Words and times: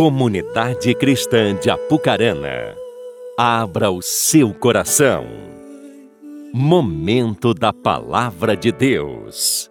Comunidade 0.00 0.94
Cristã 0.94 1.54
de 1.54 1.68
Apucarana, 1.68 2.74
abra 3.36 3.90
o 3.90 4.00
seu 4.00 4.54
coração. 4.54 5.26
Momento 6.54 7.52
da 7.52 7.70
Palavra 7.70 8.56
de 8.56 8.72
Deus. 8.72 9.70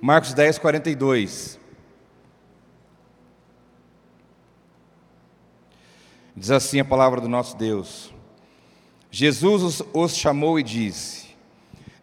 Marcos 0.00 0.32
10, 0.32 0.58
42. 0.58 1.58
Diz 6.36 6.52
assim 6.52 6.78
a 6.78 6.84
palavra 6.84 7.20
do 7.20 7.28
nosso 7.28 7.56
Deus. 7.56 8.14
Jesus 9.10 9.82
os, 9.92 10.16
chamou 10.16 10.60
e 10.60 10.62
disse: 10.62 11.29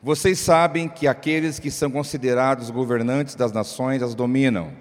vocês 0.01 0.39
sabem 0.39 0.87
que 0.87 1.07
aqueles 1.07 1.59
que 1.59 1.71
são 1.71 1.89
considerados 1.89 2.69
governantes 2.69 3.35
das 3.35 3.51
nações 3.51 4.03
as 4.03 4.13
dominam, 4.13 4.71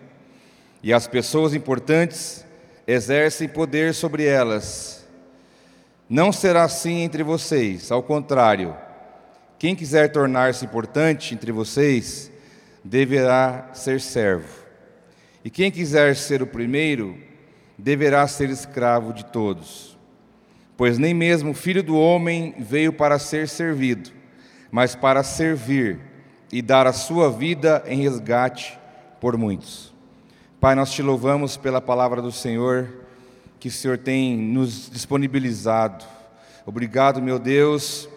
e 0.83 0.93
as 0.93 1.07
pessoas 1.07 1.55
importantes 1.55 2.45
exercem 2.87 3.49
poder 3.49 3.95
sobre 3.95 4.25
elas. 4.25 5.07
Não 6.09 6.31
será 6.31 6.65
assim 6.65 7.01
entre 7.01 7.23
vocês, 7.23 7.91
ao 7.91 8.03
contrário, 8.03 8.77
quem 9.59 9.75
quiser 9.75 10.13
tornar-se 10.13 10.65
importante 10.65 11.35
entre 11.35 11.51
vocês, 11.51 12.31
deverá 12.85 13.71
ser 13.73 14.01
servo. 14.01 14.65
E 15.45 15.51
quem 15.51 15.71
quiser 15.71 16.15
ser 16.15 16.43
o 16.43 16.47
primeiro, 16.47 17.17
deverá 17.79 18.27
ser 18.29 18.51
escravo 18.51 19.13
de 19.13 19.25
todos. 19.25 19.97
Pois 20.77 20.99
nem 20.99 21.15
mesmo 21.15 21.51
o 21.51 21.55
filho 21.55 21.83
do 21.83 21.99
homem 21.99 22.55
veio 22.59 22.93
para 22.93 23.19
ser 23.19 23.49
servido, 23.49 24.13
mas 24.71 24.95
para 24.95 25.23
servir 25.23 26.01
e 26.53 26.63
dar 26.63 26.87
a 26.87 26.93
sua 26.93 27.31
vida 27.31 27.83
em 27.87 28.03
resgate 28.03 28.79
por 29.21 29.37
muitos. 29.37 29.93
Pai, 30.61 30.75
nós 30.75 30.91
te 30.91 31.03
louvamos 31.03 31.57
pela 31.57 31.81
palavra 31.81 32.23
do 32.23 32.33
Senhor 32.33 32.89
que 33.59 33.69
o 33.69 33.73
Senhor 33.73 33.99
tem 33.99 34.37
nos 34.37 34.91
disponibilizado. 34.91 36.05
Obrigado, 36.65 37.23
meu 37.23 37.39
Deus, 37.39 38.09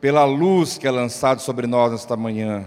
pela 0.00 0.24
luz 0.24 0.78
que 0.78 0.86
é 0.86 0.90
lançada 0.90 1.40
sobre 1.40 1.66
nós 1.66 1.92
nesta 1.92 2.16
manhã. 2.16 2.66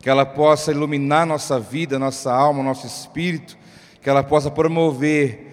Que 0.00 0.08
ela 0.08 0.24
possa 0.24 0.70
iluminar 0.70 1.26
nossa 1.26 1.58
vida, 1.58 1.98
nossa 1.98 2.32
alma, 2.32 2.62
nosso 2.62 2.86
espírito, 2.86 3.56
que 4.00 4.08
ela 4.08 4.22
possa 4.22 4.50
promover 4.50 5.46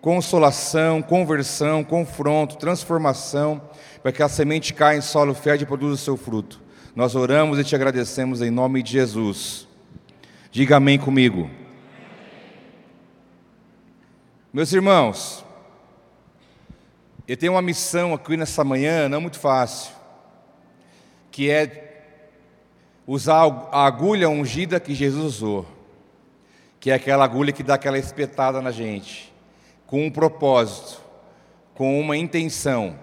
consolação, 0.00 1.02
conversão, 1.02 1.84
confronto, 1.84 2.56
transformação, 2.56 3.60
para 4.02 4.12
que 4.12 4.22
a 4.22 4.28
semente 4.28 4.72
caia 4.72 4.96
em 4.96 5.02
solo 5.02 5.34
fértil 5.34 5.64
e 5.64 5.68
produza 5.68 5.94
o 5.94 5.98
seu 5.98 6.16
fruto. 6.16 6.60
Nós 7.00 7.14
oramos 7.14 7.58
e 7.58 7.64
te 7.64 7.74
agradecemos 7.74 8.42
em 8.42 8.50
nome 8.50 8.82
de 8.82 8.92
Jesus. 8.92 9.66
Diga 10.52 10.76
amém 10.76 10.98
comigo. 10.98 11.48
Meus 14.52 14.70
irmãos, 14.70 15.42
eu 17.26 17.38
tenho 17.38 17.54
uma 17.54 17.62
missão 17.62 18.12
aqui 18.12 18.36
nessa 18.36 18.62
manhã, 18.62 19.08
não 19.08 19.18
muito 19.18 19.38
fácil, 19.38 19.94
que 21.30 21.50
é 21.50 22.04
usar 23.06 23.46
a 23.72 23.86
agulha 23.86 24.28
ungida 24.28 24.78
que 24.78 24.94
Jesus 24.94 25.24
usou, 25.24 25.66
que 26.78 26.90
é 26.90 26.94
aquela 26.96 27.24
agulha 27.24 27.50
que 27.50 27.62
dá 27.62 27.76
aquela 27.76 27.98
espetada 27.98 28.60
na 28.60 28.70
gente, 28.70 29.32
com 29.86 30.04
um 30.04 30.10
propósito, 30.10 31.00
com 31.74 31.98
uma 31.98 32.14
intenção, 32.14 32.94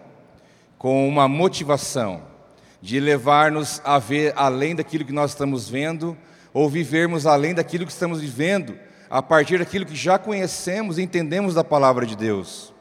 com 0.78 1.10
uma 1.10 1.28
motivação 1.28 2.37
de 2.82 3.00
levar-nos 3.00 3.82
a 3.84 4.00
ver 4.00 4.34
além 4.36 4.76
daquilo 4.76 5.06
que 5.06 5.14
nós 5.14 5.32
estamos 5.32 5.70
vendo, 5.70 6.18
ou 6.54 6.70
vivermos 6.70 7.26
além 7.26 7.54
daquilo 7.54 7.86
que 7.86 7.92
estamos 7.92 8.22
vivendo, 8.22 8.78
a 9.10 9.22
partir 9.22 9.60
daquilo 9.60 9.86
que 9.86 9.96
já 9.96 10.18
conhecemos 10.18 10.98
e 10.98 11.02
entendemos 11.02 11.54
da 11.54 11.64
palavra 11.64 12.06
de 12.06 12.16
Deus. 12.16 12.74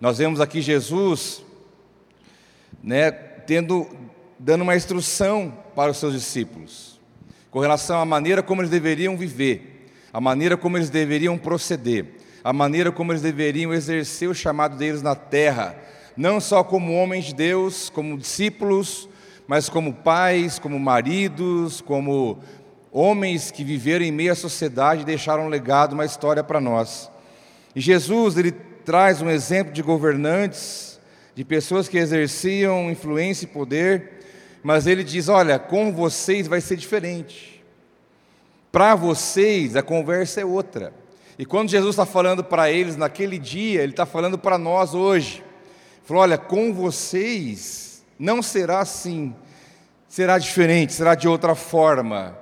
Nós 0.00 0.18
vemos 0.18 0.40
aqui 0.40 0.60
Jesus, 0.60 1.42
né, 2.82 3.10
tendo, 3.10 3.86
dando 4.38 4.62
uma 4.62 4.76
instrução 4.76 5.52
para 5.74 5.90
os 5.90 5.98
seus 5.98 6.14
discípulos, 6.14 7.00
com 7.50 7.60
relação 7.60 8.00
à 8.00 8.04
maneira 8.04 8.42
como 8.42 8.60
eles 8.60 8.70
deveriam 8.70 9.16
viver, 9.16 9.90
a 10.12 10.20
maneira 10.20 10.56
como 10.56 10.76
eles 10.76 10.90
deveriam 10.90 11.38
proceder, 11.38 12.06
a 12.42 12.52
maneira 12.52 12.92
como 12.92 13.12
eles 13.12 13.22
deveriam 13.22 13.72
exercer 13.72 14.28
o 14.28 14.34
chamado 14.34 14.76
deles 14.76 15.02
na 15.02 15.14
terra, 15.14 15.76
não 16.16 16.40
só 16.40 16.64
como 16.64 16.94
homens 16.94 17.26
de 17.26 17.34
Deus, 17.34 17.90
como 17.90 18.16
discípulos, 18.16 19.08
mas 19.46 19.68
como 19.68 19.92
pais, 19.92 20.58
como 20.58 20.78
maridos, 20.78 21.80
como 21.80 22.38
homens 22.90 23.50
que 23.50 23.62
viveram 23.62 24.04
em 24.04 24.10
meio 24.10 24.32
à 24.32 24.34
sociedade 24.34 25.02
e 25.02 25.04
deixaram 25.04 25.46
um 25.46 25.48
legado, 25.48 25.92
uma 25.92 26.04
história 26.04 26.42
para 26.42 26.60
nós. 26.60 27.10
E 27.74 27.80
Jesus, 27.80 28.36
ele 28.36 28.52
traz 28.52 29.20
um 29.22 29.30
exemplo 29.30 29.72
de 29.72 29.82
governantes, 29.82 30.98
de 31.34 31.44
pessoas 31.44 31.88
que 31.88 31.98
exerciam 31.98 32.90
influência 32.90 33.44
e 33.44 33.48
poder, 33.48 34.24
mas 34.62 34.86
ele 34.86 35.04
diz: 35.04 35.28
olha, 35.28 35.58
com 35.58 35.92
vocês 35.92 36.48
vai 36.48 36.60
ser 36.60 36.76
diferente. 36.76 37.62
Para 38.72 38.94
vocês 38.94 39.76
a 39.76 39.82
conversa 39.82 40.40
é 40.40 40.44
outra. 40.44 40.92
E 41.38 41.44
quando 41.44 41.70
Jesus 41.70 41.90
está 41.90 42.06
falando 42.06 42.42
para 42.42 42.70
eles 42.70 42.96
naquele 42.96 43.38
dia, 43.38 43.82
ele 43.82 43.92
está 43.92 44.06
falando 44.06 44.38
para 44.38 44.58
nós 44.58 44.94
hoje. 44.94 45.44
Falou: 46.02 46.22
olha, 46.22 46.38
com 46.38 46.72
vocês 46.72 47.85
não 48.18 48.42
será 48.42 48.80
assim, 48.80 49.34
será 50.08 50.38
diferente, 50.38 50.92
será 50.92 51.14
de 51.14 51.28
outra 51.28 51.54
forma. 51.54 52.36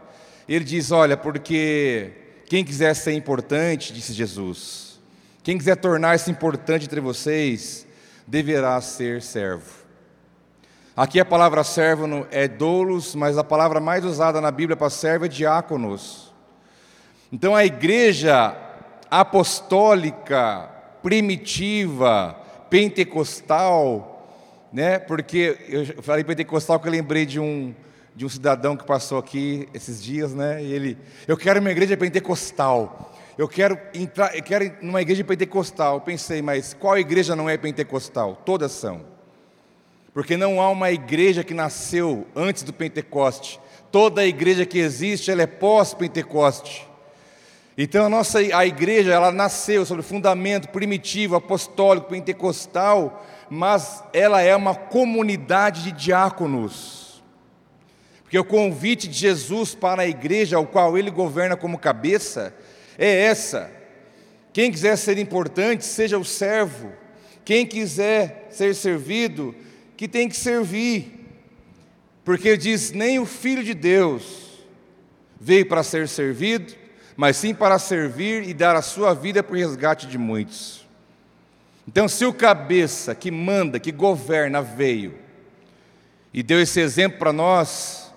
Ele 0.48 0.64
diz: 0.64 0.90
olha, 0.90 1.16
porque 1.16 2.12
quem 2.46 2.64
quiser 2.64 2.94
ser 2.94 3.12
importante, 3.12 3.92
disse 3.92 4.12
Jesus, 4.12 5.00
quem 5.42 5.58
quiser 5.58 5.76
tornar-se 5.76 6.30
importante 6.30 6.86
entre 6.86 7.00
vocês, 7.00 7.86
deverá 8.26 8.80
ser 8.80 9.22
servo. 9.22 9.84
Aqui 10.96 11.18
a 11.18 11.24
palavra 11.24 11.64
servo 11.64 12.24
é 12.30 12.46
doulos, 12.46 13.16
mas 13.16 13.36
a 13.36 13.42
palavra 13.42 13.80
mais 13.80 14.04
usada 14.04 14.40
na 14.40 14.50
Bíblia 14.52 14.76
para 14.76 14.88
servo 14.88 15.24
é 15.24 15.28
diáconos. 15.28 16.32
Então 17.32 17.56
a 17.56 17.64
igreja 17.64 18.56
apostólica, 19.10 20.68
primitiva, 21.02 22.38
pentecostal, 22.70 24.13
né? 24.74 24.98
Porque 24.98 25.56
eu 25.68 26.02
falei 26.02 26.24
pentecostal 26.24 26.80
que 26.80 26.88
eu 26.88 26.92
lembrei 26.92 27.24
de 27.24 27.38
um 27.38 27.72
de 28.16 28.24
um 28.24 28.28
cidadão 28.28 28.76
que 28.76 28.84
passou 28.84 29.18
aqui 29.18 29.68
esses 29.74 30.00
dias, 30.00 30.32
né? 30.32 30.62
E 30.62 30.72
ele, 30.72 30.96
eu 31.26 31.36
quero 31.36 31.58
uma 31.58 31.70
igreja 31.70 31.96
pentecostal. 31.96 33.12
Eu 33.36 33.48
quero 33.48 33.76
entrar, 33.92 34.36
eu 34.36 34.42
quero 34.42 34.72
numa 34.80 35.02
igreja 35.02 35.24
pentecostal. 35.24 35.94
Eu 35.96 36.00
pensei, 36.00 36.40
mas 36.40 36.74
qual 36.74 36.96
igreja 36.96 37.34
não 37.34 37.50
é 37.50 37.56
pentecostal? 37.56 38.40
Todas 38.44 38.70
são. 38.70 39.00
Porque 40.12 40.36
não 40.36 40.60
há 40.60 40.70
uma 40.70 40.92
igreja 40.92 41.42
que 41.42 41.52
nasceu 41.52 42.24
antes 42.36 42.62
do 42.62 42.72
Pentecoste. 42.72 43.58
Toda 43.90 44.20
a 44.20 44.26
igreja 44.26 44.64
que 44.64 44.78
existe, 44.78 45.28
ela 45.28 45.42
é 45.42 45.46
pós-Pentecoste. 45.46 46.86
Então 47.76 48.06
a 48.06 48.08
nossa 48.08 48.38
a 48.38 48.64
igreja, 48.64 49.12
ela 49.12 49.32
nasceu 49.32 49.84
sobre 49.84 50.02
o 50.02 50.04
fundamento 50.04 50.68
primitivo, 50.68 51.34
apostólico, 51.34 52.10
pentecostal, 52.10 53.26
mas 53.54 54.02
ela 54.12 54.42
é 54.42 54.54
uma 54.54 54.74
comunidade 54.74 55.84
de 55.84 55.92
diáconos. 55.92 57.22
Porque 58.22 58.38
o 58.38 58.44
convite 58.44 59.06
de 59.06 59.16
Jesus 59.16 59.74
para 59.74 60.02
a 60.02 60.08
igreja, 60.08 60.56
ao 60.56 60.66
qual 60.66 60.98
ele 60.98 61.10
governa 61.10 61.56
como 61.56 61.78
cabeça, 61.78 62.52
é 62.98 63.22
essa. 63.26 63.70
Quem 64.52 64.72
quiser 64.72 64.96
ser 64.96 65.18
importante, 65.18 65.84
seja 65.84 66.18
o 66.18 66.24
servo. 66.24 66.92
Quem 67.44 67.64
quiser 67.64 68.48
ser 68.50 68.74
servido, 68.74 69.54
que 69.96 70.08
tem 70.08 70.28
que 70.28 70.36
servir. 70.36 71.28
Porque 72.24 72.56
diz: 72.56 72.90
nem 72.90 73.20
o 73.20 73.26
filho 73.26 73.62
de 73.62 73.74
Deus 73.74 74.64
veio 75.40 75.66
para 75.66 75.82
ser 75.82 76.08
servido, 76.08 76.74
mas 77.16 77.36
sim 77.36 77.54
para 77.54 77.78
servir 77.78 78.48
e 78.48 78.54
dar 78.54 78.74
a 78.74 78.82
sua 78.82 79.14
vida 79.14 79.42
por 79.42 79.56
resgate 79.56 80.06
de 80.06 80.18
muitos. 80.18 80.83
Então, 81.86 82.08
se 82.08 82.24
o 82.24 82.32
cabeça 82.32 83.14
que 83.14 83.30
manda, 83.30 83.78
que 83.78 83.92
governa, 83.92 84.62
veio 84.62 85.14
e 86.32 86.42
deu 86.42 86.60
esse 86.60 86.80
exemplo 86.80 87.18
para 87.18 87.32
nós, 87.32 88.12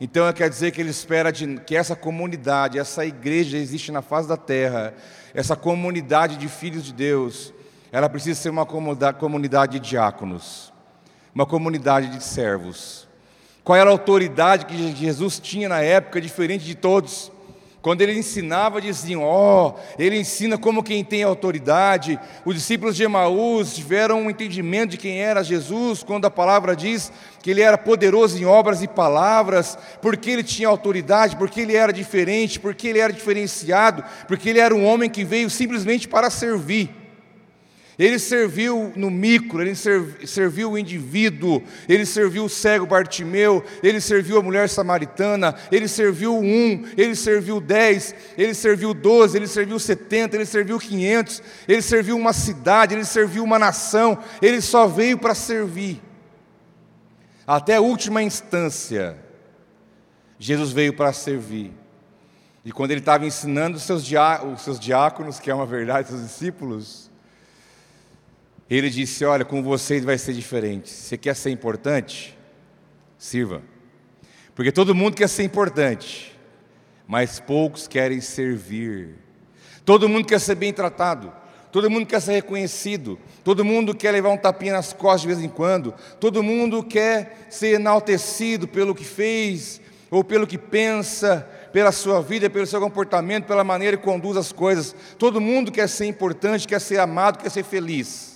então 0.00 0.30
quer 0.32 0.50
dizer 0.50 0.72
que 0.72 0.80
ele 0.80 0.90
espera 0.90 1.30
de, 1.30 1.60
que 1.60 1.76
essa 1.76 1.94
comunidade, 1.94 2.78
essa 2.78 3.06
igreja 3.06 3.56
existe 3.56 3.92
na 3.92 4.02
face 4.02 4.28
da 4.28 4.36
terra, 4.36 4.92
essa 5.32 5.54
comunidade 5.54 6.36
de 6.36 6.48
filhos 6.48 6.84
de 6.84 6.92
Deus, 6.92 7.54
ela 7.92 8.08
precisa 8.08 8.40
ser 8.40 8.50
uma 8.50 8.66
comunidade 8.66 9.78
de 9.78 9.88
diáconos, 9.88 10.72
uma 11.34 11.46
comunidade 11.46 12.08
de 12.08 12.22
servos. 12.22 13.08
Qual 13.62 13.78
era 13.78 13.88
a 13.88 13.92
autoridade 13.92 14.66
que 14.66 14.96
Jesus 14.96 15.38
tinha 15.38 15.68
na 15.68 15.80
época, 15.80 16.20
diferente 16.20 16.64
de 16.64 16.74
todos? 16.74 17.30
Quando 17.82 18.00
ele 18.00 18.16
ensinava, 18.16 18.80
diziam: 18.80 19.22
Ó, 19.22 19.70
oh, 19.70 19.74
ele 19.98 20.16
ensina 20.16 20.56
como 20.56 20.84
quem 20.84 21.04
tem 21.04 21.24
autoridade. 21.24 22.18
Os 22.44 22.54
discípulos 22.54 22.94
de 22.94 23.02
Emaús 23.02 23.74
tiveram 23.74 24.22
um 24.22 24.30
entendimento 24.30 24.92
de 24.92 24.98
quem 24.98 25.20
era 25.20 25.42
Jesus, 25.42 26.04
quando 26.04 26.24
a 26.24 26.30
palavra 26.30 26.76
diz 26.76 27.12
que 27.42 27.50
ele 27.50 27.60
era 27.60 27.76
poderoso 27.76 28.38
em 28.38 28.44
obras 28.44 28.84
e 28.84 28.88
palavras, 28.88 29.76
porque 30.00 30.30
ele 30.30 30.44
tinha 30.44 30.68
autoridade, 30.68 31.34
porque 31.34 31.60
ele 31.60 31.74
era 31.74 31.92
diferente, 31.92 32.60
porque 32.60 32.86
ele 32.86 33.00
era 33.00 33.12
diferenciado, 33.12 34.04
porque 34.28 34.48
ele 34.48 34.60
era 34.60 34.72
um 34.72 34.86
homem 34.86 35.10
que 35.10 35.24
veio 35.24 35.50
simplesmente 35.50 36.06
para 36.06 36.30
servir. 36.30 37.01
Ele 37.98 38.18
serviu 38.18 38.90
no 38.96 39.10
micro, 39.10 39.60
ele 39.60 39.74
serviu 39.74 40.72
o 40.72 40.78
indivíduo, 40.78 41.62
ele 41.86 42.06
serviu 42.06 42.44
o 42.44 42.48
cego 42.48 42.86
Bartimeu, 42.86 43.62
ele 43.82 44.00
serviu 44.00 44.38
a 44.38 44.42
mulher 44.42 44.68
samaritana, 44.68 45.54
ele 45.70 45.86
serviu 45.86 46.38
um, 46.38 46.84
ele 46.96 47.14
serviu 47.14 47.60
dez, 47.60 48.14
ele 48.38 48.54
serviu 48.54 48.94
doze, 48.94 49.36
ele 49.36 49.46
serviu 49.46 49.78
setenta, 49.78 50.36
ele 50.36 50.46
serviu 50.46 50.78
quinhentos, 50.78 51.42
ele 51.68 51.82
serviu 51.82 52.16
uma 52.16 52.32
cidade, 52.32 52.94
ele 52.94 53.04
serviu 53.04 53.44
uma 53.44 53.58
nação, 53.58 54.18
ele 54.40 54.62
só 54.62 54.86
veio 54.86 55.18
para 55.18 55.34
servir. 55.34 56.00
Até 57.46 57.76
a 57.76 57.80
última 57.82 58.22
instância, 58.22 59.18
Jesus 60.38 60.72
veio 60.72 60.94
para 60.94 61.12
servir. 61.12 61.72
E 62.64 62.72
quando 62.72 62.92
ele 62.92 63.00
estava 63.00 63.26
ensinando 63.26 63.76
os 63.76 63.82
seus, 63.82 64.02
diáconos, 64.80 65.38
que 65.38 65.50
é 65.50 65.54
uma 65.54 65.66
verdade, 65.66 66.08
seus 66.08 66.22
discípulos, 66.22 67.11
ele 68.76 68.90
disse: 68.90 69.24
Olha, 69.24 69.44
com 69.44 69.62
vocês 69.62 70.04
vai 70.04 70.16
ser 70.16 70.32
diferente. 70.32 70.90
Você 70.90 71.18
quer 71.18 71.34
ser 71.34 71.50
importante? 71.50 72.36
Sirva. 73.18 73.62
Porque 74.54 74.72
todo 74.72 74.94
mundo 74.94 75.16
quer 75.16 75.28
ser 75.28 75.44
importante, 75.44 76.36
mas 77.06 77.40
poucos 77.40 77.88
querem 77.88 78.20
servir. 78.20 79.16
Todo 79.84 80.08
mundo 80.08 80.26
quer 80.26 80.40
ser 80.40 80.54
bem 80.54 80.72
tratado, 80.72 81.32
todo 81.72 81.90
mundo 81.90 82.06
quer 82.06 82.20
ser 82.20 82.32
reconhecido, 82.32 83.18
todo 83.42 83.64
mundo 83.64 83.94
quer 83.94 84.12
levar 84.12 84.28
um 84.30 84.36
tapinha 84.36 84.74
nas 84.74 84.92
costas 84.92 85.22
de 85.22 85.26
vez 85.28 85.40
em 85.40 85.48
quando, 85.48 85.92
todo 86.20 86.42
mundo 86.42 86.84
quer 86.84 87.46
ser 87.50 87.74
enaltecido 87.74 88.68
pelo 88.68 88.94
que 88.94 89.04
fez 89.04 89.80
ou 90.10 90.22
pelo 90.22 90.46
que 90.46 90.58
pensa, 90.58 91.48
pela 91.72 91.90
sua 91.90 92.20
vida, 92.20 92.48
pelo 92.48 92.66
seu 92.66 92.80
comportamento, 92.80 93.46
pela 93.46 93.64
maneira 93.64 93.96
que 93.96 94.04
conduz 94.04 94.36
as 94.36 94.52
coisas. 94.52 94.94
Todo 95.18 95.40
mundo 95.40 95.72
quer 95.72 95.88
ser 95.88 96.06
importante, 96.06 96.68
quer 96.68 96.80
ser 96.80 97.00
amado, 97.00 97.38
quer 97.38 97.50
ser 97.50 97.64
feliz. 97.64 98.31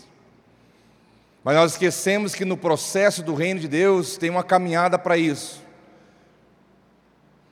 Mas 1.47 1.55
nós 1.55 1.73
esquecemos 1.75 2.35
que 2.35 2.45
no 2.45 2.57
processo 2.57 3.23
do 3.23 3.33
reino 3.33 3.61
de 3.61 3.69
Deus 3.69 4.17
tem 4.17 4.29
uma 4.29 4.43
caminhada 4.43 4.99
para 4.99 5.17
isso. 5.17 5.63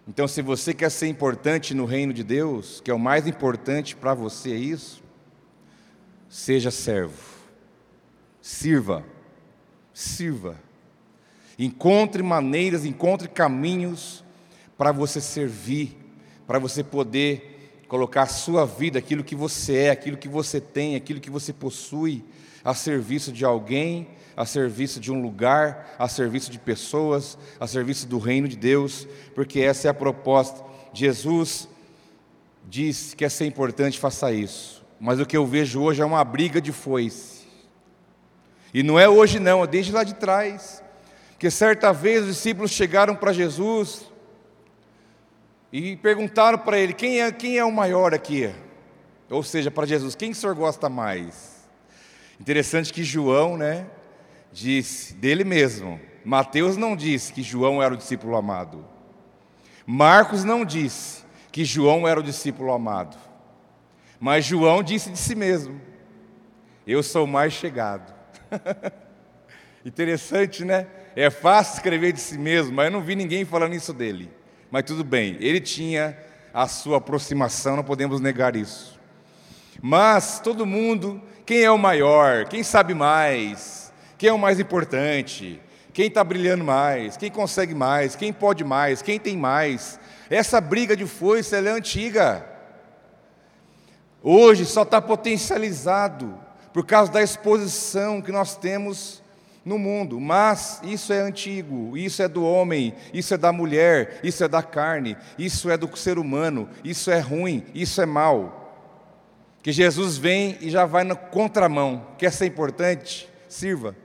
Então, 0.08 0.26
se 0.26 0.42
você 0.42 0.74
quer 0.74 0.90
ser 0.90 1.06
importante 1.06 1.74
no 1.74 1.84
reino 1.84 2.12
de 2.12 2.24
Deus, 2.24 2.80
que 2.80 2.90
é 2.90 2.94
o 2.94 2.98
mais 2.98 3.24
importante 3.28 3.94
para 3.94 4.12
você 4.12 4.50
é 4.50 4.56
isso, 4.56 5.00
seja 6.28 6.72
servo, 6.72 7.14
sirva, 8.42 9.04
sirva. 9.92 10.56
Encontre 11.56 12.20
maneiras, 12.20 12.84
encontre 12.84 13.28
caminhos 13.28 14.24
para 14.76 14.90
você 14.90 15.20
servir, 15.20 15.96
para 16.48 16.58
você 16.58 16.82
poder 16.82 17.84
colocar 17.86 18.22
a 18.22 18.26
sua 18.26 18.66
vida, 18.66 18.98
aquilo 18.98 19.22
que 19.22 19.36
você 19.36 19.76
é, 19.76 19.90
aquilo 19.90 20.16
que 20.16 20.28
você 20.28 20.60
tem, 20.60 20.96
aquilo 20.96 21.20
que 21.20 21.30
você 21.30 21.52
possui, 21.52 22.24
a 22.64 22.74
serviço 22.74 23.30
de 23.30 23.44
alguém, 23.44 24.08
a 24.36 24.46
serviço 24.46 24.98
de 24.98 25.12
um 25.12 25.20
lugar, 25.20 25.94
a 25.98 26.08
serviço 26.08 26.50
de 26.50 26.58
pessoas, 26.58 27.38
a 27.60 27.66
serviço 27.66 28.06
do 28.06 28.18
reino 28.18 28.48
de 28.48 28.56
Deus, 28.56 29.06
porque 29.34 29.60
essa 29.60 29.88
é 29.88 29.90
a 29.90 29.94
proposta. 29.94 30.64
Jesus 30.92 31.68
diz 32.68 33.14
que 33.14 33.24
é 33.24 33.28
ser 33.28 33.46
importante, 33.46 33.98
faça 33.98 34.32
isso. 34.32 34.82
Mas 34.98 35.20
o 35.20 35.26
que 35.26 35.36
eu 35.36 35.46
vejo 35.46 35.82
hoje 35.82 36.00
é 36.00 36.04
uma 36.04 36.24
briga 36.24 36.60
de 36.60 36.72
foice. 36.72 37.44
E 38.72 38.82
não 38.82 38.98
é 38.98 39.08
hoje 39.08 39.38
não, 39.38 39.62
é 39.62 39.66
desde 39.66 39.92
lá 39.92 40.02
de 40.02 40.14
trás. 40.14 40.82
Que 41.38 41.50
certa 41.50 41.92
vez 41.92 42.22
os 42.22 42.28
discípulos 42.28 42.70
chegaram 42.70 43.14
para 43.14 43.32
Jesus 43.32 44.10
e 45.72 45.96
perguntaram 45.96 46.58
para 46.58 46.78
ele: 46.78 46.92
quem 46.92 47.20
é, 47.20 47.30
quem 47.30 47.58
é 47.58 47.64
o 47.64 47.70
maior 47.70 48.14
aqui? 48.14 48.52
Ou 49.28 49.42
seja, 49.42 49.70
para 49.70 49.86
Jesus, 49.86 50.14
quem 50.14 50.30
o 50.30 50.34
senhor 50.34 50.54
gosta 50.54 50.88
mais? 50.88 51.53
Interessante 52.40 52.92
que 52.92 53.04
João, 53.04 53.56
né, 53.56 53.86
disse 54.52 55.14
dele 55.14 55.44
mesmo. 55.44 56.00
Mateus 56.24 56.76
não 56.76 56.96
disse 56.96 57.32
que 57.32 57.42
João 57.42 57.82
era 57.82 57.94
o 57.94 57.96
discípulo 57.96 58.36
amado. 58.36 58.84
Marcos 59.86 60.44
não 60.44 60.64
disse 60.64 61.22
que 61.52 61.64
João 61.64 62.08
era 62.08 62.18
o 62.18 62.22
discípulo 62.22 62.72
amado. 62.72 63.16
Mas 64.18 64.44
João 64.44 64.82
disse 64.82 65.10
de 65.10 65.18
si 65.18 65.34
mesmo: 65.34 65.80
Eu 66.86 67.02
sou 67.02 67.26
mais 67.26 67.52
chegado. 67.52 68.14
Interessante, 69.84 70.64
né? 70.64 70.86
É 71.14 71.28
fácil 71.28 71.74
escrever 71.74 72.12
de 72.12 72.20
si 72.20 72.38
mesmo, 72.38 72.72
mas 72.72 72.86
eu 72.86 72.92
não 72.92 73.02
vi 73.02 73.14
ninguém 73.14 73.44
falando 73.44 73.74
isso 73.74 73.92
dele. 73.92 74.30
Mas 74.70 74.84
tudo 74.84 75.04
bem, 75.04 75.36
ele 75.40 75.60
tinha 75.60 76.16
a 76.52 76.66
sua 76.66 76.96
aproximação, 76.96 77.76
não 77.76 77.84
podemos 77.84 78.20
negar 78.20 78.56
isso. 78.56 78.98
Mas 79.82 80.40
todo 80.40 80.64
mundo 80.64 81.20
quem 81.46 81.62
é 81.62 81.70
o 81.70 81.78
maior? 81.78 82.46
Quem 82.46 82.62
sabe 82.62 82.94
mais? 82.94 83.92
Quem 84.16 84.30
é 84.30 84.32
o 84.32 84.38
mais 84.38 84.58
importante? 84.58 85.60
Quem 85.92 86.06
está 86.06 86.24
brilhando 86.24 86.64
mais? 86.64 87.16
Quem 87.16 87.30
consegue 87.30 87.74
mais? 87.74 88.16
Quem 88.16 88.32
pode 88.32 88.64
mais? 88.64 89.02
Quem 89.02 89.18
tem 89.18 89.36
mais? 89.36 89.98
Essa 90.30 90.60
briga 90.60 90.96
de 90.96 91.06
foice 91.06 91.54
é 91.54 91.58
antiga. 91.58 92.44
Hoje 94.22 94.64
só 94.64 94.82
está 94.82 95.02
potencializado 95.02 96.34
por 96.72 96.86
causa 96.86 97.12
da 97.12 97.22
exposição 97.22 98.22
que 98.22 98.32
nós 98.32 98.56
temos 98.56 99.22
no 99.64 99.78
mundo, 99.78 100.18
mas 100.18 100.80
isso 100.82 101.12
é 101.12 101.20
antigo, 101.20 101.96
isso 101.96 102.22
é 102.22 102.28
do 102.28 102.44
homem, 102.44 102.94
isso 103.12 103.32
é 103.32 103.38
da 103.38 103.52
mulher, 103.52 104.20
isso 104.22 104.44
é 104.44 104.48
da 104.48 104.62
carne, 104.62 105.16
isso 105.38 105.70
é 105.70 105.76
do 105.76 105.94
ser 105.96 106.18
humano, 106.18 106.68
isso 106.82 107.10
é 107.10 107.18
ruim, 107.18 107.64
isso 107.74 108.00
é 108.02 108.06
mal 108.06 108.63
que 109.64 109.72
Jesus 109.72 110.18
vem 110.18 110.58
e 110.60 110.68
já 110.68 110.84
vai 110.84 111.04
na 111.04 111.14
contramão. 111.16 112.06
Quer 112.18 112.30
ser 112.30 112.44
importante? 112.44 113.26
Sirva. 113.48 113.96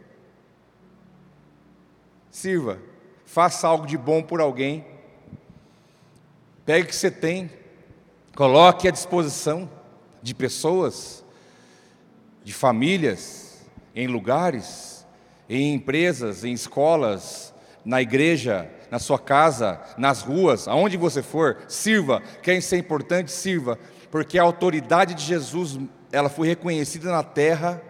Sirva. 2.32 2.80
Faça 3.26 3.68
algo 3.68 3.86
de 3.86 3.98
bom 3.98 4.24
por 4.24 4.40
alguém. 4.40 4.86
Pegue 6.66 6.86
o 6.86 6.88
que 6.88 6.96
você 6.96 7.12
tem, 7.12 7.52
coloque 8.38 8.88
à 8.88 8.92
disposição 8.92 9.70
de 10.22 10.34
pessoas, 10.34 11.26
de 12.42 12.54
famílias, 12.54 13.60
em 13.94 14.08
lugares, 14.08 15.06
em 15.50 15.74
empresas, 15.74 16.46
em 16.46 16.54
escolas, 16.54 17.54
na 17.84 18.02
igreja, 18.02 18.72
na 18.90 18.98
sua 18.98 19.20
casa, 19.20 19.82
nas 19.98 20.22
ruas, 20.22 20.70
aonde 20.70 20.96
você 20.96 21.22
for, 21.22 21.58
sirva. 21.68 22.22
Quer 22.42 22.62
ser 22.62 22.78
importante? 22.78 23.30
Sirva 23.30 23.78
porque 24.12 24.38
a 24.40 24.44
autoridade 24.44 25.14
de 25.14 25.24
Jesus, 25.24 25.80
ela 26.12 26.30
foi 26.30 26.48
reconhecida 26.48 27.12
na 27.12 27.24
terra 27.24 27.82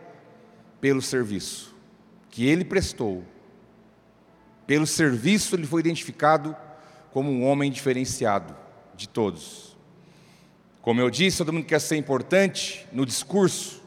pelo 0.82 1.02
serviço 1.02 1.70
que 2.30 2.46
ele 2.46 2.64
prestou. 2.64 3.24
Pelo 4.66 4.86
serviço 4.86 5.56
ele 5.56 5.66
foi 5.66 5.82
identificado 5.82 6.56
como 7.12 7.32
um 7.32 7.46
homem 7.46 7.72
diferenciado 7.72 8.56
de 8.96 9.10
todos. 9.10 9.78
Como 10.82 11.02
eu 11.02 11.10
disse, 11.10 11.40
todo 11.40 11.52
mundo 11.52 11.66
quer 11.66 11.82
ser 11.82 11.98
importante 11.98 12.88
no 12.92 13.06
discurso, 13.06 13.84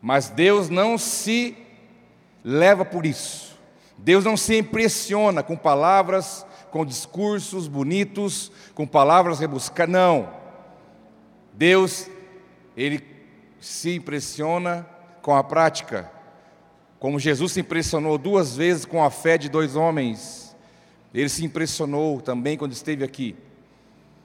mas 0.00 0.28
Deus 0.28 0.68
não 0.68 0.98
se 0.98 1.56
leva 2.42 2.84
por 2.84 3.06
isso. 3.06 3.56
Deus 3.96 4.24
não 4.24 4.36
se 4.36 4.58
impressiona 4.58 5.42
com 5.42 5.56
palavras, 5.56 6.44
com 6.70 6.84
discursos 6.84 7.68
bonitos, 7.68 8.50
com 8.74 8.86
palavras 8.86 9.38
rebuscadas. 9.38 9.92
Não. 9.92 10.43
Deus, 11.54 12.10
ele 12.76 13.02
se 13.60 13.94
impressiona 13.94 14.86
com 15.22 15.34
a 15.34 15.42
prática, 15.42 16.10
como 16.98 17.18
Jesus 17.18 17.52
se 17.52 17.60
impressionou 17.60 18.18
duas 18.18 18.56
vezes 18.56 18.84
com 18.84 19.02
a 19.02 19.10
fé 19.10 19.38
de 19.38 19.48
dois 19.48 19.76
homens, 19.76 20.54
ele 21.14 21.28
se 21.28 21.44
impressionou 21.44 22.20
também 22.20 22.58
quando 22.58 22.72
esteve 22.72 23.04
aqui, 23.04 23.36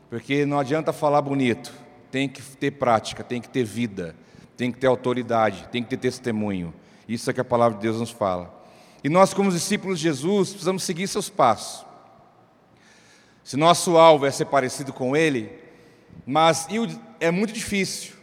porque 0.09 0.45
não 0.45 0.59
adianta 0.59 0.91
falar 0.91 1.21
bonito, 1.21 1.71
tem 2.09 2.27
que 2.27 2.41
ter 2.41 2.71
prática, 2.71 3.24
tem 3.24 3.39
que 3.39 3.48
ter 3.48 3.63
vida, 3.63 4.15
tem 4.57 4.71
que 4.71 4.79
ter 4.79 4.88
autoridade, 4.88 5.67
tem 5.71 5.83
que 5.83 5.89
ter 5.89 5.98
testemunho. 5.98 6.74
Isso 7.07 7.29
é 7.29 7.33
que 7.33 7.41
a 7.41 7.45
palavra 7.45 7.77
de 7.77 7.83
Deus 7.83 8.00
nos 8.00 8.09
fala. 8.09 8.53
E 9.03 9.09
nós, 9.09 9.33
como 9.33 9.51
discípulos 9.51 10.00
de 10.00 10.03
Jesus, 10.03 10.50
precisamos 10.50 10.83
seguir 10.83 11.07
seus 11.07 11.29
passos. 11.29 11.86
Se 13.43 13.55
nosso 13.55 13.98
alvo 13.98 14.25
é 14.25 14.31
ser 14.31 14.45
parecido 14.45 14.91
com 14.91 15.15
Ele, 15.15 15.50
mas 16.26 16.68
é 17.20 17.32
muito 17.32 17.54
difícil. 17.54 18.14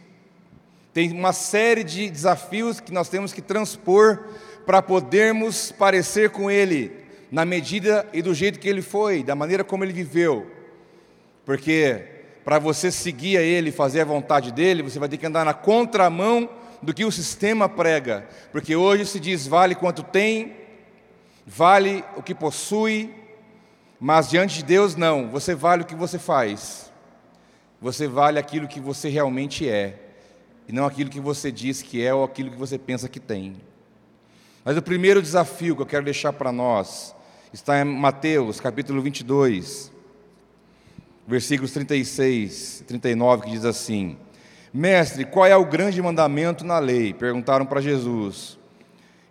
Tem 0.93 1.11
uma 1.11 1.33
série 1.33 1.83
de 1.83 2.09
desafios 2.09 2.79
que 2.79 2.91
nós 2.91 3.09
temos 3.09 3.31
que 3.31 3.41
transpor 3.41 4.19
para 4.65 4.81
podermos 4.81 5.71
parecer 5.71 6.29
com 6.31 6.49
Ele, 6.49 6.91
na 7.31 7.45
medida 7.45 8.07
e 8.11 8.21
do 8.21 8.33
jeito 8.33 8.59
que 8.59 8.67
Ele 8.67 8.81
foi, 8.81 9.23
da 9.23 9.35
maneira 9.35 9.63
como 9.63 9.83
Ele 9.83 9.93
viveu. 9.93 10.47
Porque 11.45 12.03
para 12.43 12.59
você 12.59 12.91
seguir 12.91 13.37
a 13.37 13.41
Ele, 13.41 13.71
fazer 13.71 14.01
a 14.01 14.05
vontade 14.05 14.51
dEle, 14.51 14.81
você 14.81 14.97
vai 14.97 15.09
ter 15.09 15.17
que 15.17 15.25
andar 15.25 15.45
na 15.45 15.53
contramão 15.53 16.49
do 16.81 16.93
que 16.93 17.05
o 17.05 17.11
sistema 17.11 17.67
prega, 17.67 18.27
porque 18.51 18.75
hoje 18.75 19.05
se 19.05 19.19
diz 19.19 19.47
vale 19.47 19.75
quanto 19.75 20.03
tem, 20.03 20.55
vale 21.45 22.03
o 22.15 22.23
que 22.23 22.35
possui, 22.35 23.13
mas 23.99 24.29
diante 24.29 24.57
de 24.57 24.63
Deus 24.63 24.95
não, 24.95 25.29
você 25.29 25.55
vale 25.55 25.81
o 25.81 25.85
que 25.85 25.95
você 25.95 26.19
faz, 26.19 26.86
você 27.79 28.07
vale 28.07 28.39
aquilo 28.39 28.67
que 28.67 28.79
você 28.79 29.09
realmente 29.09 29.67
é, 29.69 29.99
e 30.67 30.71
não 30.71 30.85
aquilo 30.85 31.09
que 31.09 31.19
você 31.19 31.51
diz 31.51 31.81
que 31.81 32.03
é 32.03 32.13
ou 32.13 32.23
aquilo 32.23 32.51
que 32.51 32.57
você 32.57 32.77
pensa 32.77 33.07
que 33.07 33.19
tem. 33.19 33.55
Mas 34.65 34.75
o 34.75 34.81
primeiro 34.81 35.21
desafio 35.21 35.75
que 35.75 35.81
eu 35.81 35.85
quero 35.85 36.03
deixar 36.03 36.33
para 36.33 36.51
nós 36.51 37.15
está 37.53 37.79
em 37.79 37.85
Mateus 37.85 38.59
capítulo 38.59 39.01
22, 39.01 39.91
versículos 41.25 41.71
36 41.71 42.81
e 42.81 42.83
39, 42.83 43.43
que 43.43 43.51
diz 43.51 43.63
assim: 43.63 44.17
Mestre, 44.73 45.23
qual 45.23 45.45
é 45.45 45.55
o 45.55 45.65
grande 45.65 46.01
mandamento 46.01 46.65
na 46.65 46.79
lei? 46.79 47.13
Perguntaram 47.13 47.65
para 47.65 47.79
Jesus. 47.79 48.57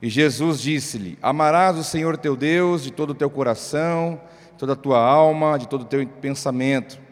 E 0.00 0.08
Jesus 0.08 0.60
disse-lhe: 0.60 1.18
Amarás 1.20 1.76
o 1.76 1.84
Senhor 1.84 2.16
teu 2.16 2.36
Deus 2.36 2.82
de 2.82 2.90
todo 2.90 3.10
o 3.10 3.14
teu 3.14 3.28
coração, 3.28 4.20
de 4.52 4.58
toda 4.58 4.72
a 4.72 4.76
tua 4.76 4.98
alma, 4.98 5.58
de 5.58 5.68
todo 5.68 5.82
o 5.82 5.84
teu 5.86 6.06
pensamento. 6.06 7.05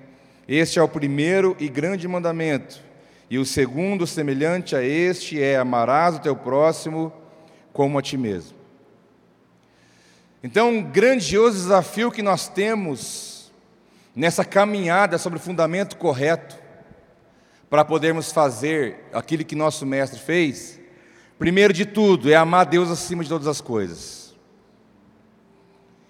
Este 0.46 0.78
é 0.78 0.82
o 0.82 0.88
primeiro 0.88 1.56
e 1.58 1.68
grande 1.68 2.06
mandamento. 2.06 2.80
E 3.30 3.38
o 3.38 3.46
segundo, 3.46 4.06
semelhante 4.06 4.76
a 4.76 4.82
este, 4.82 5.42
é: 5.42 5.56
Amarás 5.56 6.16
o 6.16 6.20
teu 6.20 6.36
próximo 6.36 7.12
como 7.72 7.98
a 7.98 8.02
ti 8.02 8.16
mesmo. 8.16 8.56
Então, 10.42 10.70
um 10.70 10.82
grandioso 10.82 11.56
desafio 11.56 12.12
que 12.12 12.22
nós 12.22 12.48
temos 12.48 13.50
nessa 14.14 14.44
caminhada 14.44 15.18
sobre 15.18 15.38
o 15.38 15.42
fundamento 15.42 15.96
correto, 15.96 16.62
para 17.68 17.84
podermos 17.84 18.30
fazer 18.30 19.08
aquilo 19.12 19.44
que 19.44 19.56
nosso 19.56 19.84
mestre 19.84 20.20
fez, 20.20 20.78
primeiro 21.38 21.72
de 21.72 21.84
tudo 21.84 22.30
é 22.30 22.36
amar 22.36 22.66
Deus 22.66 22.88
acima 22.88 23.24
de 23.24 23.28
todas 23.28 23.48
as 23.48 23.60
coisas. 23.60 24.32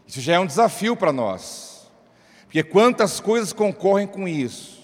Isso 0.06 0.20
já 0.20 0.34
é 0.34 0.38
um 0.38 0.44
desafio 0.44 0.94
para 0.94 1.10
nós, 1.10 1.73
porque 2.54 2.70
quantas 2.70 3.18
coisas 3.18 3.52
concorrem 3.52 4.06
com 4.06 4.28
isso, 4.28 4.80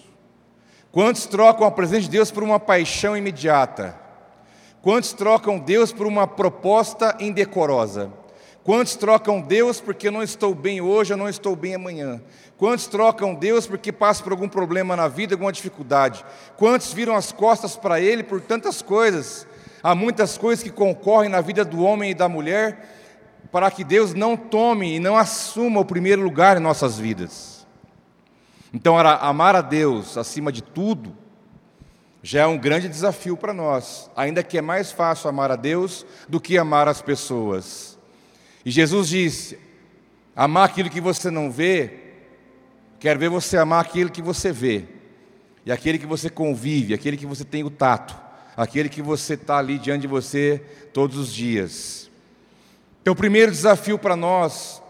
quantos 0.91 1.25
trocam 1.25 1.65
a 1.65 1.71
presença 1.71 2.01
de 2.01 2.09
Deus 2.09 2.29
por 2.29 2.43
uma 2.43 2.59
paixão 2.59 3.15
imediata, 3.15 3.97
quantos 4.81 5.13
trocam 5.13 5.57
Deus 5.57 5.93
por 5.93 6.05
uma 6.05 6.27
proposta 6.27 7.15
indecorosa. 7.17 8.11
Quantos 8.61 8.97
trocam 8.97 9.39
Deus 9.39 9.79
porque 9.79 10.11
não 10.11 10.21
estou 10.21 10.53
bem 10.53 10.81
hoje, 10.81 11.13
eu 11.13 11.17
não 11.17 11.29
estou 11.29 11.55
bem 11.55 11.73
amanhã? 11.73 12.21
Quantos 12.57 12.87
trocam 12.87 13.33
Deus 13.33 13.65
porque 13.65 13.91
passam 13.91 14.25
por 14.25 14.33
algum 14.33 14.49
problema 14.49 14.93
na 14.93 15.07
vida, 15.07 15.33
alguma 15.33 15.51
dificuldade? 15.51 16.25
Quantos 16.57 16.91
viram 16.91 17.15
as 17.15 17.31
costas 17.31 17.77
para 17.77 18.01
Ele 18.01 18.21
por 18.21 18.41
tantas 18.41 18.81
coisas? 18.81 19.47
Há 19.81 19.95
muitas 19.95 20.37
coisas 20.37 20.61
que 20.61 20.69
concorrem 20.69 21.29
na 21.29 21.39
vida 21.39 21.63
do 21.63 21.81
homem 21.81 22.11
e 22.11 22.15
da 22.15 22.27
mulher 22.27 22.99
para 23.49 23.71
que 23.71 23.85
Deus 23.85 24.13
não 24.13 24.35
tome 24.35 24.97
e 24.97 24.99
não 24.99 25.15
assuma 25.17 25.79
o 25.79 25.85
primeiro 25.85 26.21
lugar 26.21 26.57
em 26.57 26.59
nossas 26.59 26.99
vidas. 26.99 27.50
Então, 28.73 28.97
amar 28.97 29.55
a 29.55 29.61
Deus 29.61 30.17
acima 30.17 30.51
de 30.51 30.61
tudo 30.61 31.15
já 32.23 32.41
é 32.41 32.47
um 32.47 32.57
grande 32.57 32.87
desafio 32.87 33.35
para 33.35 33.53
nós, 33.53 34.09
ainda 34.15 34.43
que 34.43 34.57
é 34.57 34.61
mais 34.61 34.91
fácil 34.91 35.29
amar 35.29 35.51
a 35.51 35.55
Deus 35.55 36.05
do 36.29 36.39
que 36.39 36.57
amar 36.57 36.87
as 36.87 37.01
pessoas. 37.01 37.97
E 38.63 38.69
Jesus 38.69 39.09
disse: 39.09 39.59
amar 40.35 40.65
aquilo 40.65 40.89
que 40.89 41.01
você 41.01 41.31
não 41.31 41.51
vê, 41.51 41.99
quer 42.99 43.17
ver 43.17 43.29
você 43.29 43.57
amar 43.57 43.81
aquilo 43.81 44.11
que 44.11 44.21
você 44.21 44.51
vê, 44.51 44.85
e 45.65 45.71
aquele 45.71 45.97
que 45.97 46.05
você 46.05 46.29
convive, 46.29 46.93
aquele 46.93 47.17
que 47.17 47.25
você 47.25 47.43
tem 47.43 47.63
o 47.63 47.71
tato, 47.71 48.15
aquele 48.55 48.87
que 48.87 49.01
você 49.01 49.33
está 49.33 49.57
ali 49.57 49.79
diante 49.79 50.01
de 50.01 50.07
você 50.07 50.63
todos 50.93 51.17
os 51.17 51.33
dias. 51.33 52.09
Então, 53.01 53.13
o 53.13 53.17
primeiro 53.17 53.51
desafio 53.51 53.97
para 53.97 54.15
nós 54.15 54.81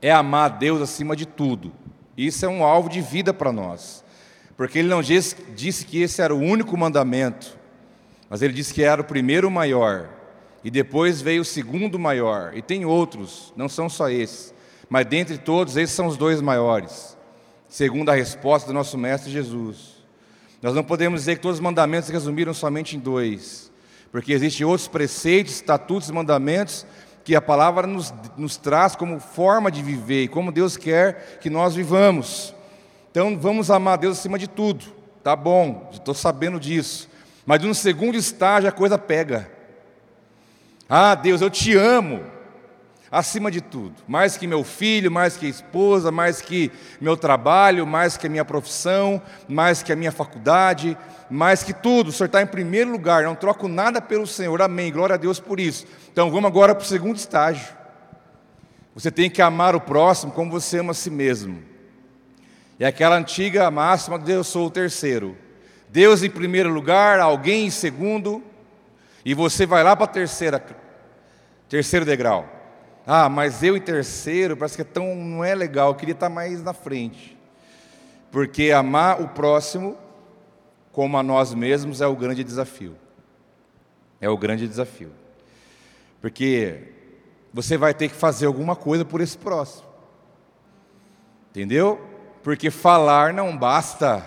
é 0.00 0.10
amar 0.10 0.46
a 0.46 0.54
Deus 0.54 0.80
acima 0.80 1.14
de 1.14 1.26
tudo. 1.26 1.70
Isso 2.16 2.46
é 2.46 2.48
um 2.48 2.64
alvo 2.64 2.88
de 2.88 3.00
vida 3.00 3.34
para 3.34 3.52
nós, 3.52 4.02
porque 4.56 4.78
Ele 4.78 4.88
não 4.88 5.02
disse, 5.02 5.36
disse 5.54 5.84
que 5.84 6.00
esse 6.00 6.22
era 6.22 6.34
o 6.34 6.40
único 6.40 6.76
mandamento, 6.76 7.58
mas 8.30 8.40
Ele 8.40 8.54
disse 8.54 8.72
que 8.72 8.82
era 8.82 9.02
o 9.02 9.04
primeiro 9.04 9.50
maior. 9.50 10.08
E 10.64 10.70
depois 10.70 11.20
veio 11.20 11.42
o 11.42 11.44
segundo 11.44 11.98
maior, 11.98 12.56
e 12.56 12.62
tem 12.62 12.84
outros, 12.84 13.52
não 13.56 13.68
são 13.68 13.88
só 13.88 14.08
esses, 14.08 14.52
mas 14.88 15.06
dentre 15.06 15.38
todos, 15.38 15.76
esses 15.76 15.94
são 15.94 16.06
os 16.06 16.16
dois 16.16 16.40
maiores, 16.40 17.16
segundo 17.68 18.10
a 18.10 18.14
resposta 18.14 18.66
do 18.66 18.72
nosso 18.72 18.96
Mestre 18.96 19.30
Jesus. 19.30 19.96
Nós 20.60 20.74
não 20.74 20.82
podemos 20.82 21.20
dizer 21.20 21.36
que 21.36 21.42
todos 21.42 21.58
os 21.58 21.62
mandamentos 21.62 22.06
se 22.06 22.12
resumiram 22.12 22.54
somente 22.54 22.96
em 22.96 22.98
dois, 22.98 23.70
porque 24.10 24.32
existem 24.32 24.66
outros 24.66 24.88
preceitos, 24.88 25.54
estatutos 25.54 26.08
e 26.08 26.12
mandamentos 26.12 26.86
que 27.26 27.34
a 27.34 27.42
palavra 27.42 27.88
nos, 27.88 28.14
nos 28.36 28.56
traz 28.56 28.94
como 28.94 29.18
forma 29.18 29.68
de 29.68 29.82
viver 29.82 30.22
e 30.22 30.28
como 30.28 30.52
Deus 30.52 30.76
quer 30.76 31.38
que 31.40 31.50
nós 31.50 31.74
vivamos. 31.74 32.54
Então 33.10 33.36
vamos 33.36 33.68
amar 33.68 33.98
Deus 33.98 34.16
acima 34.16 34.38
de 34.38 34.46
tudo, 34.46 34.84
tá 35.24 35.34
bom, 35.34 35.90
estou 35.92 36.14
sabendo 36.14 36.60
disso, 36.60 37.10
mas 37.44 37.60
no 37.60 37.74
segundo 37.74 38.16
estágio 38.16 38.68
a 38.68 38.72
coisa 38.72 38.96
pega. 38.96 39.50
Ah, 40.88 41.16
Deus, 41.16 41.40
eu 41.40 41.50
te 41.50 41.76
amo 41.76 42.35
acima 43.16 43.50
de 43.50 43.62
tudo, 43.62 43.94
mais 44.06 44.36
que 44.36 44.46
meu 44.46 44.62
filho, 44.62 45.10
mais 45.10 45.38
que 45.38 45.46
a 45.46 45.48
esposa, 45.48 46.12
mais 46.12 46.42
que 46.42 46.70
meu 47.00 47.16
trabalho, 47.16 47.86
mais 47.86 48.14
que 48.18 48.26
a 48.26 48.30
minha 48.30 48.44
profissão, 48.44 49.22
mais 49.48 49.82
que 49.82 49.90
a 49.90 49.96
minha 49.96 50.12
faculdade, 50.12 50.98
mais 51.30 51.62
que 51.62 51.72
tudo. 51.72 52.08
O 52.08 52.12
Senhor 52.12 52.26
está 52.26 52.42
em 52.42 52.46
primeiro 52.46 52.90
lugar, 52.90 53.24
não 53.24 53.34
troco 53.34 53.68
nada 53.68 54.02
pelo 54.02 54.26
Senhor, 54.26 54.60
amém. 54.60 54.92
Glória 54.92 55.14
a 55.14 55.16
Deus 55.16 55.40
por 55.40 55.58
isso. 55.58 55.86
Então 56.12 56.30
vamos 56.30 56.46
agora 56.46 56.74
para 56.74 56.84
o 56.84 56.86
segundo 56.86 57.16
estágio. 57.16 57.74
Você 58.94 59.10
tem 59.10 59.30
que 59.30 59.40
amar 59.40 59.74
o 59.74 59.80
próximo 59.80 60.32
como 60.32 60.50
você 60.50 60.80
ama 60.80 60.90
a 60.90 60.94
si 60.94 61.08
mesmo. 61.08 61.62
É 62.78 62.86
aquela 62.86 63.16
antiga 63.16 63.70
máxima 63.70 64.18
de 64.18 64.30
eu 64.30 64.44
sou 64.44 64.66
o 64.66 64.70
terceiro. 64.70 65.34
Deus 65.88 66.22
em 66.22 66.28
primeiro 66.28 66.68
lugar, 66.68 67.18
alguém 67.18 67.64
em 67.64 67.70
segundo, 67.70 68.44
e 69.24 69.32
você 69.32 69.64
vai 69.64 69.82
lá 69.82 69.96
para 69.96 70.04
a 70.04 70.08
terceira, 70.08 70.62
terceiro 71.66 72.04
degrau. 72.04 72.55
Ah, 73.06 73.28
mas 73.28 73.62
eu 73.62 73.76
em 73.76 73.80
terceiro, 73.80 74.56
parece 74.56 74.74
que 74.74 74.82
é 74.82 74.84
tão, 74.84 75.14
não 75.14 75.44
é 75.44 75.54
legal, 75.54 75.90
eu 75.90 75.94
queria 75.94 76.12
estar 76.12 76.28
mais 76.28 76.60
na 76.60 76.72
frente. 76.72 77.38
Porque 78.32 78.72
amar 78.72 79.22
o 79.22 79.28
próximo 79.28 79.96
como 80.90 81.16
a 81.16 81.22
nós 81.22 81.54
mesmos 81.54 82.00
é 82.00 82.06
o 82.06 82.16
grande 82.16 82.42
desafio. 82.42 82.96
É 84.20 84.28
o 84.28 84.36
grande 84.36 84.66
desafio. 84.66 85.12
Porque 86.20 86.94
você 87.52 87.76
vai 87.76 87.94
ter 87.94 88.08
que 88.08 88.14
fazer 88.14 88.46
alguma 88.46 88.74
coisa 88.74 89.04
por 89.04 89.20
esse 89.20 89.38
próximo. 89.38 89.86
Entendeu? 91.50 92.00
Porque 92.42 92.70
falar 92.70 93.32
não 93.32 93.56
basta. 93.56 94.24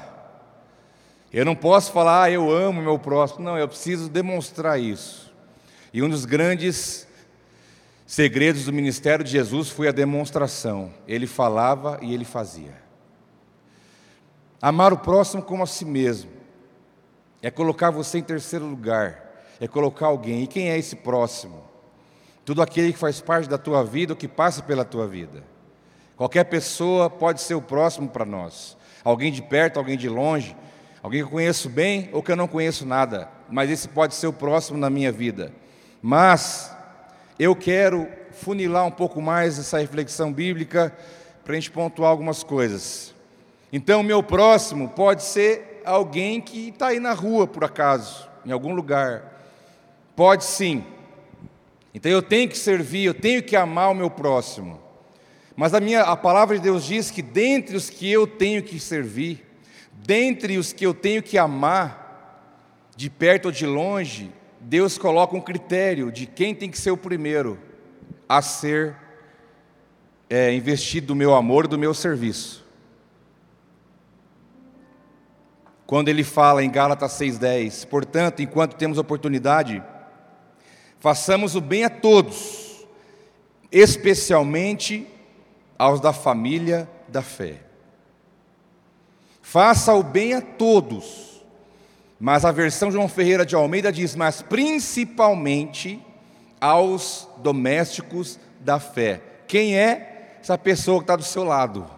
Eu 1.34 1.44
não 1.44 1.56
posso 1.56 1.92
falar, 1.92 2.24
ah, 2.24 2.32
eu 2.32 2.50
amo 2.50 2.82
meu 2.82 2.98
próximo. 2.98 3.44
Não, 3.44 3.58
eu 3.58 3.68
preciso 3.68 4.10
demonstrar 4.10 4.80
isso. 4.80 5.34
E 5.94 6.02
um 6.02 6.10
dos 6.10 6.24
grandes 6.24 7.09
segredos 8.10 8.66
do 8.66 8.74
ministério 8.74 9.24
de 9.24 9.30
Jesus 9.30 9.70
foi 9.70 9.88
a 9.88 9.92
demonstração. 9.92 10.92
Ele 11.08 11.28
falava 11.28 12.00
e 12.02 12.12
ele 12.12 12.26
fazia. 12.26 12.74
Amar 14.60 14.92
o 14.92 14.98
próximo 14.98 15.44
como 15.44 15.62
a 15.62 15.68
si 15.68 15.86
mesmo 15.86 16.32
é 17.40 17.52
colocar 17.52 17.92
você 17.92 18.18
em 18.18 18.24
terceiro 18.24 18.66
lugar, 18.66 19.46
é 19.62 19.68
colocar 19.68 20.08
alguém. 20.08 20.42
E 20.42 20.48
quem 20.48 20.72
é 20.72 20.78
esse 20.80 20.96
próximo? 20.96 21.64
Tudo 22.44 22.64
aquele 22.64 22.92
que 22.92 22.98
faz 22.98 23.22
parte 23.22 23.48
da 23.48 23.60
tua 23.60 23.84
vida 23.84 24.14
ou 24.14 24.18
que 24.18 24.28
passa 24.28 24.64
pela 24.64 24.84
tua 24.84 25.08
vida. 25.08 25.44
Qualquer 26.18 26.46
pessoa 26.46 27.12
pode 27.12 27.42
ser 27.42 27.54
o 27.54 27.62
próximo 27.62 28.10
para 28.10 28.26
nós. 28.26 28.76
Alguém 29.04 29.32
de 29.32 29.44
perto, 29.44 29.78
alguém 29.78 29.96
de 29.96 30.10
longe, 30.10 30.58
Alguém 31.02 31.22
que 31.22 31.28
eu 31.28 31.32
conheço 31.32 31.70
bem 31.70 32.10
ou 32.12 32.22
que 32.22 32.30
eu 32.30 32.36
não 32.36 32.46
conheço 32.46 32.86
nada, 32.86 33.30
mas 33.50 33.70
esse 33.70 33.88
pode 33.88 34.14
ser 34.16 34.28
o 34.28 34.34
próximo 34.34 34.78
na 34.78 34.90
minha 34.90 35.14
vida. 35.14 35.54
Mas 36.02 36.76
eu 37.40 37.56
quero 37.56 38.08
funilar 38.32 38.86
um 38.86 38.92
pouco 38.92 39.22
mais 39.22 39.58
essa 39.58 39.80
reflexão 39.80 40.32
bíblica 40.32 40.94
para 41.44 41.54
a 41.54 41.56
gente 41.56 41.72
pontuar 41.72 42.12
algumas 42.12 42.44
coisas. 42.44 43.16
Então, 43.72 44.04
meu 44.04 44.22
próximo 44.22 44.90
pode 44.90 45.24
ser 45.24 45.82
alguém 45.86 46.42
que 46.42 46.70
está 46.70 46.88
aí 46.88 47.00
na 47.00 47.14
rua, 47.14 47.48
por 47.48 47.64
acaso, 47.64 48.28
em 48.46 48.52
algum 48.52 48.74
lugar. 48.74 49.42
Pode 50.16 50.44
sim. 50.44 50.84
Então 51.94 52.12
eu 52.12 52.22
tenho 52.22 52.50
que 52.50 52.58
servir, 52.58 53.06
eu 53.06 53.14
tenho 53.14 53.42
que 53.42 53.56
amar 53.56 53.92
o 53.92 53.96
meu 53.96 54.10
próximo. 54.10 54.80
Mas 55.56 55.74
a 55.74 55.80
minha 55.80 56.02
a 56.02 56.16
palavra 56.16 56.58
de 56.58 56.62
Deus 56.62 56.86
diz 56.86 57.10
que 57.10 57.22
dentre 57.22 57.76
os 57.76 57.90
que 57.90 58.10
eu 58.12 58.28
tenho 58.28 58.62
que 58.62 58.80
servir, 58.80 59.46
dentre 59.94 60.58
os 60.58 60.72
que 60.72 60.86
eu 60.86 60.94
tenho 60.94 61.24
que 61.24 61.38
amar, 61.38 62.00
de 62.96 63.10
perto 63.10 63.46
ou 63.46 63.52
de 63.52 63.66
longe, 63.66 64.32
Deus 64.70 64.98
coloca 64.98 65.36
um 65.36 65.42
critério 65.42 66.12
de 66.12 66.26
quem 66.26 66.56
tem 66.56 66.70
que 66.70 66.78
ser 66.78 66.92
o 66.92 66.98
primeiro 66.98 67.60
a 68.28 68.42
ser 68.42 68.96
é, 70.30 70.54
investido 70.54 71.08
do 71.08 71.16
meu 71.16 71.36
amor, 71.36 71.68
do 71.68 71.78
meu 71.78 71.94
serviço. 71.94 72.70
quando 75.90 76.08
ele 76.08 76.24
fala 76.24 76.64
em 76.64 76.70
Gálatas 76.70 77.14
6,10: 77.14 77.88
Portanto, 77.88 78.44
enquanto 78.44 78.76
temos 78.76 79.00
oportunidade, 79.00 79.84
façamos 81.00 81.56
o 81.56 81.62
bem 81.62 81.84
a 81.84 81.90
todos, 81.90 82.86
especialmente 83.72 85.08
aos 85.80 86.00
da 86.00 86.14
família 86.14 86.88
da 87.08 87.24
fé. 87.24 87.62
Faça 89.42 89.92
o 89.96 90.04
bem 90.04 90.36
a 90.36 90.42
todos, 90.42 91.29
mas 92.20 92.44
a 92.44 92.52
versão 92.52 92.92
João 92.92 93.08
Ferreira 93.08 93.46
de 93.46 93.56
Almeida 93.56 93.92
diz: 93.92 94.16
mas 94.16 94.42
principalmente 94.42 96.04
aos 96.60 97.28
domésticos 97.38 98.38
da 98.60 98.80
fé. 98.80 99.22
Quem 99.48 99.78
é 99.78 100.36
essa 100.42 100.58
pessoa 100.58 101.00
que 101.00 101.04
está 101.04 101.16
do 101.16 101.24
seu 101.24 101.44
lado? 101.44 101.90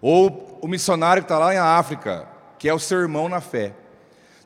Ou 0.00 0.58
o 0.62 0.68
missionário 0.68 1.22
que 1.22 1.26
está 1.26 1.38
lá 1.38 1.52
em 1.52 1.58
África, 1.58 2.28
que 2.58 2.68
é 2.68 2.74
o 2.74 2.78
seu 2.78 3.00
irmão 3.00 3.28
na 3.28 3.40
fé. 3.40 3.72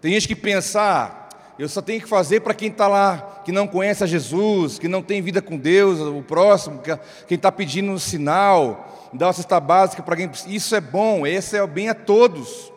Tem 0.01 0.13
gente 0.13 0.29
que 0.29 0.35
pensa, 0.35 0.81
ah, 0.81 1.29
eu 1.59 1.69
só 1.69 1.83
tenho 1.83 2.01
que 2.01 2.09
fazer 2.09 2.41
para 2.41 2.55
quem 2.55 2.69
está 2.69 2.89
lá, 2.89 3.43
que 3.45 3.53
não 3.53 3.67
conhece 3.67 4.05
a 4.05 4.07
Jesus, 4.07 4.79
que 4.79 4.89
não 4.89 5.03
tem 5.03 5.21
vida 5.23 5.43
com 5.43 5.57
Deus, 5.57 6.01
o 6.01 6.23
próximo, 6.23 6.81
quem 7.27 7.37
está 7.37 7.53
pedindo 7.53 7.91
um 7.91 7.99
sinal, 7.99 9.11
dar 9.13 9.27
uma 9.27 9.33
cesta 9.33 9.61
básica 9.61 10.03
para 10.03 10.17
quem 10.17 10.31
Isso 10.47 10.75
é 10.75 10.81
bom, 10.81 11.27
esse 11.27 11.57
é 11.57 11.63
o 11.63 11.67
bem 11.67 11.89
a 11.89 11.95
todos. 11.95 12.73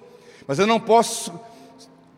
Mas 0.47 0.59
eu 0.59 0.67
não 0.67 0.79
posso 0.79 1.39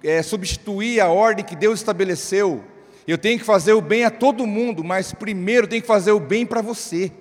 é, 0.04 0.22
substituir 0.22 1.00
a 1.00 1.08
ordem 1.10 1.46
que 1.46 1.56
Deus 1.56 1.80
estabeleceu. 1.80 2.64
Eu 3.08 3.18
tenho 3.18 3.40
que 3.40 3.46
fazer 3.46 3.74
o 3.74 3.82
bem 3.82 4.06
a 4.06 4.12
todo 4.12 4.46
mundo, 4.46 4.84
mas 4.84 5.14
primeiro 5.14 5.68
tenho 5.68 5.82
que 5.82 5.88
fazer 5.88 6.12
o 6.12 6.20
bem 6.20 6.46
para 6.46 6.62
você. 6.62 7.12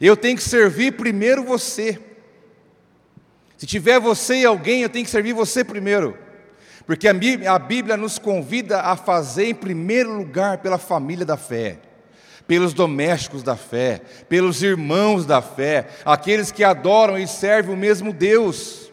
Eu 0.00 0.16
tenho 0.16 0.36
que 0.36 0.42
servir 0.42 0.92
primeiro 0.92 1.42
você. 1.42 1.98
Se 3.56 3.66
tiver 3.66 3.98
você 3.98 4.36
e 4.36 4.44
alguém, 4.44 4.82
eu 4.82 4.88
tenho 4.88 5.04
que 5.04 5.10
servir 5.10 5.32
você 5.32 5.64
primeiro. 5.64 6.16
Porque 6.86 7.08
a 7.08 7.58
Bíblia 7.58 7.96
nos 7.96 8.18
convida 8.18 8.80
a 8.80 8.96
fazer 8.96 9.46
em 9.46 9.54
primeiro 9.54 10.12
lugar 10.16 10.58
pela 10.58 10.78
família 10.78 11.24
da 11.24 11.36
fé, 11.36 11.78
pelos 12.46 12.72
domésticos 12.72 13.42
da 13.42 13.56
fé, 13.56 14.02
pelos 14.28 14.62
irmãos 14.62 15.26
da 15.26 15.42
fé, 15.42 15.88
aqueles 16.04 16.52
que 16.52 16.62
adoram 16.62 17.18
e 17.18 17.26
servem 17.26 17.74
o 17.74 17.76
mesmo 17.76 18.12
Deus. 18.12 18.85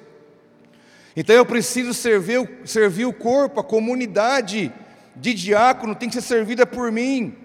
Então 1.15 1.35
eu 1.35 1.45
preciso 1.45 1.93
servir, 1.93 2.49
servir 2.65 3.05
o 3.05 3.13
corpo, 3.13 3.59
a 3.59 3.63
comunidade 3.63 4.73
de 5.15 5.33
diácono 5.33 5.95
tem 5.95 6.09
que 6.09 6.15
ser 6.15 6.21
servida 6.21 6.65
por 6.65 6.91
mim, 6.91 7.35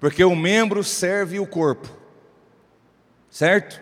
porque 0.00 0.24
o 0.24 0.34
membro 0.34 0.82
serve 0.82 1.38
o 1.38 1.46
corpo, 1.46 1.88
certo? 3.30 3.80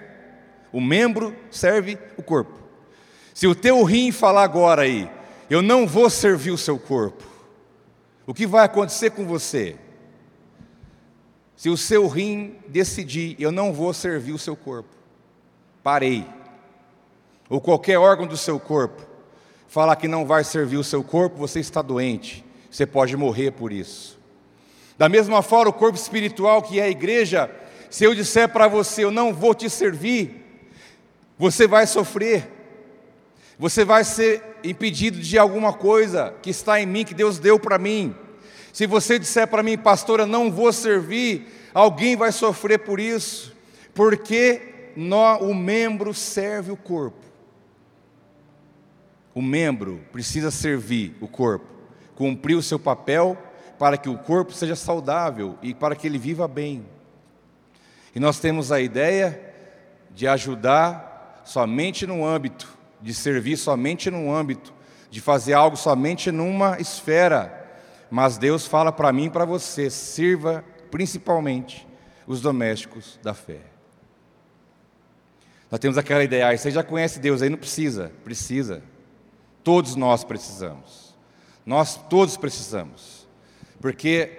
O 0.71 0.81
membro 0.81 1.35
serve 1.51 1.99
o 2.19 2.23
corpo. 2.23 2.59
Se 3.33 3.47
o 3.47 3.55
teu 3.55 3.83
rim 3.85 4.13
falar 4.13 4.43
agora 4.43 4.83
aí, 4.83 5.11
eu 5.49 5.63
não 5.63 5.87
vou 5.87 6.11
servir 6.11 6.51
o 6.51 6.59
seu 6.59 6.79
corpo, 6.79 7.25
o 8.27 8.35
que 8.35 8.47
vai 8.47 8.67
acontecer 8.67 9.11
com 9.11 9.25
você? 9.25 9.77
Se 11.57 11.71
o 11.71 11.77
seu 11.77 12.07
rim 12.07 12.57
decidir, 12.69 13.35
eu 13.39 13.51
não 13.51 13.73
vou 13.73 13.95
servir 13.95 14.33
o 14.33 14.39
seu 14.39 14.55
corpo, 14.55 14.91
parei. 15.83 16.27
Ou 17.49 17.61
qualquer 17.61 17.99
órgão 17.99 18.27
do 18.27 18.37
seu 18.37 18.59
corpo 18.61 19.09
falar 19.69 19.97
que 19.97 20.09
não 20.09 20.25
vai 20.25 20.43
servir 20.43 20.79
o 20.79 20.85
seu 20.85 21.05
corpo, 21.05 21.37
você 21.37 21.61
está 21.61 21.83
doente, 21.83 22.45
você 22.71 22.87
pode 22.87 23.17
morrer 23.17 23.51
por 23.53 23.71
isso. 23.71 24.19
Da 24.97 25.09
mesma 25.09 25.43
forma, 25.43 25.71
o 25.71 25.75
corpo 25.75 25.97
espiritual 25.97 26.63
que 26.63 26.81
é 26.81 26.85
a 26.85 26.89
igreja, 26.89 27.51
se 27.91 28.05
eu 28.05 28.15
disser 28.15 28.49
para 28.49 28.67
você, 28.67 29.05
eu 29.05 29.11
não 29.11 29.33
vou 29.33 29.55
te 29.55 29.69
servir, 29.69 30.45
você 31.39 31.67
vai 31.67 31.87
sofrer, 31.87 32.51
você 33.59 33.85
vai 33.85 34.05
ser 34.05 34.43
impedido 34.65 35.21
de 35.21 35.39
alguma 35.39 35.73
coisa 35.73 36.35
que 36.43 36.51
está 36.51 36.81
em 36.81 36.87
mim, 36.87 37.05
que 37.05 37.15
Deus 37.15 37.39
deu 37.39 37.61
para 37.61 37.79
mim. 37.79 38.15
Se 38.73 38.87
você 38.87 39.19
disser 39.19 39.47
para 39.47 39.63
mim, 39.63 39.77
pastor, 39.77 40.21
eu 40.21 40.27
não 40.27 40.51
vou 40.51 40.73
servir, 40.73 41.47
alguém 41.75 42.17
vai 42.17 42.33
sofrer 42.33 42.79
por 42.79 42.99
isso, 42.99 43.55
porque 43.95 44.93
nó, 44.97 45.39
o 45.39 45.55
membro 45.55 46.15
serve 46.15 46.73
o 46.73 46.77
corpo. 46.77 47.18
O 49.39 49.41
membro 49.41 50.01
precisa 50.11 50.51
servir 50.51 51.17
o 51.21 51.29
corpo, 51.29 51.65
cumprir 52.17 52.57
o 52.57 52.63
seu 52.63 52.77
papel 52.77 53.39
para 53.79 53.97
que 53.97 54.09
o 54.09 54.19
corpo 54.19 54.53
seja 54.53 54.75
saudável 54.75 55.57
e 55.63 55.73
para 55.73 55.95
que 55.95 56.09
ele 56.09 56.19
viva 56.19 56.49
bem. 56.49 56.85
E 58.13 58.19
nós 58.19 58.41
temos 58.41 58.73
a 58.73 58.81
ideia 58.81 59.41
de 60.11 60.27
ajudar 60.27 61.41
somente 61.45 62.05
no 62.05 62.27
âmbito, 62.27 62.67
de 63.01 63.15
servir 63.15 63.57
somente 63.57 64.11
no 64.11 64.35
âmbito, 64.35 64.75
de 65.09 65.21
fazer 65.21 65.53
algo 65.53 65.77
somente 65.77 66.33
numa 66.33 66.81
esfera. 66.81 67.65
Mas 68.11 68.39
Deus 68.39 68.67
fala 68.67 68.91
para 68.91 69.13
mim 69.13 69.27
e 69.27 69.31
para 69.31 69.45
você: 69.45 69.89
sirva 69.89 70.65
principalmente 70.91 71.87
os 72.27 72.41
domésticos 72.41 73.21
da 73.23 73.35
fé. 73.35 73.61
Nós 75.71 75.79
temos 75.79 75.97
aquela 75.97 76.25
ideia, 76.25 76.49
ah, 76.49 76.57
você 76.57 76.73
já 76.73 76.83
conhece 76.83 77.21
Deus, 77.21 77.41
aí 77.41 77.49
não 77.49 77.57
precisa, 77.57 78.11
precisa. 78.25 78.83
Todos 79.69 79.97
nós 79.97 80.25
precisamos. 80.25 81.15
Nós 81.67 82.01
todos 82.09 82.39
precisamos. 82.39 83.29
Porque 83.83 84.31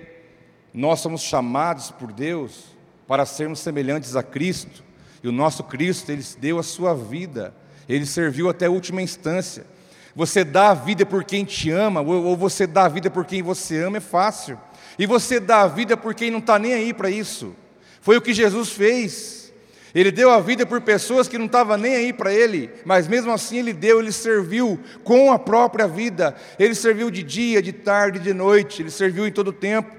nós 0.74 1.02
somos 1.02 1.22
chamados 1.22 1.92
por 1.92 2.12
Deus 2.12 2.64
para 3.08 3.28
sermos 3.28 3.60
semelhantes 3.60 4.16
a 4.16 4.24
Cristo 4.24 4.84
e 5.22 5.28
o 5.28 5.32
nosso 5.32 5.64
Cristo, 5.66 6.12
ele 6.12 6.26
deu 6.40 6.58
a 6.58 6.64
sua 6.64 6.96
vida, 6.96 7.54
ele 7.88 8.08
serviu 8.08 8.50
até 8.50 8.66
a 8.66 8.72
última 8.72 9.04
instância. 9.04 9.68
Você 10.16 10.44
dá 10.44 10.72
a 10.72 10.74
vida 10.74 11.06
por 11.06 11.24
quem 11.24 11.46
te 11.46 11.70
ama, 11.70 12.02
ou 12.02 12.36
você 12.36 12.66
dá 12.66 12.86
a 12.86 12.90
vida 12.90 13.12
por 13.12 13.24
quem 13.24 13.44
você 13.44 13.84
ama, 13.84 13.98
é 13.98 14.02
fácil. 14.02 14.60
E 14.98 15.06
você 15.06 15.40
dá 15.40 15.62
a 15.62 15.68
vida 15.68 15.96
por 15.96 16.16
quem 16.16 16.32
não 16.32 16.40
está 16.40 16.58
nem 16.58 16.74
aí 16.74 16.92
para 16.92 17.12
isso. 17.12 17.56
Foi 18.02 18.18
o 18.18 18.22
que 18.22 18.34
Jesus 18.34 18.72
fez. 18.72 19.49
Ele 19.94 20.12
deu 20.12 20.30
a 20.30 20.40
vida 20.40 20.66
por 20.66 20.82
pessoas 20.82 21.28
que 21.28 21.38
não 21.38 21.48
estavam 21.48 21.78
nem 21.78 21.96
aí 21.96 22.14
para 22.14 22.34
ele, 22.34 22.70
mas 22.86 23.08
mesmo 23.08 23.32
assim 23.32 23.58
ele 23.58 23.74
deu, 23.74 24.00
ele 24.00 24.12
serviu 24.12 24.80
com 25.04 25.32
a 25.32 25.40
própria 25.40 25.88
vida. 25.88 26.36
Ele 26.60 26.76
serviu 26.76 27.10
de 27.10 27.24
dia, 27.24 27.62
de 27.62 27.74
tarde, 27.74 28.20
de 28.20 28.34
noite, 28.34 28.82
ele 28.82 28.92
serviu 28.92 29.26
em 29.28 29.32
todo 29.32 29.48
o 29.48 29.54
tempo. 29.54 29.96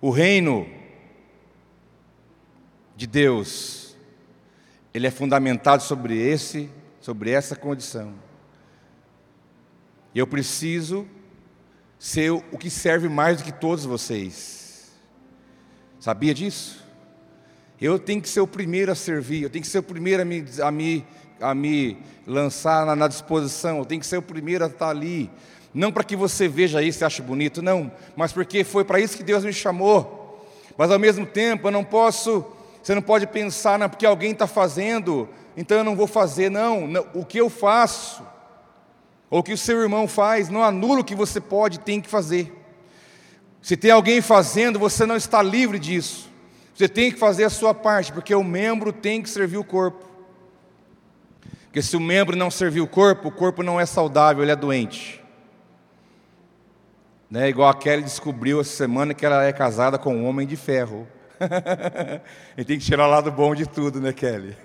O 0.00 0.10
reino 0.10 0.68
de 2.96 3.06
Deus, 3.06 3.96
ele 4.92 5.06
é 5.06 5.10
fundamentado 5.10 5.82
sobre 5.82 6.16
esse, 6.16 6.68
sobre 7.00 7.30
essa 7.30 7.54
condição. 7.54 8.14
Eu 10.12 10.26
preciso 10.26 11.06
ser 11.98 12.30
o 12.30 12.58
que 12.58 12.70
serve 12.70 13.08
mais 13.08 13.38
do 13.38 13.44
que 13.44 13.52
todos 13.52 13.84
vocês. 13.84 14.90
Sabia 16.00 16.34
disso? 16.34 16.87
Eu 17.80 17.98
tenho 17.98 18.20
que 18.20 18.28
ser 18.28 18.40
o 18.40 18.46
primeiro 18.46 18.90
a 18.90 18.94
servir, 18.94 19.42
eu 19.42 19.50
tenho 19.50 19.62
que 19.62 19.70
ser 19.70 19.78
o 19.78 19.82
primeiro 19.82 20.22
a 20.22 20.24
me, 20.24 20.44
a 20.62 20.70
me, 20.70 21.06
a 21.40 21.54
me 21.54 21.96
lançar 22.26 22.84
na, 22.84 22.96
na 22.96 23.08
disposição, 23.08 23.78
eu 23.78 23.84
tenho 23.84 24.00
que 24.00 24.06
ser 24.06 24.16
o 24.16 24.22
primeiro 24.22 24.64
a 24.64 24.66
estar 24.66 24.88
ali. 24.88 25.30
Não 25.72 25.92
para 25.92 26.02
que 26.02 26.16
você 26.16 26.48
veja 26.48 26.82
isso 26.82 27.02
e 27.02 27.04
ache 27.04 27.22
bonito, 27.22 27.62
não, 27.62 27.92
mas 28.16 28.32
porque 28.32 28.64
foi 28.64 28.84
para 28.84 28.98
isso 28.98 29.16
que 29.16 29.22
Deus 29.22 29.44
me 29.44 29.52
chamou. 29.52 30.46
Mas 30.76 30.90
ao 30.90 30.98
mesmo 30.98 31.26
tempo 31.26 31.68
eu 31.68 31.72
não 31.72 31.84
posso 31.84 32.44
você 32.88 32.94
não 32.94 33.02
pode 33.02 33.26
pensar, 33.26 33.78
não, 33.78 33.86
porque 33.86 34.06
alguém 34.06 34.32
está 34.32 34.46
fazendo, 34.46 35.28
então 35.54 35.76
eu 35.76 35.84
não 35.84 35.94
vou 35.94 36.06
fazer. 36.06 36.50
Não, 36.50 36.86
não, 36.86 37.06
o 37.12 37.22
que 37.22 37.38
eu 37.38 37.50
faço, 37.50 38.22
ou 39.28 39.40
o 39.40 39.42
que 39.42 39.52
o 39.52 39.58
seu 39.58 39.82
irmão 39.82 40.08
faz, 40.08 40.48
não 40.48 40.62
anula 40.62 41.00
o 41.00 41.04
que 41.04 41.14
você 41.14 41.38
pode 41.38 41.76
e 41.76 41.80
tem 41.80 42.00
que 42.00 42.08
fazer. 42.08 42.50
Se 43.60 43.76
tem 43.76 43.90
alguém 43.90 44.22
fazendo, 44.22 44.78
você 44.78 45.04
não 45.04 45.16
está 45.16 45.42
livre 45.42 45.78
disso. 45.78 46.27
Você 46.78 46.88
tem 46.88 47.10
que 47.10 47.18
fazer 47.18 47.42
a 47.42 47.50
sua 47.50 47.74
parte, 47.74 48.12
porque 48.12 48.32
o 48.32 48.44
membro 48.44 48.92
tem 48.92 49.20
que 49.20 49.28
servir 49.28 49.56
o 49.56 49.64
corpo. 49.64 50.08
Porque 51.64 51.82
se 51.82 51.96
o 51.96 52.00
membro 52.00 52.36
não 52.36 52.52
servir 52.52 52.80
o 52.80 52.86
corpo, 52.86 53.26
o 53.26 53.32
corpo 53.32 53.64
não 53.64 53.80
é 53.80 53.84
saudável, 53.84 54.44
ele 54.44 54.52
é 54.52 54.56
doente. 54.56 55.20
Né? 57.28 57.48
Igual 57.48 57.68
a 57.68 57.74
Kelly 57.74 58.04
descobriu 58.04 58.60
essa 58.60 58.76
semana 58.76 59.12
que 59.12 59.26
ela 59.26 59.42
é 59.44 59.52
casada 59.52 59.98
com 59.98 60.14
um 60.14 60.24
homem 60.24 60.46
de 60.46 60.54
ferro. 60.54 61.08
e 62.56 62.64
tem 62.64 62.78
que 62.78 62.84
tirar 62.84 63.08
o 63.08 63.10
lado 63.10 63.32
bom 63.32 63.56
de 63.56 63.66
tudo, 63.66 64.00
né, 64.00 64.12
Kelly? 64.12 64.56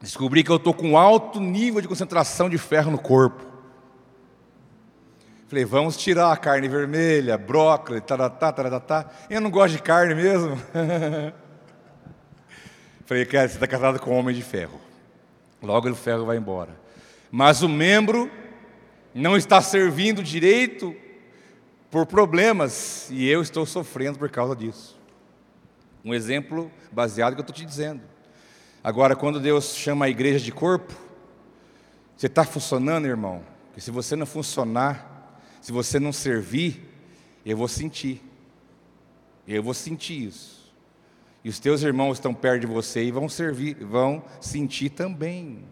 Descobri 0.00 0.42
que 0.42 0.50
eu 0.50 0.56
estou 0.56 0.74
com 0.74 0.98
alto 0.98 1.38
nível 1.38 1.80
de 1.80 1.86
concentração 1.86 2.50
de 2.50 2.58
ferro 2.58 2.90
no 2.90 2.98
corpo. 2.98 3.46
Falei, 5.50 5.64
vamos 5.64 5.96
tirar 5.96 6.30
a 6.30 6.36
carne 6.36 6.68
vermelha, 6.68 7.36
brócolis, 7.36 8.04
taratá, 8.06 8.52
taratá. 8.52 9.10
Eu 9.28 9.40
não 9.40 9.50
gosto 9.50 9.72
de 9.74 9.82
carne 9.82 10.14
mesmo. 10.14 10.56
Falei, 13.04 13.26
Kelly, 13.26 13.48
você 13.48 13.54
está 13.54 13.66
casado 13.66 13.98
com 13.98 14.12
um 14.12 14.18
homem 14.20 14.32
de 14.32 14.44
ferro. 14.44 14.80
Logo 15.60 15.90
o 15.90 15.94
ferro 15.96 16.24
vai 16.24 16.36
embora. 16.36 16.70
Mas 17.32 17.62
o 17.62 17.68
membro 17.68 18.30
não 19.12 19.36
está 19.36 19.60
servindo 19.60 20.22
direito 20.22 20.94
por 21.90 22.06
problemas 22.06 23.08
e 23.10 23.28
eu 23.28 23.42
estou 23.42 23.66
sofrendo 23.66 24.20
por 24.20 24.30
causa 24.30 24.54
disso. 24.54 24.96
Um 26.04 26.14
exemplo 26.14 26.70
baseado 26.92 27.30
no 27.30 27.34
que 27.38 27.40
eu 27.40 27.50
estou 27.50 27.56
te 27.56 27.66
dizendo. 27.66 28.02
Agora, 28.84 29.16
quando 29.16 29.40
Deus 29.40 29.74
chama 29.74 30.04
a 30.04 30.08
igreja 30.08 30.38
de 30.38 30.52
corpo, 30.52 30.94
você 32.16 32.28
está 32.28 32.44
funcionando, 32.44 33.08
irmão? 33.08 33.42
Porque 33.66 33.80
se 33.80 33.90
você 33.90 34.14
não 34.14 34.26
funcionar, 34.26 35.09
se 35.60 35.72
você 35.72 36.00
não 36.00 36.12
servir, 36.12 36.82
eu 37.44 37.56
vou 37.56 37.68
sentir. 37.68 38.22
Eu 39.46 39.62
vou 39.62 39.74
sentir 39.74 40.26
isso. 40.26 40.60
E 41.42 41.48
os 41.48 41.58
teus 41.58 41.82
irmãos 41.82 42.14
estão 42.14 42.34
perto 42.34 42.60
de 42.60 42.66
você 42.66 43.02
e 43.04 43.10
vão 43.10 43.28
servir, 43.28 43.74
vão 43.74 44.22
sentir 44.40 44.90
também. 44.90 45.64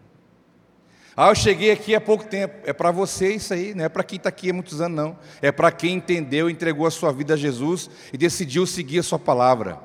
Ah, 1.17 1.29
eu 1.31 1.35
cheguei 1.35 1.71
aqui 1.71 1.95
há 1.95 2.01
pouco 2.01 2.25
tempo. 2.25 2.55
É 2.65 2.73
para 2.73 2.91
você 2.91 3.35
isso 3.35 3.53
aí, 3.53 3.75
não 3.75 3.85
é 3.85 3.89
para 3.89 4.05
quem 4.05 4.17
está 4.17 4.29
aqui 4.29 4.51
há 4.51 4.55
muitos 4.55 4.81
anos, 4.81 4.97
não. 4.97 5.19
É 5.43 5.51
para 5.51 5.71
quem 5.71 5.97
entendeu, 5.97 6.49
entregou 6.49 6.87
a 6.87 6.91
sua 6.91 7.13
vida 7.13 7.35
a 7.35 7.37
Jesus 7.37 7.91
e 8.13 8.17
decidiu 8.17 8.65
seguir 8.67 9.01
a 9.01 9.03
sua 9.03 9.19
palavra. 9.19 9.79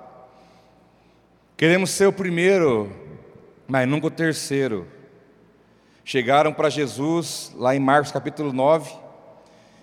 Queremos 1.57 1.89
ser 1.89 2.07
o 2.07 2.13
primeiro, 2.13 2.91
mas 3.67 3.87
nunca 3.87 4.07
o 4.07 4.11
terceiro. 4.11 4.87
Chegaram 6.05 6.53
para 6.53 6.69
Jesus, 6.69 7.51
lá 7.55 7.75
em 7.75 7.79
Marcos 7.79 8.11
capítulo 8.11 8.53
9, 8.53 9.02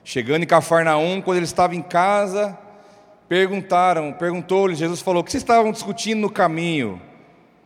chegando 0.05 0.43
em 0.43 0.47
Cafarnaum, 0.47 1.21
quando 1.21 1.39
ele 1.39 1.45
estava 1.45 1.75
em 1.75 1.83
casa, 1.83 2.59
perguntaram, 3.29 4.13
perguntou-lhe, 4.13 4.75
Jesus 4.75 5.01
falou: 5.01 5.23
"O 5.23 5.25
que 5.25 5.31
vocês 5.31 5.43
estavam 5.43 5.73
discutindo 5.73 6.21
no 6.21 6.31
caminho?" 6.31 7.01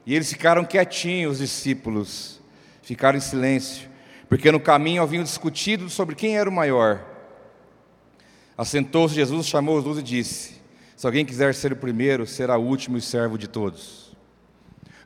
E 0.07 0.14
eles 0.14 0.31
ficaram 0.31 0.64
quietinhos, 0.64 1.33
os 1.33 1.38
discípulos 1.38 2.40
ficaram 2.83 3.16
em 3.16 3.20
silêncio, 3.20 3.88
porque 4.29 4.53
no 4.53 4.61
caminho 4.61 5.03
haviam 5.03 5.25
discutido 5.25 5.88
sobre 5.88 6.14
quem 6.14 6.37
era 6.37 6.49
o 6.49 6.53
maior. 6.53 7.03
Assentou-se 8.57 9.14
Jesus, 9.14 9.47
chamou 9.47 9.79
os 9.79 9.85
doze 9.85 10.01
e 10.01 10.03
disse: 10.03 10.61
Se 10.97 11.07
alguém 11.07 11.25
quiser 11.25 11.55
ser 11.55 11.73
o 11.73 11.77
primeiro, 11.77 12.27
será 12.27 12.57
o 12.57 12.62
último 12.62 12.97
e 12.97 13.01
servo 13.01 13.38
de 13.38 13.49
todos. 13.49 14.14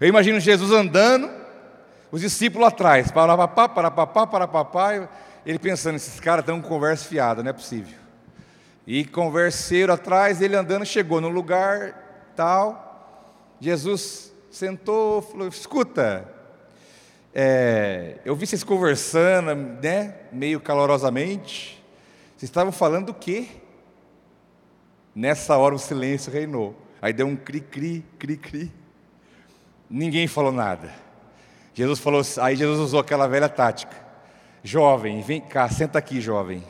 Eu 0.01 0.09
imagino 0.09 0.39
Jesus 0.39 0.71
andando, 0.71 1.31
os 2.11 2.21
discípulos 2.21 2.69
atrás, 2.69 3.11
para 3.11 3.37
papá, 3.37 3.69
para 3.69 3.91
papá, 3.91 4.27
para 4.27 4.49
papá, 4.49 5.09
ele 5.49 5.59
pensando: 5.59 5.97
esses 5.97 6.21
caras 6.21 6.43
estão 6.43 6.61
com 6.61 6.69
conversa 6.69 7.09
fiada, 7.09 7.43
não 7.43 7.49
é 7.49 7.55
possível. 7.55 7.97
E 8.87 9.03
converseiro 9.03 9.91
atrás, 9.91 10.43
ele 10.43 10.55
andando, 10.55 10.85
chegou 10.85 11.23
no 11.23 11.31
lugar, 11.31 12.33
tal. 12.37 13.57
Jesus 13.59 14.31
sentou, 14.51 15.23
falou: 15.23 15.49
Escuta, 15.49 16.29
é, 17.35 18.19
eu 18.27 18.37
vi 18.37 18.47
vocês 18.47 18.63
conversando, 18.63 19.55
né, 19.83 20.17
meio 20.31 20.61
calorosamente. 20.61 21.83
Vocês 22.37 22.51
estavam 22.51 22.71
falando 22.71 23.07
do 23.07 23.15
quê? 23.15 23.49
Nessa 25.15 25.57
hora 25.57 25.75
o 25.75 25.79
silêncio 25.79 26.31
reinou. 26.31 26.77
Aí 27.01 27.15
deu 27.15 27.27
um 27.27 27.35
cri-cri, 27.35 28.05
cri-cri. 28.19 28.71
Ninguém 29.89 30.29
falou 30.29 30.53
nada. 30.53 30.93
Jesus 31.73 31.99
falou, 32.01 32.21
aí 32.43 32.55
Jesus 32.55 32.79
usou 32.79 33.01
aquela 33.01 33.27
velha 33.27 33.49
tática. 33.49 34.08
Jovem, 34.69 35.23
vem 35.23 35.41
cá, 35.41 35.67
senta 35.71 35.99
aqui, 35.99 36.21
jovem. 36.21 36.63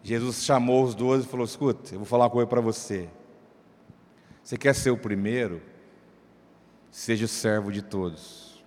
Jesus 0.00 0.44
chamou 0.44 0.84
os 0.84 0.94
doze 0.94 1.26
e 1.26 1.28
falou: 1.28 1.44
Escuta, 1.44 1.92
eu 1.92 1.98
vou 1.98 2.06
falar 2.06 2.26
uma 2.26 2.30
coisa 2.30 2.46
para 2.46 2.60
você. 2.60 3.08
Você 4.44 4.56
quer 4.56 4.76
ser 4.76 4.92
o 4.92 4.96
primeiro? 4.96 5.60
Seja 6.88 7.24
o 7.24 7.28
servo 7.28 7.72
de 7.72 7.82
todos. 7.82 8.62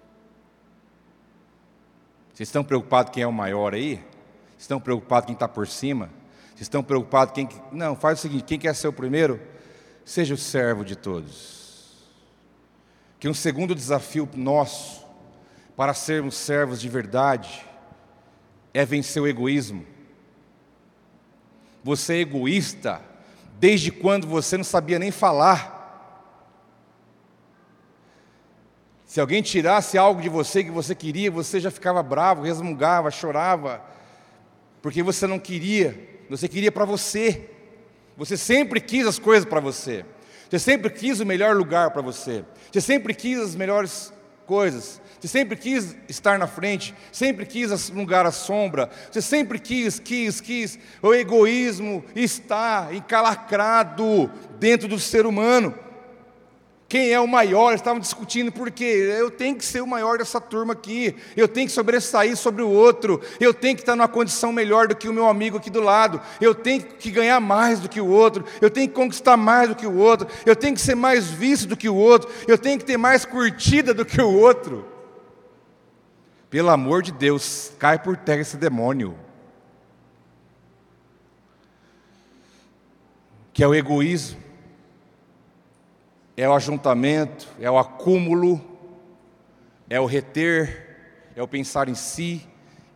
Vocês 2.33 2.49
estão 2.49 2.65
preocupados 2.65 3.13
quem 3.13 3.23
é 3.23 3.27
o 3.27 3.31
maior 3.31 3.73
aí? 3.73 3.95
Vocês 3.95 4.63
estão 4.63 4.81
preocupados 4.81 5.27
quem 5.27 5.33
está 5.33 5.47
por 5.47 5.65
cima? 5.65 6.09
Vocês 6.49 6.63
estão 6.63 6.83
preocupados 6.83 7.33
quem. 7.33 7.47
Não, 7.71 7.95
faz 7.95 8.19
o 8.19 8.21
seguinte: 8.23 8.43
quem 8.43 8.59
quer 8.59 8.75
ser 8.75 8.89
o 8.89 8.93
primeiro, 8.93 9.39
seja 10.03 10.33
o 10.33 10.37
servo 10.37 10.83
de 10.83 10.97
todos. 10.97 12.11
Que 13.21 13.29
um 13.29 13.33
segundo 13.33 13.73
desafio 13.73 14.27
nosso, 14.35 15.07
para 15.77 15.93
sermos 15.93 16.35
servos 16.35 16.81
de 16.81 16.89
verdade, 16.89 17.70
é 18.73 18.85
vencer 18.85 19.21
o 19.21 19.27
egoísmo. 19.27 19.85
Você 21.83 22.15
é 22.15 22.19
egoísta 22.19 23.01
desde 23.59 23.91
quando 23.91 24.27
você 24.27 24.57
não 24.57 24.63
sabia 24.63 24.99
nem 24.99 25.11
falar. 25.11 25.79
Se 29.05 29.19
alguém 29.19 29.41
tirasse 29.41 29.97
algo 29.97 30.21
de 30.21 30.29
você 30.29 30.63
que 30.63 30.71
você 30.71 30.95
queria, 30.95 31.29
você 31.29 31.59
já 31.59 31.69
ficava 31.69 32.01
bravo, 32.01 32.43
resmungava, 32.43 33.11
chorava, 33.11 33.83
porque 34.81 35.03
você 35.03 35.27
não 35.27 35.37
queria, 35.37 36.23
você 36.29 36.47
queria 36.47 36.71
para 36.71 36.85
você. 36.85 37.49
Você 38.15 38.37
sempre 38.37 38.79
quis 38.79 39.05
as 39.05 39.19
coisas 39.19 39.43
para 39.43 39.59
você. 39.59 40.05
Você 40.49 40.59
sempre 40.59 40.89
quis 40.89 41.19
o 41.19 41.25
melhor 41.25 41.55
lugar 41.55 41.91
para 41.91 42.01
você. 42.01 42.45
Você 42.71 42.79
sempre 42.79 43.13
quis 43.13 43.39
as 43.39 43.55
melhores 43.55 44.13
coisas. 44.45 45.00
Você 45.21 45.27
sempre 45.27 45.55
quis 45.55 45.95
estar 46.09 46.39
na 46.39 46.47
frente, 46.47 46.95
sempre 47.11 47.45
quis 47.45 47.91
lugar 47.91 48.25
à 48.25 48.31
sombra. 48.31 48.89
Você 49.11 49.21
sempre 49.21 49.59
quis, 49.59 49.99
quis, 49.99 50.41
quis. 50.41 50.79
O 50.99 51.13
egoísmo 51.13 52.03
está 52.15 52.89
encalacrado 52.91 54.31
dentro 54.59 54.87
do 54.87 54.99
ser 54.99 55.27
humano. 55.27 55.75
Quem 56.89 57.11
é 57.11 57.19
o 57.19 57.27
maior? 57.27 57.75
Estavam 57.75 57.99
discutindo 57.99 58.51
por 58.51 58.71
quê? 58.71 59.15
Eu 59.17 59.29
tenho 59.29 59.55
que 59.55 59.63
ser 59.63 59.81
o 59.81 59.87
maior 59.87 60.17
dessa 60.17 60.41
turma 60.41 60.73
aqui. 60.73 61.15
Eu 61.37 61.47
tenho 61.47 61.67
que 61.67 61.71
sobressair 61.71 62.35
sobre 62.35 62.63
o 62.63 62.69
outro. 62.69 63.21
Eu 63.39 63.53
tenho 63.53 63.75
que 63.75 63.83
estar 63.83 63.95
numa 63.95 64.07
condição 64.07 64.51
melhor 64.51 64.87
do 64.87 64.95
que 64.95 65.07
o 65.07 65.13
meu 65.13 65.29
amigo 65.29 65.57
aqui 65.57 65.69
do 65.69 65.81
lado. 65.81 66.19
Eu 66.41 66.55
tenho 66.55 66.81
que 66.81 67.11
ganhar 67.11 67.39
mais 67.39 67.79
do 67.79 67.87
que 67.87 68.01
o 68.01 68.07
outro. 68.07 68.43
Eu 68.59 68.71
tenho 68.71 68.89
que 68.89 68.95
conquistar 68.95 69.37
mais 69.37 69.69
do 69.69 69.75
que 69.75 69.85
o 69.85 69.95
outro. 69.95 70.27
Eu 70.47 70.55
tenho 70.55 70.73
que 70.73 70.81
ser 70.81 70.95
mais 70.95 71.29
visto 71.29 71.67
do 71.67 71.77
que 71.77 71.87
o 71.87 71.95
outro. 71.95 72.27
Eu 72.47 72.57
tenho 72.57 72.79
que 72.79 72.85
ter 72.85 72.97
mais 72.97 73.23
curtida 73.23 73.93
do 73.93 74.03
que 74.03 74.19
o 74.19 74.33
outro. 74.39 74.90
Pelo 76.51 76.69
amor 76.69 77.01
de 77.01 77.11
Deus, 77.11 77.73
cai 77.79 77.97
por 77.97 78.15
terra 78.15 78.41
esse 78.41 78.57
demônio. 78.57 79.17
Que 83.51 83.63
é 83.63 83.67
o 83.67 83.73
egoísmo 83.73 84.51
é 86.35 86.47
o 86.49 86.53
ajuntamento, 86.53 87.47
é 87.59 87.69
o 87.69 87.77
acúmulo, 87.77 88.59
é 89.87 89.99
o 89.99 90.05
reter, 90.05 90.97
é 91.35 91.43
o 91.43 91.47
pensar 91.47 91.87
em 91.87 91.93
si, 91.93 92.41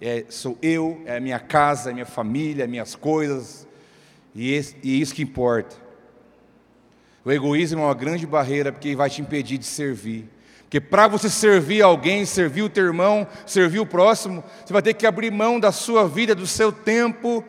é, 0.01 0.25
sou 0.29 0.57
eu, 0.63 1.01
é 1.05 1.17
a 1.17 1.19
minha 1.19 1.39
casa, 1.39 1.89
é 1.89 1.91
a 1.91 1.93
minha 1.93 2.05
família, 2.05 2.63
é 2.63 2.67
minhas 2.67 2.95
coisas, 2.95 3.67
e, 4.33 4.51
esse, 4.51 4.75
e 4.81 4.99
isso 4.99 5.13
que 5.13 5.21
importa. 5.21 5.75
O 7.23 7.31
egoísmo 7.31 7.81
é 7.81 7.85
uma 7.85 7.93
grande 7.93 8.25
barreira 8.25 8.71
porque 8.71 8.95
vai 8.95 9.09
te 9.09 9.21
impedir 9.21 9.59
de 9.59 9.65
servir. 9.65 10.27
Porque 10.75 10.89
para 10.89 11.07
você 11.07 11.29
servir 11.29 11.81
alguém, 11.81 12.25
servir 12.25 12.63
o 12.63 12.69
teu 12.69 12.83
irmão, 12.83 13.25
servir 13.45 13.79
o 13.79 13.85
próximo, 13.85 14.43
você 14.65 14.73
vai 14.73 14.81
ter 14.81 14.93
que 14.93 15.07
abrir 15.07 15.31
mão 15.31 15.57
da 15.57 15.71
sua 15.71 16.05
vida, 16.05 16.35
do 16.35 16.45
seu 16.45 16.69
tempo, 16.69 17.41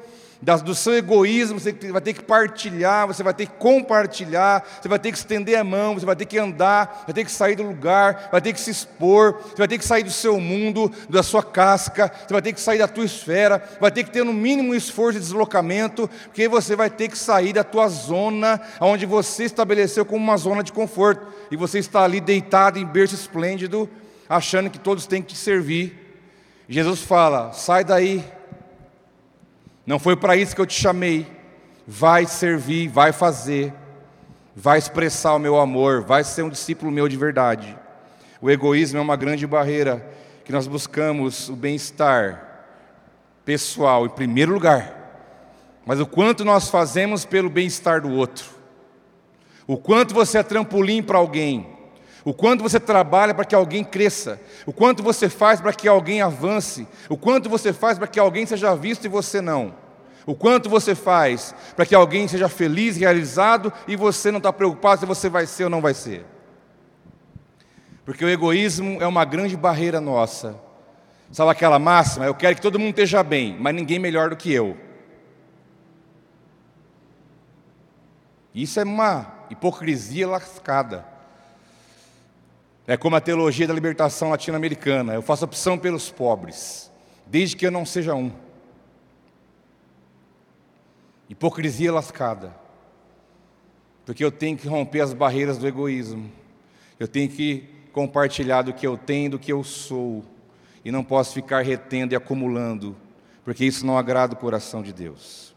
do 0.43 0.75
seu 0.75 0.95
egoísmo, 0.95 1.59
você 1.59 1.73
vai 1.91 2.01
ter 2.01 2.13
que 2.13 2.23
partilhar, 2.23 3.07
você 3.07 3.23
vai 3.23 3.33
ter 3.33 3.47
que 3.47 3.55
compartilhar, 3.55 4.67
você 4.81 4.89
vai 4.89 4.99
ter 4.99 5.11
que 5.11 5.19
estender 5.19 5.59
a 5.59 5.65
mão, 5.65 5.95
você 5.95 6.05
vai 6.05 6.17
ter 6.17 6.27
que 6.27 6.39
andar, 6.39 7.05
vai 7.07 7.15
ter 7.15 7.25
que 7.25 7.31
sair 7.31 7.57
do 7.57 7.63
lugar, 7.63 8.29
vai 8.31 8.41
ter 8.41 8.53
que 8.53 8.61
se 8.61 8.71
expor, 8.71 9.41
você 9.43 9.57
vai 9.57 9.69
ter 9.69 9.79
que 9.79 9.85
sair 9.85 10.03
do 10.03 10.11
seu 10.11 10.39
mundo, 10.39 10.93
da 11.09 11.23
sua 11.23 11.43
casca, 11.43 12.13
você 12.27 12.33
vai 12.33 12.43
ter 12.43 12.53
que 12.53 12.61
sair 12.61 12.79
da 12.79 12.89
tua 12.89 13.05
esfera, 13.05 13.63
vai 13.81 13.91
ter 13.91 14.05
que 14.05 14.11
ter 14.11 14.25
no 14.25 14.33
mínimo 14.33 14.73
um 14.73 14.75
esforço 14.75 15.19
de 15.19 15.25
deslocamento, 15.25 16.09
porque 16.27 16.49
você 16.49 16.77
vai 16.77 16.91
ter 16.91 17.09
que 17.09 17.19
sair 17.19 17.53
da 17.53 17.65
tua 17.65 17.89
zona, 17.89 18.61
onde 18.81 19.07
você 19.07 19.45
estabeleceu 19.45 20.05
como 20.05 20.23
uma 20.23 20.37
zona 20.37 20.63
de 20.63 20.73
conforto, 20.73 21.27
e 21.51 21.57
você 21.57 21.79
está 21.79 22.03
ali 22.03 22.21
deitado 22.21 22.79
em 22.79 22.85
berço 22.85 23.15
esplêndido, 23.15 23.89
achando 24.29 24.69
que 24.69 24.79
todos 24.79 25.07
têm 25.07 25.23
que 25.23 25.29
te 25.29 25.39
servir. 25.39 26.07
Jesus 26.69 27.01
fala: 27.01 27.53
sai 27.53 27.85
daí, 27.85 28.25
não 29.87 29.99
foi 29.99 30.17
para 30.17 30.37
isso 30.37 30.55
que 30.55 30.61
eu 30.61 30.67
te 30.67 30.75
chamei. 30.75 31.27
Vai 31.87 32.27
servir, 32.27 32.89
vai 32.89 33.13
fazer, 33.13 33.73
vai 34.55 34.79
expressar 34.79 35.35
o 35.35 35.39
meu 35.39 35.57
amor, 35.61 36.03
vai 36.03 36.25
ser 36.25 36.43
um 36.43 36.51
discípulo 36.51 36.91
meu 36.91 37.09
de 37.09 37.17
verdade. 37.17 37.79
O 38.41 38.51
egoísmo 38.51 38.99
é 38.99 39.01
uma 39.01 39.15
grande 39.15 39.47
barreira 39.47 40.05
que 40.45 40.51
nós 40.51 40.67
buscamos 40.67 41.49
o 41.49 41.55
bem-estar 41.55 42.65
pessoal 43.45 44.07
em 44.07 44.09
primeiro 44.09 44.53
lugar, 44.53 44.93
mas 45.87 46.01
o 46.01 46.07
quanto 46.07 46.45
nós 46.45 46.69
fazemos 46.69 47.25
pelo 47.25 47.49
bem-estar 47.49 48.01
do 48.01 48.11
outro, 48.11 48.45
o 49.69 49.77
quanto 49.77 50.13
você 50.13 50.39
é 50.39 50.43
trampolim 50.43 51.01
para 51.01 51.19
alguém, 51.19 51.76
o 52.27 52.35
quanto 52.35 52.61
você 52.61 52.81
trabalha 52.81 53.33
para 53.33 53.45
que 53.45 53.55
alguém 53.55 53.85
cresça, 53.85 54.41
o 54.67 54.73
quanto 54.73 55.01
você 55.01 55.29
faz 55.29 55.61
para 55.61 55.73
que 55.73 55.87
alguém 55.87 56.21
avance, 56.21 56.85
o 57.09 57.17
quanto 57.17 57.49
você 57.49 57.73
faz 57.73 57.99
para 57.99 58.09
que 58.09 58.19
alguém 58.19 58.45
seja 58.45 58.75
visto 58.75 59.05
e 59.05 59.09
você 59.09 59.41
não. 59.41 59.73
O 60.27 60.35
quanto 60.35 60.69
você 60.69 60.93
faz 60.93 61.55
para 61.77 61.87
que 61.87 61.95
alguém 61.95 62.27
seja 62.27 62.49
feliz, 62.49 62.97
realizado 62.97 63.73
e 63.87 63.95
você 63.95 64.33
não 64.33 64.39
está 64.39 64.53
preocupado 64.53 64.99
se 64.99 65.07
você 65.07 65.29
vai 65.29 65.47
ser 65.47 65.65
ou 65.65 65.71
não 65.71 65.81
vai 65.81 65.95
ser. 65.95 66.27
Porque 68.05 68.25
o 68.25 68.29
egoísmo 68.29 69.01
é 69.01 69.07
uma 69.07 69.25
grande 69.25 69.57
barreira 69.57 70.01
nossa. 70.01 70.59
Sabe 71.31 71.53
aquela 71.53 71.79
máxima? 71.79 72.27
Eu 72.27 72.35
quero 72.35 72.57
que 72.57 72.61
todo 72.61 72.77
mundo 72.77 72.91
esteja 72.91 73.23
bem, 73.23 73.57
mas 73.57 73.73
ninguém 73.73 74.01
melhor 74.01 74.31
do 74.31 74.37
que 74.37 74.53
eu. 74.53 74.77
Isso 78.53 78.81
é 78.81 78.83
uma 78.83 79.33
hipocrisia 79.49 80.27
lascada. 80.27 81.15
É 82.87 82.97
como 82.97 83.17
a 83.17 83.21
teologia 83.21 83.67
da 83.67 83.75
libertação 83.75 84.31
latino-americana. 84.31 85.15
Eu 85.15 85.23
faço 85.23 85.45
opção 85.45 85.77
pelos 85.77 86.11
pobres, 86.11 86.91
desde 87.27 87.57
que 87.57 87.67
eu 87.67 87.71
não 87.71 87.85
seja 87.85 88.15
um. 88.15 88.31
Hipocrisia 91.29 91.93
lascada. 91.93 92.55
Porque 94.05 94.25
eu 94.25 94.31
tenho 94.31 94.57
que 94.57 94.69
romper 94.69 95.01
as 95.01 95.13
barreiras 95.13 95.59
do 95.59 95.67
egoísmo. 95.67 96.31
Eu 96.99 97.09
tenho 97.09 97.29
que 97.29 97.69
compartilhar 97.93 98.63
do 98.63 98.73
que 98.73 98.87
eu 98.87 98.97
tenho, 98.97 99.31
do 99.31 99.39
que 99.39 99.53
eu 99.53 99.65
sou. 99.65 100.25
E 100.85 100.93
não 100.93 101.03
posso 101.03 101.35
ficar 101.35 101.63
retendo 101.65 102.15
e 102.15 102.17
acumulando, 102.17 102.97
porque 103.45 103.65
isso 103.65 103.85
não 103.85 103.99
agrada 103.99 104.35
o 104.35 104.37
coração 104.37 104.81
de 104.81 104.93
Deus. 104.93 105.53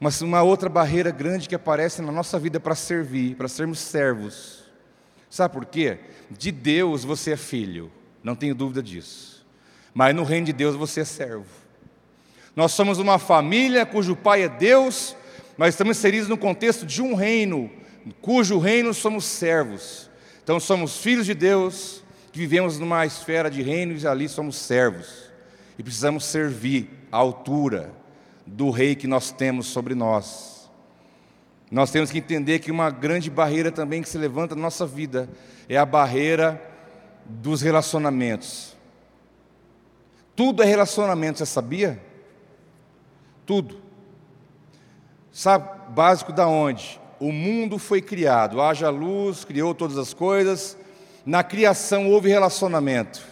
Mas 0.00 0.22
uma 0.22 0.42
outra 0.42 0.70
barreira 0.70 1.10
grande 1.10 1.46
que 1.48 1.54
aparece 1.54 2.00
na 2.00 2.10
nossa 2.10 2.38
vida 2.38 2.58
para 2.58 2.74
servir, 2.74 3.36
para 3.36 3.46
sermos 3.48 3.78
servos. 3.78 4.61
Sabe 5.32 5.54
por 5.54 5.64
quê? 5.64 5.96
De 6.30 6.52
Deus 6.52 7.04
você 7.04 7.30
é 7.30 7.36
filho, 7.38 7.90
não 8.22 8.36
tenho 8.36 8.54
dúvida 8.54 8.82
disso. 8.82 9.46
Mas 9.94 10.14
no 10.14 10.24
reino 10.24 10.44
de 10.44 10.52
Deus 10.52 10.76
você 10.76 11.00
é 11.00 11.04
servo. 11.06 11.46
Nós 12.54 12.72
somos 12.72 12.98
uma 12.98 13.18
família 13.18 13.86
cujo 13.86 14.14
pai 14.14 14.42
é 14.42 14.48
Deus, 14.50 15.16
mas 15.56 15.70
estamos 15.72 15.96
inseridos 15.96 16.28
no 16.28 16.36
contexto 16.36 16.84
de 16.84 17.00
um 17.00 17.14
reino, 17.14 17.70
cujo 18.20 18.58
reino 18.58 18.92
somos 18.92 19.24
servos. 19.24 20.10
Então 20.44 20.60
somos 20.60 20.98
filhos 20.98 21.24
de 21.24 21.32
Deus, 21.32 22.04
que 22.30 22.38
vivemos 22.38 22.78
numa 22.78 23.06
esfera 23.06 23.50
de 23.50 23.62
reinos 23.62 24.02
e 24.02 24.06
ali 24.06 24.28
somos 24.28 24.56
servos. 24.56 25.30
E 25.78 25.82
precisamos 25.82 26.26
servir 26.26 26.90
à 27.10 27.16
altura 27.16 27.90
do 28.46 28.68
rei 28.68 28.94
que 28.94 29.06
nós 29.06 29.32
temos 29.32 29.68
sobre 29.68 29.94
nós. 29.94 30.51
Nós 31.72 31.90
temos 31.90 32.10
que 32.10 32.18
entender 32.18 32.58
que 32.58 32.70
uma 32.70 32.90
grande 32.90 33.30
barreira 33.30 33.72
também 33.72 34.02
que 34.02 34.08
se 34.10 34.18
levanta 34.18 34.54
na 34.54 34.60
nossa 34.60 34.84
vida 34.84 35.26
é 35.66 35.78
a 35.78 35.86
barreira 35.86 36.62
dos 37.24 37.62
relacionamentos. 37.62 38.76
Tudo 40.36 40.62
é 40.62 40.66
relacionamento, 40.66 41.38
você 41.38 41.46
sabia? 41.46 41.98
Tudo. 43.46 43.80
Sabe, 45.32 45.66
básico 45.92 46.30
da 46.30 46.46
onde? 46.46 47.00
O 47.18 47.32
mundo 47.32 47.78
foi 47.78 48.02
criado, 48.02 48.60
haja 48.60 48.90
luz, 48.90 49.42
criou 49.42 49.74
todas 49.74 49.96
as 49.96 50.12
coisas. 50.12 50.76
Na 51.24 51.42
criação 51.42 52.10
houve 52.10 52.28
relacionamento. 52.28 53.22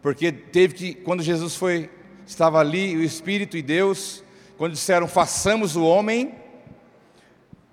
Porque 0.00 0.30
teve 0.30 0.74
que, 0.74 0.94
quando 0.94 1.24
Jesus 1.24 1.56
foi, 1.56 1.90
estava 2.24 2.60
ali, 2.60 2.96
o 2.96 3.02
Espírito 3.02 3.56
e 3.56 3.62
Deus, 3.62 4.22
quando 4.56 4.74
disseram 4.74 5.08
façamos 5.08 5.74
o 5.74 5.84
homem, 5.84 6.43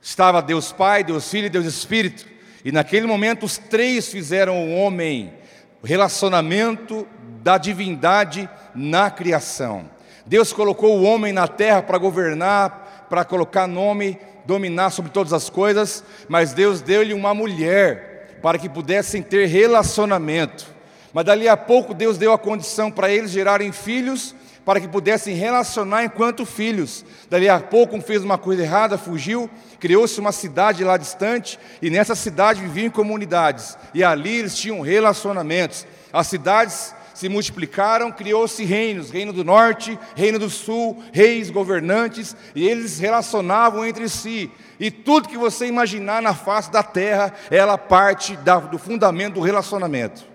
estava 0.02 0.42
Deus 0.42 0.72
Pai, 0.72 1.04
Deus 1.04 1.30
Filho 1.30 1.46
e 1.46 1.50
Deus 1.50 1.66
Espírito. 1.66 2.26
E 2.66 2.72
naquele 2.72 3.08
momento 3.08 3.46
os 3.46 3.58
três 3.58 4.08
fizeram 4.08 4.58
o 4.58 4.76
homem, 4.76 5.34
o 5.82 5.88
relacionamento 5.88 7.08
da 7.44 7.58
divindade 7.58 8.50
na 8.74 9.10
criação. 9.10 9.90
Deus 10.26 10.54
colocou 10.54 10.98
o 10.98 11.04
homem 11.04 11.34
na 11.34 11.48
terra 11.48 11.82
para 11.82 11.98
governar, 11.98 13.08
para 13.10 13.26
colocar 13.26 13.68
nome, 13.68 14.18
dominar 14.46 14.90
sobre 14.92 15.12
todas 15.12 15.34
as 15.34 15.50
coisas, 15.50 16.04
mas 16.28 16.54
Deus 16.54 16.82
deu-lhe 16.82 17.14
uma 17.14 17.34
mulher 17.34 18.40
para 18.42 18.58
que 18.58 18.70
pudessem 18.70 19.22
ter 19.22 19.48
relacionamento. 19.48 20.68
Mas 21.14 21.26
dali 21.26 21.48
a 21.48 21.58
pouco 21.58 21.94
Deus 21.94 22.18
deu 22.18 22.32
a 22.32 22.38
condição 22.38 22.90
para 22.90 23.12
eles 23.12 23.32
gerarem 23.32 23.72
filhos, 23.72 24.36
para 24.66 24.80
que 24.80 24.88
pudessem 24.88 25.36
relacionar 25.36 26.04
enquanto 26.04 26.46
filhos. 26.46 27.04
Dali 27.30 27.50
a 27.50 27.60
pouco 27.60 27.96
um 27.96 28.02
fez 28.02 28.24
uma 28.24 28.38
coisa 28.38 28.64
errada, 28.64 28.98
fugiu, 28.98 29.50
criou-se 29.80 30.20
uma 30.20 30.32
cidade 30.32 30.84
lá 30.84 30.98
distante, 30.98 31.60
e 31.82 31.90
nessa 31.90 32.16
cidade 32.16 32.62
viviam 32.62 32.90
comunidades, 32.92 33.78
e 33.94 34.04
ali 34.04 34.38
eles 34.38 34.56
tinham 34.56 34.82
relacionamentos. 34.82 35.86
As 36.14 36.28
cidades 36.28 36.94
se 37.14 37.30
multiplicaram, 37.30 38.12
criou-se 38.12 38.64
reinos, 38.64 39.12
reino 39.12 39.32
do 39.32 39.44
norte, 39.44 39.98
reino 40.16 40.40
do 40.40 40.50
sul, 40.50 41.04
reis, 41.12 41.50
governantes, 41.50 42.36
e 42.56 42.68
eles 42.68 43.00
relacionavam 43.00 43.86
entre 43.86 44.10
si. 44.10 44.50
E 44.80 44.90
tudo 44.90 45.30
que 45.30 45.38
você 45.38 45.68
imaginar 45.68 46.22
na 46.22 46.34
face 46.34 46.72
da 46.72 46.82
terra, 46.82 47.34
ela 47.52 47.78
parte 47.78 48.36
da, 48.38 48.58
do 48.58 48.80
fundamento 48.80 49.36
do 49.36 49.42
relacionamento. 49.42 50.31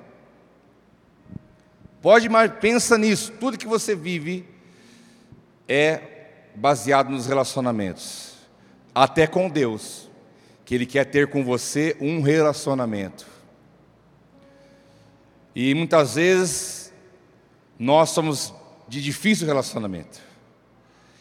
Pode, 2.07 2.29
mas 2.29 2.53
pensa 2.61 2.97
nisso, 2.97 3.33
tudo 3.33 3.59
que 3.59 3.67
você 3.67 3.93
vive 3.93 4.47
é 5.67 6.01
baseado 6.55 7.11
nos 7.11 7.27
relacionamentos. 7.27 8.37
Até 8.95 9.27
com 9.27 9.51
Deus, 9.51 10.09
que 10.65 10.77
Ele 10.77 10.87
quer 10.87 11.07
ter 11.07 11.27
com 11.27 11.43
você 11.43 11.97
um 12.01 12.23
relacionamento. 12.23 13.27
E 15.53 15.75
muitas 15.75 16.15
vezes 16.15 16.93
nós 17.77 18.11
somos 18.11 18.55
de 18.87 19.03
difícil 19.03 19.45
relacionamento. 19.45 20.21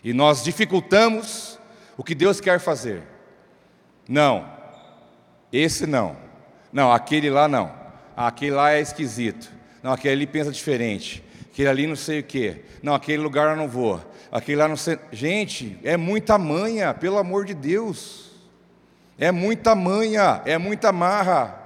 E 0.03 0.13
nós 0.13 0.43
dificultamos 0.43 1.57
o 1.97 2.03
que 2.03 2.13
Deus 2.13 2.39
quer 2.39 2.59
fazer. 2.59 3.01
Não, 4.07 4.47
esse 5.51 5.87
não. 5.87 6.15
Não, 6.71 6.93
aquele 6.93 7.31
lá 7.31 7.47
não. 7.47 7.73
Aquele 8.15 8.51
lá 8.51 8.73
é 8.73 8.81
esquisito. 8.81 9.54
Não, 9.85 9.93
aquele 9.93 10.13
ali 10.15 10.27
pensa 10.27 10.51
diferente. 10.51 11.23
Aquele 11.51 11.69
ali 11.69 11.85
não 11.85 11.95
sei 11.95 12.21
o 12.21 12.23
quê. 12.23 12.63
Não, 12.81 12.95
aquele 12.95 13.21
lugar 13.21 13.51
eu 13.51 13.55
não 13.55 13.69
vou. 13.69 14.01
Aquele 14.31 14.57
lá 14.57 14.67
não 14.67 14.75
sei. 14.75 14.97
Gente, 15.11 15.77
é 15.83 15.95
muita 15.95 16.37
manha, 16.37 16.93
pelo 16.93 17.17
amor 17.17 17.45
de 17.45 17.53
Deus. 17.53 18.31
É 19.17 19.31
muita 19.31 19.75
manha, 19.75 20.41
é 20.45 20.57
muita 20.57 20.91
marra 20.91 21.65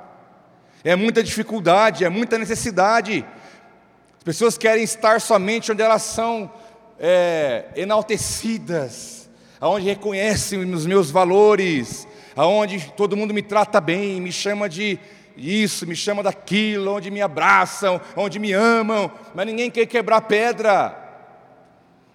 é 0.84 0.96
muita 0.96 1.22
dificuldade, 1.22 2.06
é 2.06 2.10
muita 2.10 2.38
necessidade. 2.38 3.26
As 4.18 4.24
pessoas 4.24 4.58
querem 4.58 4.84
estar 4.84 5.20
somente 5.20 5.72
onde 5.72 5.82
elas 5.82 6.02
são 6.02 6.52
é, 7.00 7.66
enaltecidas, 7.76 9.30
aonde 9.60 9.88
reconhecem 9.88 10.60
os 10.60 10.86
meus 10.86 11.12
valores, 11.12 12.08
aonde 12.36 12.92
todo 12.96 13.18
mundo 13.18 13.34
me 13.34 13.42
trata 13.42 13.82
bem, 13.82 14.22
me 14.22 14.32
chama 14.32 14.70
de 14.70 14.98
isso, 15.36 15.88
me 15.88 15.96
chama 15.96 16.22
daquilo, 16.22 16.94
onde 16.94 17.10
me 17.10 17.22
abraçam, 17.22 18.00
onde 18.16 18.40
me 18.40 18.52
amam, 18.52 19.12
mas 19.34 19.46
ninguém 19.46 19.72
quer 19.72 19.86
quebrar 19.86 20.22
pedra, 20.22 20.96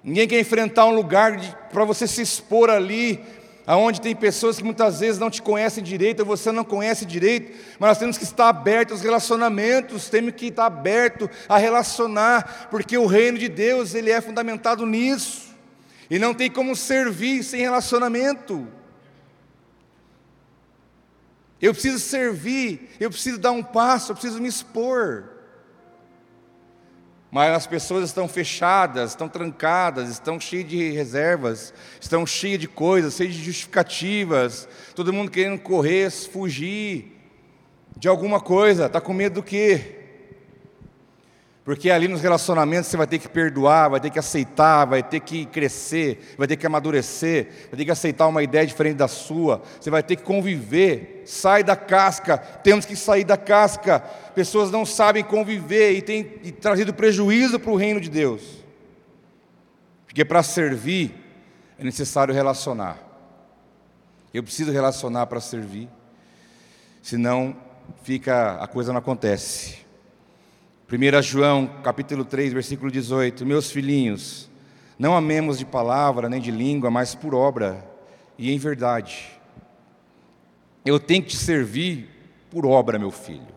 ninguém 0.03 0.29
quer 0.29 0.41
enfrentar 0.41 0.87
um 0.87 0.95
lugar 0.95 1.39
para 1.73 1.85
você 1.85 2.07
se 2.07 2.21
expor 2.21 2.71
ali, 2.71 3.21
aonde 3.67 4.01
tem 4.01 4.15
pessoas 4.15 4.59
que 4.59 4.65
muitas 4.65 5.01
vezes 5.01 5.19
não 5.19 5.31
te 5.31 5.41
conhecem 5.41 5.83
direito, 5.83 6.21
ou 6.21 6.27
você 6.27 6.53
não 6.53 6.65
conhece 6.65 7.07
direito, 7.07 7.53
mas 7.79 7.89
nós 7.89 7.99
temos 7.99 8.19
que 8.19 8.25
estar 8.25 8.49
abertos 8.49 8.93
aos 8.93 9.03
relacionamentos, 9.03 10.09
temos 10.09 10.35
que 10.35 10.47
estar 10.47 10.67
aberto 10.67 11.31
a 11.49 11.57
relacionar, 11.57 12.69
porque 12.71 12.99
o 12.99 13.07
reino 13.07 13.39
de 13.39 13.49
Deus 13.49 13.95
ele 13.95 14.11
é 14.11 14.21
fundamentado 14.21 14.85
nisso, 14.85 15.55
e 16.11 16.19
não 16.19 16.35
tem 16.35 16.51
como 16.51 16.77
servir 16.77 17.43
sem 17.43 17.61
relacionamento. 17.61 18.69
Eu 21.65 21.73
preciso 21.73 21.99
servir, 21.99 22.91
eu 23.01 23.11
preciso 23.11 23.39
dar 23.39 23.53
um 23.53 23.63
passo, 23.63 24.13
eu 24.13 24.17
preciso 24.17 24.41
me 24.41 24.49
expor 24.49 25.35
mas 27.35 27.53
as 27.53 27.67
pessoas 27.67 28.05
estão 28.05 28.29
fechadas, 28.29 29.11
estão 29.11 29.29
trancadas, 29.29 30.09
estão 30.09 30.39
cheias 30.39 30.69
de 30.69 30.93
reservas, 30.93 31.75
estão 32.01 32.25
cheias 32.25 32.61
de 32.61 32.69
coisas, 32.69 33.17
cheias 33.17 33.35
de 33.35 33.43
justificativas, 33.43 34.69
todo 34.95 35.13
mundo 35.13 35.33
querendo 35.33 35.59
correr, 35.59 36.13
fugir 36.13 37.21
de 37.97 38.07
alguma 38.07 38.39
coisa, 38.41 38.87
está 38.87 39.01
com 39.01 39.13
medo 39.13 39.35
do 39.35 39.43
quê? 39.43 40.04
Porque 41.65 41.91
ali 41.91 42.07
nos 42.07 42.21
relacionamentos 42.21 42.91
você 42.91 42.97
vai 42.97 43.07
ter 43.07 43.19
que 43.19 43.27
perdoar, 43.27 43.89
vai 43.89 43.99
ter 43.99 44.11
que 44.11 44.19
aceitar, 44.19 44.85
vai 44.85 45.03
ter 45.03 45.21
que 45.21 45.47
crescer, 45.47 46.35
vai 46.37 46.47
ter 46.47 46.57
que 46.57 46.67
amadurecer, 46.67 47.49
vai 47.71 47.79
ter 47.79 47.87
que 47.87 47.91
aceitar 47.91 48.27
uma 48.27 48.43
ideia 48.43 48.67
diferente 48.67 48.97
da 48.97 49.09
sua, 49.09 49.63
você 49.81 49.89
vai 49.89 50.03
ter 50.03 50.17
que 50.17 50.23
conviver. 50.23 51.23
Sai 51.25 51.65
da 51.65 51.75
casca, 51.75 52.37
temos 52.37 52.85
que 52.85 52.95
sair 52.95 53.25
da 53.25 53.39
casca. 53.39 54.01
Pessoas 54.35 54.71
não 54.71 54.85
sabem 54.85 55.25
conviver 55.25 55.93
e 55.93 56.03
têm 56.03 56.35
e 56.43 56.53
trazido 56.53 56.93
prejuízo 56.93 57.59
para 57.59 57.71
o 57.71 57.77
reino 57.77 57.99
de 57.99 58.11
Deus. 58.11 58.43
Porque 60.05 60.23
para 60.23 60.43
servir 60.43 61.15
é 61.79 61.83
necessário 61.83 62.35
relacionar. 62.35 62.99
Eu 64.35 64.43
preciso 64.43 64.71
relacionar 64.71 65.27
para 65.29 65.41
servir, 65.41 65.89
senão 67.01 67.57
fica 68.03 68.57
a 68.61 68.67
coisa 68.67 68.93
não 68.93 68.99
acontece. 68.99 69.84
1 70.87 71.23
João, 71.23 71.67
capítulo 71.83 72.27
3, 72.27 72.53
versículo 72.53 72.91
18: 72.91 73.47
Meus 73.47 73.71
filhinhos, 73.71 74.51
não 74.99 75.17
amemos 75.17 75.59
de 75.59 75.65
palavra 75.65 76.29
nem 76.29 76.41
de 76.41 76.51
língua, 76.51 76.91
mas 76.91 77.15
por 77.15 77.35
obra 77.35 77.83
e 78.39 78.53
em 78.53 78.59
verdade. 78.59 79.31
Eu 80.85 81.01
tenho 81.01 81.23
que 81.23 81.31
te 81.31 81.37
servir 81.39 82.11
por 82.51 82.67
obra, 82.67 82.99
meu 82.99 83.11
filho. 83.11 83.55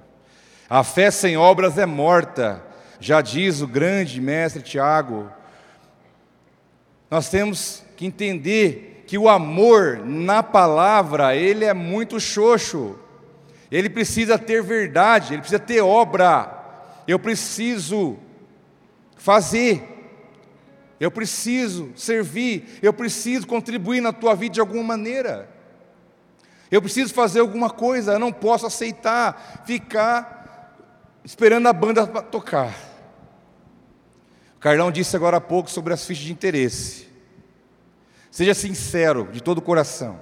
A 0.70 0.86
fé 0.86 1.12
sem 1.12 1.36
obras 1.36 1.78
é 1.78 1.86
morta, 1.86 2.64
já 2.98 3.20
diz 3.20 3.62
o 3.62 3.68
grande 3.68 4.22
mestre 4.22 4.62
Tiago. 4.62 5.30
Nós 7.12 7.30
temos 7.30 7.84
que 7.98 8.06
entender 8.06 9.04
que 9.06 9.18
o 9.18 9.28
amor 9.28 10.00
na 10.06 10.42
palavra, 10.42 11.36
ele 11.36 11.66
é 11.66 11.74
muito 11.74 12.22
xoxo. 12.22 12.98
Ele 13.70 13.90
precisa 13.90 14.40
ter 14.40 14.64
verdade, 14.64 15.34
ele 15.34 15.42
precisa 15.42 15.60
ter 15.60 15.82
obra. 15.82 16.57
Eu 17.08 17.18
preciso 17.18 18.18
fazer. 19.16 19.96
Eu 21.00 21.12
preciso 21.12 21.92
servir, 21.96 22.80
eu 22.82 22.92
preciso 22.92 23.46
contribuir 23.46 24.02
na 24.02 24.12
tua 24.12 24.34
vida 24.34 24.56
de 24.56 24.60
alguma 24.60 24.84
maneira. 24.84 25.48
Eu 26.72 26.82
preciso 26.82 27.14
fazer 27.14 27.40
alguma 27.40 27.70
coisa, 27.70 28.14
eu 28.14 28.20
não 28.20 28.32
posso 28.32 28.66
aceitar 28.66 29.64
ficar 29.66 30.76
esperando 31.24 31.68
a 31.68 31.74
banda 31.74 32.06
tocar. 32.08 32.74
O 34.56 34.60
Carlão 34.60 34.92
disse 34.92 35.16
agora 35.16 35.38
há 35.38 35.42
pouco 35.42 35.70
sobre 35.70 35.94
as 35.94 36.04
fichas 36.04 36.26
de 36.26 36.32
interesse. 36.32 37.08
Seja 38.32 38.54
sincero 38.54 39.30
de 39.32 39.42
todo 39.42 39.60
o 39.60 39.62
coração. 39.62 40.20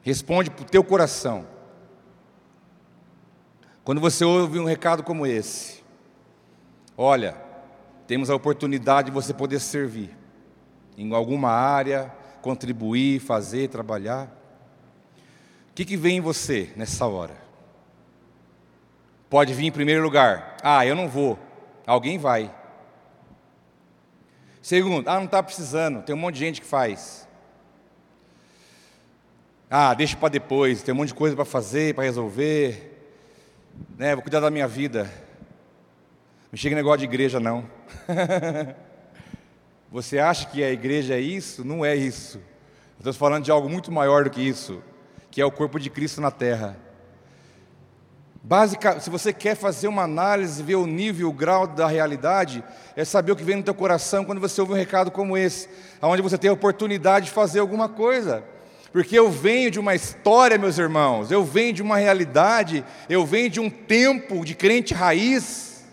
Responde 0.00 0.50
para 0.50 0.62
o 0.62 0.68
teu 0.68 0.84
coração. 0.84 1.46
Quando 3.86 4.00
você 4.00 4.24
ouve 4.24 4.58
um 4.58 4.64
recado 4.64 5.04
como 5.04 5.24
esse, 5.24 5.80
olha, 6.98 7.36
temos 8.04 8.28
a 8.28 8.34
oportunidade 8.34 9.10
de 9.10 9.14
você 9.14 9.32
poder 9.32 9.60
servir 9.60 10.10
em 10.98 11.14
alguma 11.14 11.52
área, 11.52 12.12
contribuir, 12.42 13.20
fazer, 13.20 13.68
trabalhar. 13.68 14.26
O 15.70 15.74
que, 15.76 15.84
que 15.84 15.96
vem 15.96 16.16
em 16.16 16.20
você 16.20 16.72
nessa 16.74 17.06
hora? 17.06 17.36
Pode 19.30 19.54
vir 19.54 19.66
em 19.66 19.70
primeiro 19.70 20.02
lugar. 20.02 20.56
Ah, 20.64 20.84
eu 20.84 20.96
não 20.96 21.08
vou. 21.08 21.38
Alguém 21.86 22.18
vai. 22.18 22.52
Segundo, 24.60 25.08
ah, 25.08 25.14
não 25.14 25.26
está 25.26 25.40
precisando, 25.40 26.02
tem 26.02 26.12
um 26.12 26.18
monte 26.18 26.34
de 26.34 26.40
gente 26.40 26.60
que 26.60 26.66
faz. 26.66 27.28
Ah, 29.70 29.94
deixa 29.94 30.16
para 30.16 30.30
depois, 30.30 30.82
tem 30.82 30.92
um 30.92 30.96
monte 30.96 31.10
de 31.10 31.14
coisa 31.14 31.36
para 31.36 31.44
fazer, 31.44 31.94
para 31.94 32.02
resolver. 32.02 32.95
Né, 33.98 34.14
vou 34.14 34.22
cuidar 34.22 34.40
da 34.40 34.50
minha 34.50 34.68
vida. 34.68 35.10
Não 36.52 36.56
chega 36.56 36.76
negócio 36.76 36.98
de 36.98 37.04
igreja, 37.04 37.40
não. 37.40 37.64
Você 39.90 40.18
acha 40.18 40.46
que 40.46 40.62
a 40.62 40.70
igreja 40.70 41.14
é 41.14 41.20
isso? 41.20 41.64
Não 41.64 41.84
é 41.84 41.94
isso. 41.94 42.40
Estamos 42.98 43.16
falando 43.16 43.44
de 43.44 43.50
algo 43.50 43.68
muito 43.68 43.90
maior 43.92 44.24
do 44.24 44.30
que 44.30 44.40
isso, 44.40 44.82
que 45.30 45.40
é 45.40 45.44
o 45.44 45.50
corpo 45.50 45.78
de 45.78 45.90
Cristo 45.90 46.20
na 46.20 46.30
terra. 46.30 46.76
Básica, 48.42 49.00
se 49.00 49.10
você 49.10 49.32
quer 49.32 49.56
fazer 49.56 49.88
uma 49.88 50.02
análise, 50.02 50.62
ver 50.62 50.76
o 50.76 50.86
nível, 50.86 51.28
o 51.28 51.32
grau 51.32 51.66
da 51.66 51.86
realidade, 51.86 52.62
é 52.94 53.04
saber 53.04 53.32
o 53.32 53.36
que 53.36 53.42
vem 53.42 53.56
no 53.56 53.62
teu 53.62 53.74
coração 53.74 54.24
quando 54.24 54.40
você 54.40 54.60
ouve 54.60 54.72
um 54.72 54.76
recado 54.76 55.10
como 55.10 55.36
esse, 55.36 55.68
onde 56.00 56.22
você 56.22 56.38
tem 56.38 56.48
a 56.48 56.52
oportunidade 56.52 57.26
de 57.26 57.32
fazer 57.32 57.58
alguma 57.58 57.88
coisa. 57.88 58.44
Porque 58.92 59.18
eu 59.18 59.30
venho 59.30 59.70
de 59.70 59.78
uma 59.78 59.94
história, 59.94 60.56
meus 60.56 60.78
irmãos, 60.78 61.30
eu 61.30 61.44
venho 61.44 61.72
de 61.72 61.82
uma 61.82 61.98
realidade, 61.98 62.84
eu 63.08 63.26
venho 63.26 63.50
de 63.50 63.60
um 63.60 63.68
tempo 63.68 64.44
de 64.44 64.54
crente 64.54 64.94
raiz, 64.94 65.84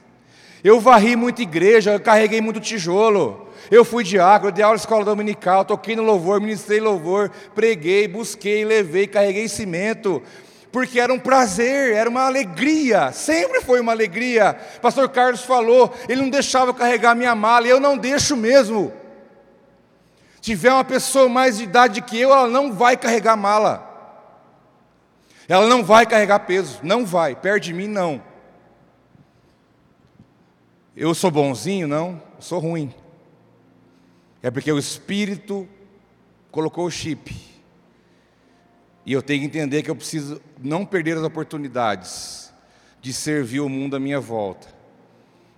eu 0.64 0.80
varri 0.80 1.16
muita 1.16 1.42
igreja, 1.42 1.94
eu 1.94 2.00
carreguei 2.00 2.40
muito 2.40 2.60
tijolo. 2.60 3.50
Eu 3.72 3.86
fui 3.86 4.04
diácono, 4.04 4.50
eu 4.50 4.54
dei 4.54 4.64
aula 4.64 4.76
de 4.76 4.82
escola 4.82 5.06
dominical, 5.06 5.66
toquei 5.66 5.96
no 5.96 6.04
louvor, 6.04 6.40
ministrei 6.40 6.80
louvor, 6.80 7.32
preguei, 7.56 8.08
busquei, 8.08 8.64
levei, 8.66 9.08
carreguei 9.08 9.48
cimento, 9.48 10.22
porque 10.72 11.00
era 11.00 11.14
um 11.14 11.20
prazer, 11.20 11.94
era 11.94 12.10
uma 12.10 12.26
alegria, 12.26 13.12
sempre 13.12 13.62
foi 13.62 13.80
uma 13.80 13.92
alegria. 13.92 14.58
Pastor 14.82 15.08
Carlos 15.10 15.42
falou, 15.44 15.94
ele 16.10 16.22
não 16.22 16.30
deixava 16.30 16.72
eu 16.72 16.74
carregar 16.74 17.16
minha 17.16 17.34
mala, 17.36 17.68
e 17.68 17.70
eu 17.70 17.80
não 17.80 17.98
deixo 17.98 18.36
mesmo. 18.36 18.92
Tiver 20.44 20.74
uma 20.74 20.84
pessoa 20.84 21.30
mais 21.30 21.56
de 21.56 21.64
idade 21.64 22.02
que 22.02 22.20
eu, 22.20 22.30
ela 22.30 22.50
não 22.50 22.74
vai 22.74 22.98
carregar 22.98 23.38
mala. 23.38 23.90
Ela 25.48 25.68
não 25.68 25.86
vai 25.86 26.06
carregar 26.06 26.40
peso, 26.40 26.82
não 26.84 27.06
vai, 27.06 27.34
perto 27.34 27.64
de 27.64 27.74
mim 27.74 27.88
não. 27.88 28.22
Eu 30.98 31.16
sou 31.16 31.32
bonzinho? 31.32 31.88
Não, 31.88 32.22
sou 32.40 32.60
ruim. 32.60 32.94
É 34.42 34.52
porque 34.52 34.70
o 34.70 34.78
Espírito 34.78 35.66
colocou 36.52 36.88
o 36.88 36.92
chip. 36.92 37.34
E 39.06 39.14
eu 39.14 39.22
tenho 39.22 39.40
que 39.40 39.46
entender 39.46 39.82
que 39.82 39.90
eu 39.90 39.96
preciso 39.96 40.42
não 40.62 40.86
perder 40.86 41.16
as 41.18 41.24
oportunidades 41.24 42.54
de 43.02 43.14
servir 43.14 43.62
o 43.62 43.70
mundo 43.70 43.96
à 43.96 44.00
minha 44.00 44.20
volta, 44.20 44.68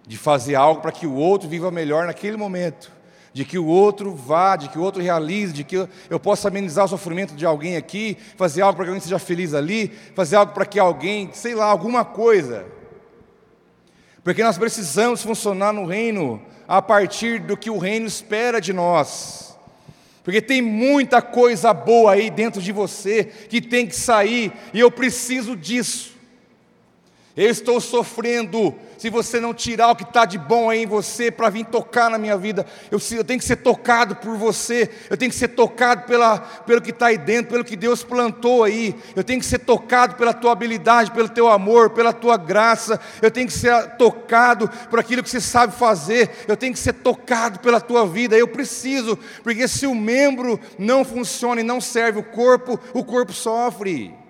de 0.06 0.16
fazer 0.16 0.54
algo 0.54 0.80
para 0.80 0.92
que 0.92 1.08
o 1.08 1.16
outro 1.16 1.50
viva 1.50 1.72
melhor 1.72 2.06
naquele 2.06 2.38
momento, 2.38 2.94
de 3.36 3.44
que 3.44 3.60
o 3.60 3.66
outro 3.66 4.16
vá, 4.16 4.56
de 4.56 4.70
que 4.70 4.80
o 4.80 4.82
outro 4.82 5.02
realize, 5.04 5.52
de 5.52 5.66
que 5.66 5.90
eu 6.10 6.18
possa 6.18 6.48
amenizar 6.48 6.86
o 6.86 6.88
sofrimento 6.88 7.36
de 7.36 7.46
alguém 7.46 7.76
aqui, 7.76 8.18
fazer 8.38 8.62
algo 8.62 8.78
para 8.78 8.86
que 8.86 8.90
alguém 8.92 9.02
seja 9.02 9.20
feliz 9.20 9.54
ali, 9.54 9.92
fazer 10.16 10.38
algo 10.38 10.54
para 10.54 10.66
que 10.66 10.80
alguém, 10.80 11.30
sei 11.34 11.54
lá, 11.54 11.66
alguma 11.66 12.06
coisa. 12.06 12.66
Porque 14.24 14.42
nós 14.42 14.58
precisamos 14.58 15.22
funcionar 15.22 15.74
no 15.74 15.86
reino 15.86 16.42
a 16.66 16.82
partir 16.82 17.42
do 17.42 17.58
que 17.58 17.70
o 17.70 17.78
reino 17.78 18.08
espera 18.08 18.62
de 18.62 18.72
nós. 18.72 19.54
Porque 20.24 20.42
tem 20.42 20.62
muita 20.62 21.22
coisa 21.22 21.74
boa 21.74 22.14
aí 22.14 22.30
dentro 22.30 22.62
de 22.62 22.72
você 22.72 23.26
que 23.26 23.60
tem 23.60 23.86
que 23.86 23.98
sair, 23.98 24.54
e 24.74 24.80
eu 24.80 24.90
preciso 24.90 25.58
disso. 25.58 26.14
Eu 27.36 27.50
estou 27.50 27.82
sofrendo 27.82 28.74
se 28.98 29.10
você 29.10 29.40
não 29.40 29.54
tirar 29.54 29.90
o 29.90 29.96
que 29.96 30.04
está 30.04 30.26
de 30.26 30.38
bom 30.38 30.70
aí 30.70 30.84
em 30.84 30.86
você 30.86 31.32
para 31.32 31.50
vir 31.50 31.66
tocar 31.66 32.10
na 32.10 32.18
minha 32.18 32.38
vida, 32.38 32.66
eu, 32.92 33.00
eu, 33.12 33.24
tenho 33.24 33.40
que 33.40 33.46
ser 33.46 33.58
tocado 33.58 34.16
por 34.16 34.36
você, 34.38 34.90
eu 35.10 35.18
tenho 35.18 35.32
que 35.32 35.38
ser 35.38 35.50
tocado 35.50 36.04
pela, 36.04 36.40
pelo 36.40 36.82
que 36.82 36.92
está 36.92 37.08
aí 37.08 37.18
dentro, 37.18 37.52
pelo 37.52 37.64
que 37.64 37.76
Deus 37.76 38.04
plantou 38.04 38.64
aí, 38.64 38.96
eu 39.16 39.24
tenho 39.24 39.40
que 39.40 39.46
ser 39.46 39.60
tocado 39.60 40.16
pela 40.16 40.34
tua 40.34 40.52
habilidade, 40.52 41.12
pelo 41.12 41.30
teu 41.30 41.50
amor, 41.50 41.90
pela 41.92 42.14
tua 42.14 42.38
graça, 42.38 43.00
eu 43.22 43.32
tenho 43.32 43.48
que 43.48 43.54
ser 43.54 43.96
tocado 43.98 44.70
por 44.90 45.00
aquilo 45.00 45.24
que 45.24 45.30
você 45.30 45.42
sabe 45.42 45.74
fazer, 45.76 46.30
eu 46.48 46.58
tenho 46.58 46.74
que 46.74 46.80
ser 46.80 46.94
tocado 46.94 47.60
pela 47.60 47.82
tua 47.82 48.06
vida, 48.08 48.38
eu 48.38 48.48
preciso, 48.48 49.18
porque 49.44 49.68
se 49.68 49.86
o 49.86 49.96
membro 49.96 50.60
não 50.78 51.04
funciona 51.04 51.62
e 51.62 51.64
não 51.64 51.82
serve 51.82 52.20
o 52.20 52.24
corpo, 52.24 52.80
o 52.94 53.04
corpo 53.04 53.34
sofre. 53.34 54.25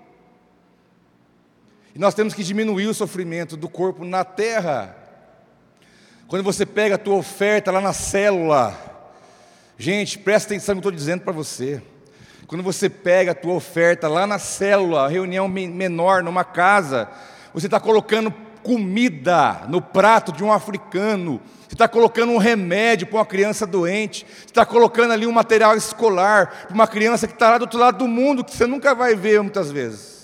E 1.95 1.99
nós 1.99 2.13
temos 2.13 2.33
que 2.33 2.43
diminuir 2.43 2.87
o 2.87 2.93
sofrimento 2.93 3.55
do 3.55 3.69
corpo 3.69 4.03
na 4.03 4.25
terra. 4.25 4.93
Quando 6.27 6.43
você 6.43 6.65
pega 6.65 6.95
a 6.95 6.97
tua 6.97 7.15
oferta 7.15 7.71
lá 7.71 7.79
na 7.79 7.93
célula, 7.93 8.77
gente, 9.77 10.19
presta 10.19 10.49
atenção 10.49 10.75
no 10.75 10.81
que 10.81 10.87
eu 10.87 10.89
estou 10.89 10.99
dizendo 10.99 11.21
para 11.21 11.31
você. 11.31 11.81
Quando 12.47 12.61
você 12.61 12.89
pega 12.89 13.31
a 13.31 13.35
tua 13.35 13.53
oferta 13.53 14.09
lá 14.09 14.27
na 14.27 14.37
célula, 14.37 15.07
reunião 15.07 15.47
menor, 15.47 16.21
numa 16.21 16.43
casa, 16.43 17.07
você 17.53 17.67
está 17.67 17.79
colocando 17.79 18.29
comida 18.61 19.61
no 19.69 19.81
prato 19.81 20.33
de 20.33 20.43
um 20.43 20.51
africano, 20.51 21.39
você 21.65 21.75
está 21.75 21.87
colocando 21.87 22.33
um 22.33 22.37
remédio 22.37 23.07
para 23.07 23.19
uma 23.19 23.25
criança 23.25 23.65
doente, 23.65 24.27
você 24.27 24.47
está 24.47 24.65
colocando 24.65 25.13
ali 25.13 25.25
um 25.25 25.31
material 25.31 25.77
escolar 25.77 26.65
para 26.67 26.73
uma 26.73 26.87
criança 26.87 27.25
que 27.25 27.33
está 27.33 27.51
lá 27.51 27.57
do 27.57 27.61
outro 27.61 27.79
lado 27.79 27.99
do 27.99 28.07
mundo, 28.07 28.43
que 28.43 28.53
você 28.53 28.67
nunca 28.67 28.93
vai 28.93 29.15
ver 29.15 29.41
muitas 29.41 29.71
vezes 29.71 30.14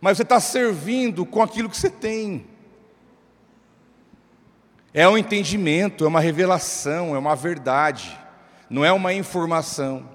mas 0.00 0.16
você 0.16 0.22
está 0.22 0.40
servindo 0.40 1.26
com 1.26 1.42
aquilo 1.42 1.68
que 1.68 1.76
você 1.76 1.90
tem. 1.90 2.46
É 4.94 5.08
um 5.08 5.18
entendimento, 5.18 6.04
é 6.04 6.08
uma 6.08 6.20
revelação, 6.20 7.14
é 7.14 7.18
uma 7.18 7.36
verdade, 7.36 8.18
não 8.68 8.84
é 8.84 8.90
uma 8.90 9.12
informação. 9.12 10.08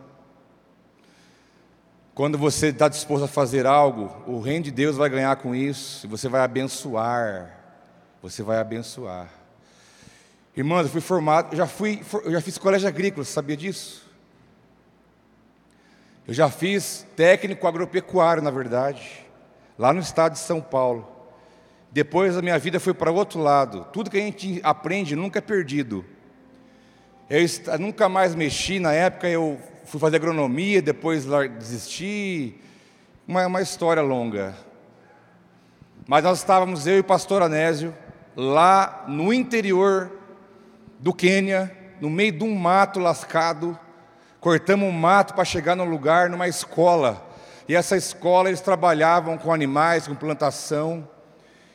Quando 2.14 2.38
você 2.38 2.68
está 2.68 2.90
disposto 2.90 3.26
a 3.26 3.28
fazer 3.28 3.66
algo, 3.66 4.12
o 4.26 4.40
reino 4.40 4.66
de 4.66 4.72
Deus 4.72 4.98
vai 4.98 5.10
ganhar 5.10 5.36
com 5.36 5.54
isso, 5.54 6.06
e 6.06 6.10
você 6.10 6.28
vai 6.28 6.42
abençoar. 6.42 7.52
Você 8.22 8.42
vai 8.42 8.58
abençoar. 8.58 9.30
Irmãos, 10.58 10.84
eu 10.84 10.90
fui 10.90 11.02
formado, 11.02 11.56
já 11.56 11.68
fui, 11.68 12.02
eu 12.24 12.32
já 12.32 12.42
fiz 12.42 12.58
colégio 12.58 12.88
agrícola, 12.88 13.24
sabia 13.24 13.56
disso? 13.56 14.04
Eu 16.28 16.34
já 16.34 16.50
fiz 16.50 17.06
técnico 17.16 17.68
agropecuário, 17.68 18.42
na 18.42 18.50
verdade 18.50 19.25
lá 19.78 19.94
no 19.94 20.00
estado 20.00 20.34
de 20.34 20.40
São 20.40 20.62
Paulo. 20.62 21.16
Depois 21.92 22.38
a 22.38 22.42
minha 22.42 22.58
vida 22.60 22.80
foi 22.80 22.94
para 22.94 23.12
outro 23.12 23.40
lado. 23.40 23.88
Tudo 23.94 24.10
que 24.10 24.18
a 24.18 24.22
gente 24.22 24.60
aprende 24.64 25.16
nunca 25.16 25.40
é 25.40 25.42
perdido. 25.42 26.04
Eu 27.30 27.80
nunca 27.80 28.10
mais 28.10 28.36
mexi, 28.36 28.80
na 28.80 28.94
época 28.94 29.28
eu 29.28 29.60
fui 29.86 30.00
fazer 30.00 30.18
agronomia, 30.18 30.82
depois 30.82 31.26
desisti. 31.58 32.60
Uma, 33.28 33.48
uma 33.48 33.62
história 33.62 34.04
longa. 34.04 34.56
Mas 36.08 36.24
nós 36.24 36.40
estávamos, 36.40 36.86
eu 36.86 36.98
e 36.98 37.00
o 37.00 37.04
pastor 37.04 37.42
Anésio, 37.42 37.96
lá 38.36 39.06
no 39.08 39.34
interior 39.34 40.12
do 41.00 41.14
Quênia, 41.14 41.76
no 42.00 42.10
meio 42.10 42.34
de 42.34 42.44
um 42.44 42.54
mato 42.54 43.00
lascado. 43.00 43.78
Cortamos 44.40 44.88
um 44.88 44.92
mato 44.92 45.34
para 45.34 45.44
chegar 45.46 45.76
num 45.76 45.90
lugar, 45.90 46.30
numa 46.30 46.48
escola 46.48 47.25
e 47.68 47.76
essa 47.76 47.98
escola 47.98 48.50
eles 48.50 48.62
trabalhavam 48.62 49.38
com 49.38 49.54
animais, 49.54 50.08
com 50.08 50.14
plantação. 50.14 51.08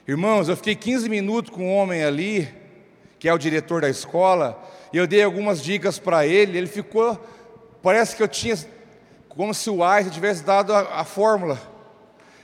Irmãos, 0.07 0.49
eu 0.49 0.57
fiquei 0.57 0.75
15 0.75 1.09
minutos 1.09 1.51
com 1.51 1.67
um 1.67 1.75
homem 1.75 2.05
ali, 2.05 2.49
que 3.19 3.29
é 3.29 3.35
o 3.35 3.39
diretor 3.39 3.83
da 3.83 3.89
escola, 3.89 4.63
e 4.93 4.97
eu 4.97 5.07
dei 5.07 5.23
algumas 5.23 5.63
dicas 5.63 5.99
para 5.99 6.27
ele. 6.27 6.59
Ele 6.59 6.67
ficou, 6.67 7.19
parece 7.83 8.15
que 8.15 8.23
eu 8.23 8.29
tinha, 8.29 8.57
como 9.29 9.53
se 9.53 9.69
o 9.69 9.85
Einstein 9.85 10.13
tivesse 10.13 10.45
dado 10.45 10.73
a, 10.73 11.01
a 11.01 11.05
fórmula. 11.05 11.61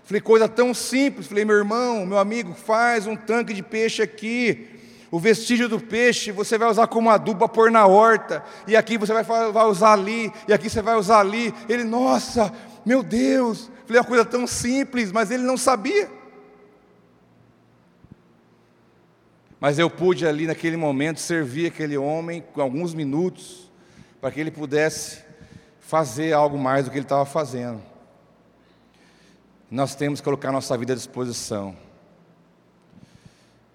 Falei, 0.04 0.20
coisa 0.20 0.48
tão 0.48 0.72
simples. 0.72 1.26
Falei, 1.26 1.44
meu 1.44 1.56
irmão, 1.56 2.06
meu 2.06 2.18
amigo, 2.18 2.54
faz 2.54 3.06
um 3.06 3.16
tanque 3.16 3.52
de 3.52 3.62
peixe 3.62 4.02
aqui. 4.02 4.68
O 5.10 5.18
vestígio 5.18 5.68
do 5.68 5.80
peixe 5.80 6.30
você 6.30 6.58
vai 6.58 6.68
usar 6.68 6.86
como 6.88 7.10
adubo 7.10 7.38
para 7.38 7.48
pôr 7.48 7.70
na 7.70 7.86
horta. 7.86 8.44
E 8.66 8.76
aqui 8.76 8.98
você 8.98 9.12
vai, 9.12 9.24
vai 9.24 9.64
usar 9.66 9.92
ali. 9.92 10.32
E 10.46 10.52
aqui 10.52 10.68
você 10.68 10.82
vai 10.82 10.96
usar 10.96 11.20
ali. 11.20 11.52
Ele, 11.68 11.82
nossa, 11.82 12.52
meu 12.86 13.02
Deus. 13.02 13.68
Falei, 13.84 13.98
é 13.98 14.00
uma 14.00 14.08
coisa 14.08 14.24
tão 14.24 14.46
simples, 14.46 15.10
mas 15.10 15.32
ele 15.32 15.42
não 15.42 15.56
sabia. 15.56 16.08
Mas 19.58 19.76
eu 19.76 19.90
pude 19.90 20.24
ali 20.24 20.46
naquele 20.46 20.76
momento 20.76 21.18
servir 21.18 21.66
aquele 21.66 21.98
homem 21.98 22.40
com 22.52 22.60
alguns 22.60 22.94
minutos, 22.94 23.72
para 24.20 24.30
que 24.30 24.38
ele 24.38 24.52
pudesse 24.52 25.24
fazer 25.80 26.32
algo 26.32 26.56
mais 26.56 26.84
do 26.84 26.92
que 26.92 26.96
ele 26.98 27.04
estava 27.04 27.26
fazendo. 27.26 27.82
Nós 29.68 29.96
temos 29.96 30.20
que 30.20 30.24
colocar 30.24 30.52
nossa 30.52 30.78
vida 30.78 30.92
à 30.92 30.96
disposição. 30.96 31.76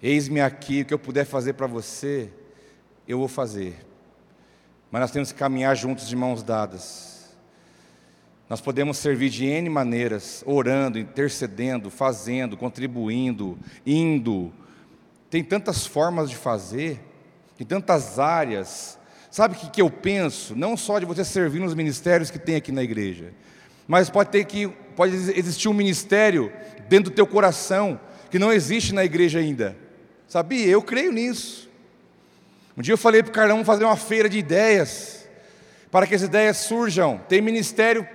Eis-me 0.02 0.40
aqui, 0.40 0.82
o 0.82 0.86
que 0.86 0.94
eu 0.94 1.00
puder 1.00 1.26
fazer 1.26 1.54
para 1.54 1.68
você, 1.68 2.32
eu 3.06 3.20
vou 3.20 3.28
fazer. 3.28 3.86
Mas 4.90 5.02
nós 5.02 5.12
temos 5.12 5.34
que 5.34 5.38
caminhar 5.38 5.76
juntos 5.76 6.08
de 6.08 6.16
mãos 6.16 6.44
dadas. 6.44 7.11
Nós 8.52 8.60
podemos 8.60 8.98
servir 8.98 9.30
de 9.30 9.46
N 9.46 9.70
maneiras, 9.70 10.44
orando, 10.46 11.00
intercedendo, 11.00 11.90
fazendo, 11.90 12.58
contribuindo, 12.58 13.58
indo. 13.86 14.52
Tem 15.30 15.42
tantas 15.42 15.88
formas 15.88 16.30
de 16.30 16.36
fazer, 16.36 17.00
tem 17.58 17.66
tantas 17.66 18.20
áreas. 18.20 19.00
Sabe 19.30 19.56
o 19.56 19.58
que, 19.58 19.70
que 19.70 19.82
eu 19.82 19.90
penso? 19.90 20.54
Não 20.54 20.76
só 20.76 21.00
de 21.00 21.06
você 21.06 21.24
servir 21.24 21.60
nos 21.62 21.74
ministérios 21.74 22.30
que 22.30 22.38
tem 22.38 22.58
aqui 22.58 22.74
na 22.74 22.84
igreja, 22.84 23.32
mas 23.88 24.10
pode 24.10 24.32
ter 24.32 24.44
que 24.44 24.68
pode 24.98 25.16
existir 25.16 25.70
um 25.70 25.74
ministério 25.74 26.52
dentro 26.90 27.10
do 27.10 27.16
teu 27.16 27.26
coração 27.26 27.98
que 28.30 28.38
não 28.38 28.52
existe 28.52 28.94
na 28.94 29.06
igreja 29.06 29.40
ainda. 29.40 29.78
Sabia? 30.28 30.68
Eu 30.68 30.82
creio 30.82 31.14
nisso. 31.14 31.70
Um 32.78 32.82
dia 32.82 32.96
eu 32.96 32.98
falei 32.98 33.24
para 33.24 33.30
o 33.30 33.34
Carlão 33.34 33.64
fazer 33.64 33.86
uma 33.86 33.96
feira 33.96 34.28
de 34.28 34.38
ideias, 34.38 35.26
para 35.90 36.06
que 36.06 36.14
as 36.14 36.22
ideias 36.22 36.58
surjam. 36.58 37.18
Tem 37.30 37.40
ministério 37.40 38.06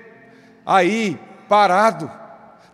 aí 0.66 1.18
parado, 1.48 2.10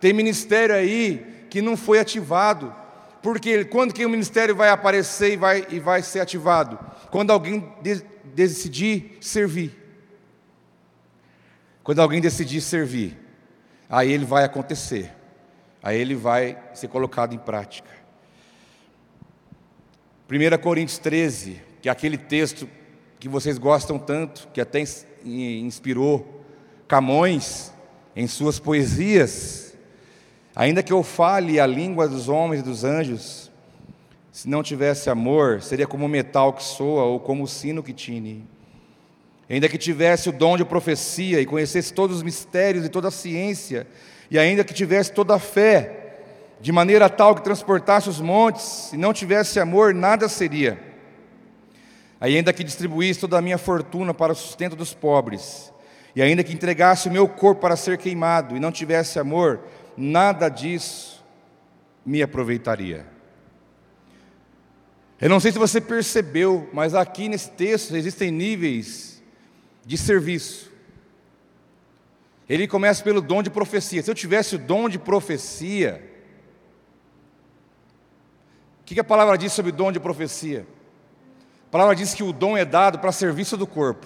tem 0.01 0.11
ministério 0.11 0.75
aí 0.75 1.45
que 1.49 1.61
não 1.61 1.77
foi 1.77 1.99
ativado. 1.99 2.75
Porque 3.21 3.63
quando 3.63 3.93
que 3.93 4.05
o 4.05 4.09
ministério 4.09 4.55
vai 4.55 4.69
aparecer 4.69 5.33
e 5.33 5.37
vai, 5.37 5.65
e 5.69 5.79
vai 5.79 6.01
ser 6.01 6.19
ativado? 6.19 6.77
Quando 7.09 7.31
alguém 7.31 7.71
de, 7.81 8.03
decidir 8.33 9.17
servir. 9.21 9.79
Quando 11.83 11.99
alguém 12.01 12.19
decidir 12.19 12.59
servir, 12.61 13.17
aí 13.89 14.11
ele 14.11 14.25
vai 14.25 14.43
acontecer, 14.43 15.11
aí 15.81 15.99
ele 15.99 16.15
vai 16.15 16.57
ser 16.73 16.87
colocado 16.87 17.35
em 17.35 17.37
prática. 17.37 17.89
1 20.29 20.57
Coríntios 20.61 20.97
13, 20.97 21.61
que 21.81 21.89
é 21.89 21.91
aquele 21.91 22.17
texto 22.17 22.67
que 23.19 23.27
vocês 23.27 23.57
gostam 23.57 23.99
tanto, 23.99 24.47
que 24.53 24.61
até 24.61 24.83
inspirou 25.23 26.41
Camões 26.87 27.72
em 28.15 28.27
suas 28.27 28.59
poesias, 28.59 29.75
ainda 30.55 30.83
que 30.83 30.93
eu 30.93 31.01
fale 31.03 31.59
a 31.59 31.65
língua 31.65 32.07
dos 32.07 32.29
homens 32.29 32.61
e 32.61 32.63
dos 32.63 32.83
anjos, 32.83 33.51
se 34.31 34.49
não 34.49 34.63
tivesse 34.63 35.09
amor, 35.09 35.61
seria 35.61 35.87
como 35.87 36.05
o 36.05 36.09
metal 36.09 36.53
que 36.53 36.63
soa 36.63 37.03
ou 37.03 37.19
como 37.19 37.43
o 37.43 37.47
sino 37.47 37.83
que 37.83 37.93
tine. 37.93 38.47
Ainda 39.49 39.67
que 39.67 39.77
tivesse 39.77 40.29
o 40.29 40.31
dom 40.31 40.57
de 40.57 40.65
profecia 40.65 41.41
e 41.41 41.45
conhecesse 41.45 41.93
todos 41.93 42.17
os 42.17 42.23
mistérios 42.23 42.85
e 42.85 42.89
toda 42.89 43.09
a 43.09 43.11
ciência, 43.11 43.85
e 44.31 44.39
ainda 44.39 44.63
que 44.63 44.73
tivesse 44.73 45.11
toda 45.11 45.35
a 45.35 45.39
fé, 45.39 45.99
de 46.61 46.71
maneira 46.71 47.09
tal 47.09 47.35
que 47.35 47.43
transportasse 47.43 48.09
os 48.09 48.21
montes, 48.21 48.93
e 48.93 48.97
não 48.97 49.11
tivesse 49.11 49.59
amor, 49.59 49.93
nada 49.93 50.29
seria. 50.29 50.79
Ainda 52.21 52.53
que 52.53 52.63
distribuísse 52.63 53.19
toda 53.19 53.37
a 53.37 53.41
minha 53.41 53.57
fortuna 53.57 54.13
para 54.13 54.31
o 54.31 54.35
sustento 54.35 54.75
dos 54.75 54.93
pobres, 54.93 55.72
e 56.15 56.21
ainda 56.21 56.43
que 56.43 56.53
entregasse 56.53 57.07
o 57.07 57.11
meu 57.11 57.27
corpo 57.27 57.61
para 57.61 57.75
ser 57.75 57.97
queimado, 57.97 58.55
e 58.55 58.59
não 58.59 58.71
tivesse 58.71 59.19
amor, 59.19 59.61
nada 59.97 60.49
disso 60.49 61.23
me 62.05 62.21
aproveitaria. 62.21 63.05
Eu 65.19 65.29
não 65.29 65.39
sei 65.39 65.51
se 65.51 65.57
você 65.57 65.79
percebeu, 65.79 66.69
mas 66.73 66.93
aqui 66.93 67.29
nesse 67.29 67.49
texto 67.51 67.95
existem 67.95 68.29
níveis 68.29 69.23
de 69.85 69.97
serviço. 69.97 70.71
Ele 72.47 72.67
começa 72.67 73.03
pelo 73.03 73.21
dom 73.21 73.41
de 73.41 73.49
profecia. 73.49 74.03
Se 74.03 74.11
eu 74.11 74.15
tivesse 74.15 74.55
o 74.55 74.59
dom 74.59 74.89
de 74.89 74.99
profecia, 74.99 76.03
o 78.81 78.83
que 78.83 78.99
a 78.99 79.03
palavra 79.03 79.37
diz 79.37 79.53
sobre 79.53 79.71
o 79.71 79.75
dom 79.75 79.91
de 79.91 79.99
profecia? 79.99 80.67
A 81.67 81.71
palavra 81.71 81.95
diz 81.95 82.13
que 82.13 82.21
o 82.21 82.33
dom 82.33 82.57
é 82.57 82.65
dado 82.65 82.99
para 82.99 83.11
serviço 83.11 83.55
do 83.55 83.65
corpo. 83.65 84.05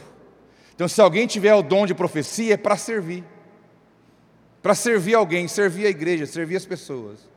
Então, 0.77 0.87
se 0.87 1.01
alguém 1.01 1.25
tiver 1.25 1.55
o 1.55 1.63
dom 1.63 1.87
de 1.87 1.95
profecia, 1.95 2.53
é 2.53 2.57
para 2.57 2.77
servir. 2.77 3.23
Para 4.61 4.75
servir 4.75 5.15
alguém, 5.15 5.47
servir 5.47 5.87
a 5.87 5.89
igreja, 5.89 6.27
servir 6.27 6.55
as 6.55 6.67
pessoas. 6.67 7.27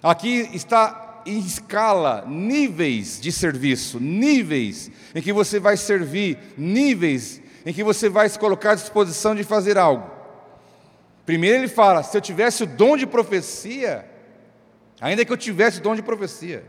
Aqui 0.00 0.48
está 0.54 1.22
em 1.26 1.40
escala, 1.40 2.24
níveis 2.24 3.20
de 3.20 3.32
serviço, 3.32 3.98
níveis 3.98 4.92
em 5.12 5.20
que 5.20 5.32
você 5.32 5.58
vai 5.58 5.76
servir, 5.76 6.38
níveis 6.56 7.42
em 7.66 7.72
que 7.72 7.82
você 7.82 8.08
vai 8.08 8.28
se 8.28 8.38
colocar 8.38 8.70
à 8.70 8.74
disposição 8.76 9.34
de 9.34 9.42
fazer 9.42 9.76
algo. 9.76 10.08
Primeiro 11.26 11.58
ele 11.58 11.68
fala: 11.68 12.04
se 12.04 12.16
eu 12.16 12.20
tivesse 12.20 12.62
o 12.62 12.66
dom 12.66 12.96
de 12.96 13.08
profecia, 13.08 14.08
ainda 15.00 15.24
que 15.24 15.32
eu 15.32 15.36
tivesse 15.36 15.80
o 15.80 15.82
dom 15.82 15.96
de 15.96 16.02
profecia. 16.02 16.64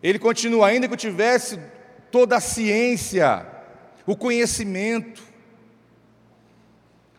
Ele 0.00 0.20
continua: 0.20 0.68
ainda 0.68 0.86
que 0.86 0.94
eu 0.94 0.98
tivesse 0.98 1.58
toda 2.12 2.36
a 2.36 2.40
ciência, 2.40 3.53
o 4.06 4.16
conhecimento, 4.16 5.22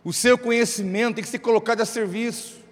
o 0.03 0.13
seu 0.13 0.37
conhecimento 0.37 1.15
tem 1.15 1.23
que 1.23 1.29
ser 1.29 1.39
colocado 1.39 1.81
a 1.81 1.85
serviço, 1.85 2.63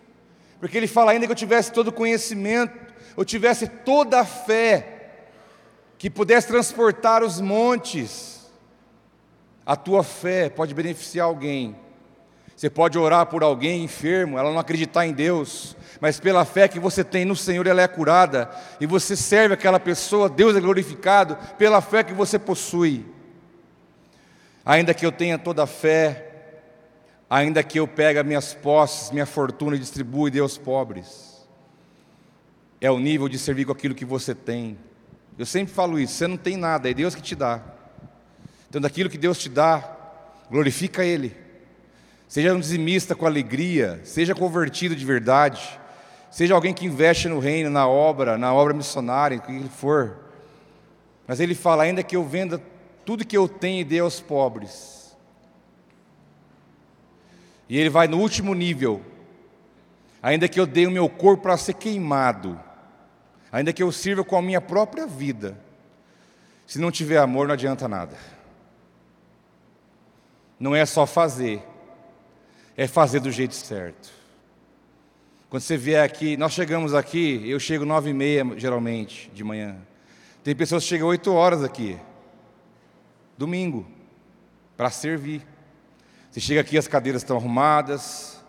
porque 0.60 0.78
ele 0.78 0.88
fala: 0.88 1.12
ainda 1.12 1.26
que 1.26 1.32
eu 1.32 1.36
tivesse 1.36 1.72
todo 1.72 1.88
o 1.88 1.94
conhecimento, 1.94 2.78
eu 3.18 3.26
tivesse 3.26 3.68
toda 3.68 4.20
a 4.20 4.26
fé, 4.26 5.16
que 5.98 6.10
pudesse 6.10 6.48
transportar 6.48 7.24
os 7.24 7.42
montes, 7.42 8.52
a 9.66 9.76
tua 9.76 10.04
fé 10.04 10.50
pode 10.50 10.74
beneficiar 10.74 11.26
alguém. 11.26 11.76
Você 12.56 12.70
pode 12.70 12.98
orar 12.98 13.26
por 13.26 13.44
alguém 13.44 13.84
enfermo, 13.84 14.38
ela 14.38 14.52
não 14.52 14.60
acreditar 14.60 15.06
em 15.08 15.12
Deus, 15.12 15.76
mas 16.00 16.20
pela 16.20 16.46
fé 16.46 16.68
que 16.68 16.80
você 16.80 17.04
tem 17.04 17.26
no 17.26 17.36
Senhor, 17.36 17.66
ela 17.66 17.82
é 17.82 17.88
curada, 17.88 18.50
e 18.80 18.86
você 18.86 19.16
serve 19.16 19.56
aquela 19.56 19.80
pessoa, 19.80 20.30
Deus 20.30 20.56
é 20.56 20.62
glorificado 20.62 21.36
pela 21.58 21.82
fé 21.82 22.04
que 22.04 22.14
você 22.14 22.38
possui. 22.38 23.13
Ainda 24.66 24.94
que 24.94 25.06
eu 25.06 25.12
tenha 25.12 25.38
toda 25.38 25.64
a 25.64 25.68
fé, 25.68 26.34
ainda 27.30 27.62
que 27.64 27.80
eu 27.80 27.88
pegue 27.88 28.24
minhas 28.24 28.54
posses, 28.54 29.12
minha 29.12 29.26
fortuna 29.26 29.76
e 29.76 29.80
distribua 29.80 30.30
e 30.30 30.32
dê 30.32 30.40
aos 30.40 30.58
pobres, 30.58 31.46
é 32.80 32.90
o 32.90 33.00
nível 33.00 33.28
de 33.28 33.38
servir 33.38 33.66
com 33.66 33.72
aquilo 33.72 33.96
que 33.96 34.06
você 34.06 34.34
tem. 34.34 34.78
Eu 35.38 35.46
sempre 35.46 35.74
falo 35.74 36.00
isso: 36.00 36.14
você 36.14 36.28
não 36.28 36.38
tem 36.38 36.56
nada, 36.56 36.90
é 36.90 36.94
Deus 36.94 37.14
que 37.16 37.22
te 37.22 37.36
dá. 37.36 37.62
Então, 38.70 38.82
daquilo 38.82 39.10
que 39.10 39.18
Deus 39.18 39.38
te 39.38 39.50
dá, 39.50 39.98
glorifica 40.50 41.04
Ele. 41.04 41.36
Seja 42.28 42.54
um 42.54 42.60
dizimista 42.60 43.14
com 43.14 43.26
alegria, 43.26 44.02
seja 44.04 44.34
convertido 44.34 44.96
de 44.96 45.06
verdade, 45.06 45.80
seja 46.32 46.56
alguém 46.56 46.74
que 46.74 46.86
investe 46.86 47.28
no 47.28 47.38
reino, 47.38 47.70
na 47.70 47.88
obra, 47.88 48.38
na 48.38 48.54
obra 48.54 48.74
missionária, 48.74 49.38
o 49.38 49.42
que 49.42 49.70
for. 49.70 50.18
Mas 51.28 51.40
ele 51.40 51.54
fala: 51.54 51.84
ainda 51.84 52.02
que 52.02 52.16
eu 52.16 52.24
venda 52.24 52.62
tudo 53.06 53.26
que 53.26 53.38
eu 53.38 53.48
tenho 53.48 53.86
dê 53.86 54.00
aos 54.00 54.20
pobres. 54.20 55.16
E 57.68 57.78
ele 57.78 57.90
vai 57.90 58.08
no 58.08 58.20
último 58.20 58.54
nível. 58.54 59.02
Ainda 60.22 60.48
que 60.48 60.60
eu 60.60 60.66
dê 60.66 60.88
o 60.88 60.92
meu 60.92 61.10
corpo 61.10 61.44
para 61.44 61.58
ser 61.58 61.74
queimado, 61.74 62.60
ainda 63.52 63.74
que 63.74 63.84
eu 63.84 63.92
sirva 63.92 64.24
com 64.24 64.38
a 64.38 64.42
minha 64.42 64.62
própria 64.62 65.06
vida, 65.06 65.58
se 66.66 66.80
não 66.80 66.92
tiver 66.92 67.18
amor, 67.18 67.48
não 67.48 67.54
adianta 67.54 67.88
nada 67.88 68.18
não 70.64 70.74
é 70.74 70.86
só 70.86 71.06
fazer, 71.06 71.62
é 72.78 72.88
fazer 72.88 73.20
do 73.20 73.30
jeito 73.30 73.54
certo. 73.54 74.10
Quando 75.50 75.62
você 75.62 75.76
vier 75.76 76.02
aqui, 76.02 76.38
nós 76.38 76.54
chegamos 76.54 76.94
aqui, 76.94 77.44
eu 77.46 77.60
chego 77.60 77.84
nove 77.84 78.12
e 78.12 78.14
meia 78.14 78.46
geralmente 78.56 79.30
de 79.34 79.44
manhã. 79.44 79.76
Tem 80.42 80.56
pessoas 80.56 80.84
que 80.84 80.90
chegam 80.90 81.10
oito 81.10 81.34
horas 81.34 81.66
aqui, 81.66 82.00
domingo, 83.38 83.86
para 84.76 84.90
servir. 84.90 85.46
Você 86.32 86.40
chega 86.40 86.62
aqui, 86.62 86.78
as 86.78 86.88
cadeiras 86.88 87.22
estão 87.22 87.38
arrumadas, 87.38 88.44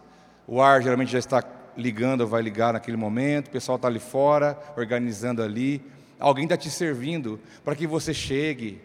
o 0.47 0.61
ar 0.61 0.82
geralmente 0.82 1.12
já 1.12 1.18
está 1.18 1.43
ligando 1.76 2.22
ou 2.22 2.26
vai 2.26 2.43
ligar 2.43 2.72
naquele 2.72 2.97
momento, 2.97 3.49
o 3.49 3.51
pessoal 3.51 3.76
está 3.76 3.89
ali 3.89 3.99
fora, 3.99 4.59
organizando 4.76 5.43
ali. 5.43 5.82
Alguém 6.18 6.45
está 6.45 6.57
te 6.57 6.70
servindo 6.70 7.41
para 7.64 7.74
que 7.74 7.87
você 7.87 8.14
chegue, 8.14 8.80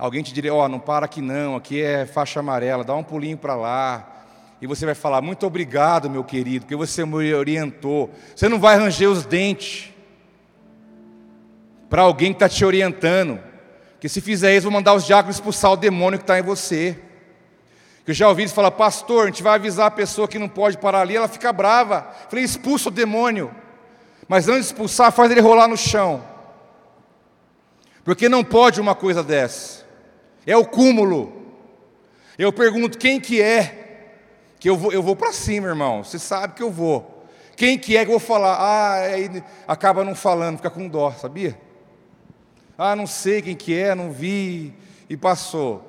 Alguém 0.00 0.22
te 0.22 0.32
diria, 0.32 0.54
ó, 0.54 0.64
oh, 0.64 0.68
não 0.68 0.80
para 0.80 1.04
aqui 1.04 1.20
não, 1.20 1.56
aqui 1.56 1.82
é 1.82 2.06
faixa 2.06 2.40
amarela, 2.40 2.82
dá 2.82 2.94
um 2.94 3.02
pulinho 3.02 3.36
para 3.36 3.54
lá. 3.54 4.24
E 4.58 4.66
você 4.66 4.86
vai 4.86 4.94
falar: 4.94 5.20
Muito 5.20 5.46
obrigado, 5.46 6.08
meu 6.08 6.24
querido, 6.24 6.64
porque 6.64 6.74
você 6.74 7.04
me 7.04 7.34
orientou. 7.34 8.10
Você 8.34 8.48
não 8.48 8.58
vai 8.58 8.78
ranger 8.78 9.10
os 9.10 9.26
dentes 9.26 9.92
para 11.90 12.00
alguém 12.00 12.32
que 12.32 12.36
está 12.36 12.48
te 12.48 12.64
orientando. 12.64 13.38
Que 14.00 14.08
se 14.08 14.20
fizer 14.20 14.56
isso, 14.56 14.62
vou 14.62 14.72
mandar 14.72 14.94
os 14.94 15.04
diáconos 15.04 15.36
expulsar 15.36 15.72
o 15.72 15.76
demônio 15.76 16.18
que 16.18 16.22
está 16.22 16.38
em 16.38 16.42
você. 16.42 16.98
Que 18.04 18.12
eu 18.12 18.14
já 18.14 18.28
ouvi 18.28 18.48
falar, 18.48 18.70
pastor, 18.70 19.24
a 19.24 19.26
gente 19.26 19.42
vai 19.42 19.54
avisar 19.56 19.86
a 19.86 19.90
pessoa 19.90 20.26
que 20.26 20.38
não 20.38 20.48
pode 20.48 20.78
parar 20.78 21.02
ali, 21.02 21.16
ela 21.16 21.28
fica 21.28 21.52
brava. 21.52 22.10
Falei, 22.30 22.44
expulsa 22.44 22.88
o 22.88 22.92
demônio. 22.92 23.54
Mas 24.26 24.48
antes 24.48 24.62
de 24.62 24.66
expulsar, 24.68 25.12
faz 25.12 25.30
ele 25.30 25.42
rolar 25.42 25.68
no 25.68 25.76
chão. 25.76 26.24
Porque 28.02 28.28
não 28.28 28.42
pode 28.42 28.80
uma 28.80 28.94
coisa 28.94 29.22
dessa. 29.22 29.84
É 30.46 30.56
o 30.56 30.64
cúmulo. 30.64 31.40
Eu 32.38 32.52
pergunto, 32.52 32.96
quem 32.96 33.20
que 33.20 33.42
é? 33.42 34.06
Que 34.58 34.70
eu 34.70 34.76
vou, 34.76 34.92
eu 34.92 35.02
vou 35.02 35.14
para 35.14 35.32
cima, 35.32 35.68
irmão. 35.68 36.02
Você 36.02 36.18
sabe 36.18 36.54
que 36.54 36.62
eu 36.62 36.70
vou. 36.70 37.26
Quem 37.54 37.78
que 37.78 37.98
é 37.98 38.04
que 38.04 38.10
eu 38.10 38.18
vou 38.18 38.26
falar? 38.26 38.54
Ah, 38.54 38.92
aí 39.02 39.44
acaba 39.68 40.02
não 40.02 40.14
falando, 40.14 40.56
fica 40.56 40.70
com 40.70 40.88
dó, 40.88 41.12
sabia? 41.12 41.58
Ah, 42.82 42.96
não 42.96 43.06
sei 43.06 43.42
quem 43.42 43.54
que 43.54 43.78
é, 43.78 43.94
não 43.94 44.10
vi, 44.10 44.72
e 45.06 45.14
passou. 45.14 45.86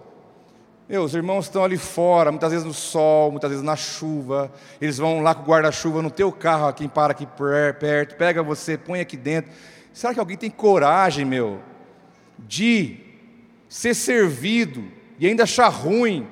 Meu, 0.90 1.04
os 1.04 1.16
irmãos 1.16 1.46
estão 1.46 1.64
ali 1.64 1.78
fora, 1.78 2.34
muitas 2.34 2.52
vezes 2.52 2.68
no 2.68 2.74
sol, 2.74 3.32
muitas 3.32 3.50
vezes 3.50 3.64
na 3.64 3.78
chuva. 3.78 4.52
Eles 4.82 4.98
vão 4.98 5.22
lá 5.22 5.34
com 5.34 5.42
o 5.42 5.46
guarda-chuva 5.46 6.02
no 6.02 6.12
teu 6.12 6.34
carro, 6.34 6.74
quem 6.74 6.90
para 6.90 7.14
aqui 7.14 7.26
perto, 7.80 8.18
pega 8.18 8.44
você, 8.44 8.78
põe 8.78 9.00
aqui 9.00 9.16
dentro. 9.16 9.50
Será 9.94 10.14
que 10.14 10.20
alguém 10.20 10.36
tem 10.36 10.50
coragem, 10.50 11.24
meu, 11.24 11.62
de 12.38 12.98
ser 13.70 13.94
servido 13.94 14.84
e 15.18 15.26
ainda 15.26 15.44
achar 15.44 15.70
ruim? 15.70 16.28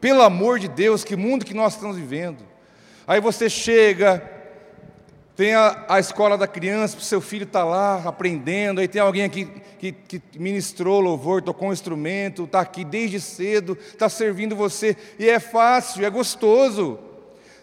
Pelo 0.00 0.22
amor 0.22 0.58
de 0.58 0.66
Deus, 0.66 1.04
que 1.04 1.14
mundo 1.14 1.44
que 1.44 1.54
nós 1.54 1.74
estamos 1.74 1.96
vivendo. 1.96 2.42
Aí 3.06 3.20
você 3.20 3.48
chega, 3.48 4.20
tem 5.36 5.54
a, 5.54 5.84
a 5.88 5.98
escola 5.98 6.36
da 6.36 6.46
criança, 6.46 6.98
o 6.98 7.00
seu 7.00 7.20
filho 7.20 7.44
está 7.44 7.64
lá 7.64 8.02
aprendendo, 8.04 8.80
aí 8.80 8.88
tem 8.88 9.00
alguém 9.00 9.24
aqui 9.24 9.48
que, 9.78 9.92
que 9.92 10.22
ministrou 10.38 11.00
louvor, 11.00 11.42
tocou 11.42 11.68
um 11.68 11.72
instrumento, 11.72 12.44
está 12.44 12.60
aqui 12.60 12.84
desde 12.84 13.20
cedo, 13.20 13.76
está 13.80 14.08
servindo 14.08 14.54
você, 14.54 14.96
e 15.18 15.28
é 15.28 15.40
fácil, 15.40 16.04
é 16.04 16.10
gostoso, 16.10 16.98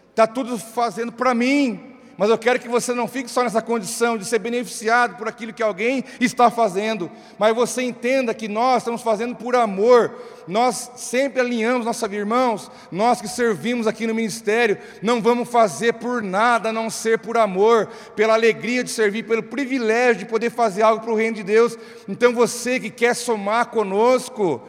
está 0.09 0.25
tudo 0.25 0.57
fazendo 0.57 1.11
para 1.11 1.33
mim, 1.33 1.88
mas 2.19 2.29
eu 2.29 2.37
quero 2.37 2.59
que 2.59 2.67
você 2.67 2.93
não 2.93 3.07
fique 3.07 3.31
só 3.31 3.43
nessa 3.43 3.61
condição 3.61 4.17
de 4.17 4.25
ser 4.25 4.39
beneficiado 4.39 5.15
por 5.15 5.25
aquilo 5.25 5.53
que 5.53 5.63
alguém 5.63 6.03
está 6.19 6.51
fazendo, 6.51 7.09
mas 7.37 7.55
você 7.55 7.81
entenda 7.81 8.33
que 8.33 8.49
nós 8.49 8.81
estamos 8.81 9.01
fazendo 9.01 9.35
por 9.35 9.55
amor, 9.55 10.21
nós 10.45 10.91
sempre 10.97 11.39
alinhamos 11.39 11.85
vida, 11.85 12.15
irmãos, 12.17 12.69
nós 12.91 13.21
que 13.21 13.27
servimos 13.29 13.87
aqui 13.87 14.05
no 14.05 14.13
ministério, 14.13 14.77
não 15.01 15.21
vamos 15.21 15.47
fazer 15.47 15.93
por 15.93 16.21
nada 16.21 16.71
a 16.71 16.73
não 16.73 16.89
ser 16.89 17.19
por 17.19 17.37
amor, 17.37 17.87
pela 18.17 18.33
alegria 18.33 18.83
de 18.83 18.89
servir, 18.89 19.23
pelo 19.23 19.41
privilégio 19.41 20.25
de 20.25 20.25
poder 20.25 20.49
fazer 20.49 20.81
algo 20.81 21.01
para 21.01 21.13
o 21.13 21.15
reino 21.15 21.37
de 21.37 21.43
Deus. 21.43 21.77
Então 22.05 22.33
você 22.33 22.81
que 22.81 22.89
quer 22.89 23.15
somar 23.15 23.67
conosco, 23.67 24.61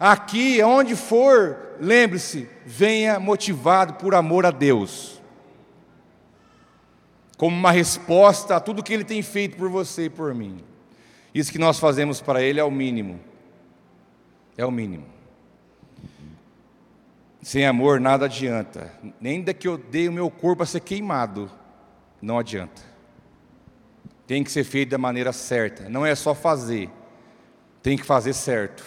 aqui, 0.00 0.62
onde 0.62 0.96
for, 0.96 1.58
lembre-se, 1.78 2.48
venha 2.64 3.20
motivado 3.20 3.92
por 3.94 4.14
amor 4.14 4.46
a 4.46 4.50
Deus 4.50 5.15
como 7.36 7.54
uma 7.54 7.70
resposta 7.70 8.56
a 8.56 8.60
tudo 8.60 8.82
que 8.82 8.92
Ele 8.92 9.04
tem 9.04 9.22
feito 9.22 9.56
por 9.56 9.68
você 9.68 10.04
e 10.04 10.10
por 10.10 10.34
mim. 10.34 10.64
Isso 11.34 11.52
que 11.52 11.58
nós 11.58 11.78
fazemos 11.78 12.20
para 12.20 12.42
Ele 12.42 12.58
é 12.58 12.64
o 12.64 12.70
mínimo. 12.70 13.20
É 14.56 14.64
o 14.64 14.70
mínimo. 14.70 15.04
Sem 17.42 17.66
amor 17.66 18.00
nada 18.00 18.24
adianta. 18.24 18.90
Nem 19.20 19.42
da 19.42 19.52
que 19.52 19.68
eu 19.68 19.76
dei 19.76 20.08
o 20.08 20.12
meu 20.12 20.30
corpo 20.30 20.62
a 20.62 20.66
ser 20.66 20.80
queimado, 20.80 21.50
não 22.20 22.38
adianta. 22.38 22.82
Tem 24.26 24.42
que 24.42 24.50
ser 24.50 24.64
feito 24.64 24.90
da 24.90 24.98
maneira 24.98 25.32
certa. 25.32 25.88
Não 25.88 26.04
é 26.04 26.14
só 26.14 26.34
fazer, 26.34 26.90
tem 27.82 27.96
que 27.96 28.04
fazer 28.04 28.32
certo, 28.32 28.84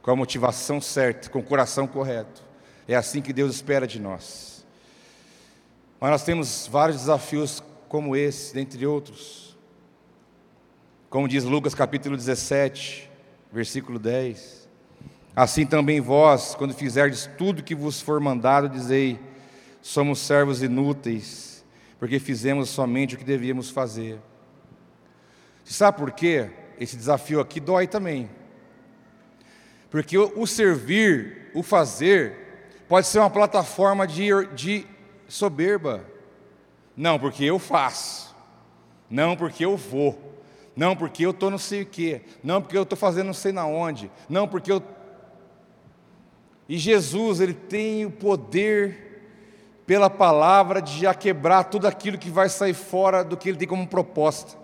com 0.00 0.10
a 0.10 0.16
motivação 0.16 0.80
certa, 0.80 1.28
com 1.28 1.40
o 1.40 1.42
coração 1.42 1.86
correto. 1.86 2.42
É 2.88 2.94
assim 2.94 3.20
que 3.20 3.32
Deus 3.32 3.54
espera 3.54 3.86
de 3.86 4.00
nós. 4.00 4.64
Mas 6.00 6.10
nós 6.10 6.22
temos 6.22 6.66
vários 6.66 6.96
desafios 6.96 7.62
como 7.90 8.14
esse, 8.14 8.54
dentre 8.54 8.86
outros. 8.86 9.58
Como 11.10 11.26
diz 11.26 11.42
Lucas 11.42 11.74
capítulo 11.74 12.16
17, 12.16 13.10
versículo 13.52 13.98
10. 13.98 14.68
Assim 15.34 15.66
também 15.66 16.00
vós, 16.00 16.54
quando 16.54 16.72
fizerdes 16.72 17.28
tudo 17.36 17.64
que 17.64 17.74
vos 17.74 18.00
for 18.00 18.20
mandado, 18.20 18.68
dizei: 18.68 19.18
somos 19.82 20.20
servos 20.20 20.62
inúteis, 20.62 21.64
porque 21.98 22.20
fizemos 22.20 22.70
somente 22.70 23.16
o 23.16 23.18
que 23.18 23.24
devíamos 23.24 23.70
fazer. 23.70 24.20
Sabe 25.64 25.98
por 25.98 26.12
quê? 26.12 26.48
Esse 26.78 26.96
desafio 26.96 27.40
aqui 27.40 27.58
dói 27.58 27.88
também. 27.88 28.30
Porque 29.90 30.16
o, 30.16 30.46
servir, 30.46 31.50
o 31.54 31.62
fazer, 31.64 32.84
pode 32.88 33.08
ser 33.08 33.18
uma 33.18 33.30
plataforma 33.30 34.06
de, 34.06 34.28
de 34.54 34.86
soberba. 35.26 36.09
Não, 37.00 37.18
porque 37.18 37.42
eu 37.44 37.58
faço. 37.58 38.36
Não, 39.08 39.34
porque 39.34 39.64
eu 39.64 39.74
vou. 39.74 40.36
Não, 40.76 40.94
porque 40.94 41.24
eu 41.24 41.30
estou 41.30 41.50
não 41.50 41.56
sei 41.56 41.80
o 41.80 41.86
quê. 41.86 42.20
Não, 42.44 42.60
porque 42.60 42.76
eu 42.76 42.82
estou 42.82 42.98
fazendo 42.98 43.28
não 43.28 43.32
sei 43.32 43.52
na 43.52 43.64
onde. 43.64 44.10
Não, 44.28 44.46
porque 44.46 44.70
eu. 44.70 44.82
E 46.68 46.76
Jesus, 46.76 47.40
ele 47.40 47.54
tem 47.54 48.04
o 48.04 48.10
poder, 48.10 49.32
pela 49.86 50.10
palavra, 50.10 50.82
de 50.82 51.00
já 51.00 51.14
quebrar 51.14 51.64
tudo 51.64 51.88
aquilo 51.88 52.18
que 52.18 52.28
vai 52.28 52.50
sair 52.50 52.74
fora 52.74 53.24
do 53.24 53.34
que 53.34 53.48
ele 53.48 53.56
tem 53.56 53.66
como 53.66 53.88
proposta. 53.88 54.58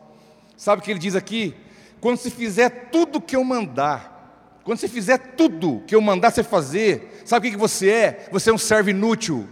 Sabe 0.59 0.83
o 0.83 0.85
que 0.85 0.91
ele 0.91 1.01
diz 1.01 1.17
aqui? 1.17 1.55
Quando 2.03 2.19
se 2.19 2.31
fizer 2.31 2.91
tudo 2.93 3.17
o 3.17 3.23
que 3.23 3.35
eu 3.35 3.43
mandar, 3.43 4.61
quando 4.63 4.77
você 4.77 4.89
fizer 4.89 5.17
tudo 5.17 5.83
que 5.87 5.95
eu 5.95 6.03
mandar 6.03 6.31
você 6.31 6.43
fazer, 6.43 7.23
sabe 7.25 7.49
o 7.49 7.51
que 7.51 7.57
você 7.57 7.89
é? 7.89 8.29
Você 8.31 8.51
é 8.51 8.53
um 8.53 8.59
servo 8.59 8.91
inútil. 8.91 9.49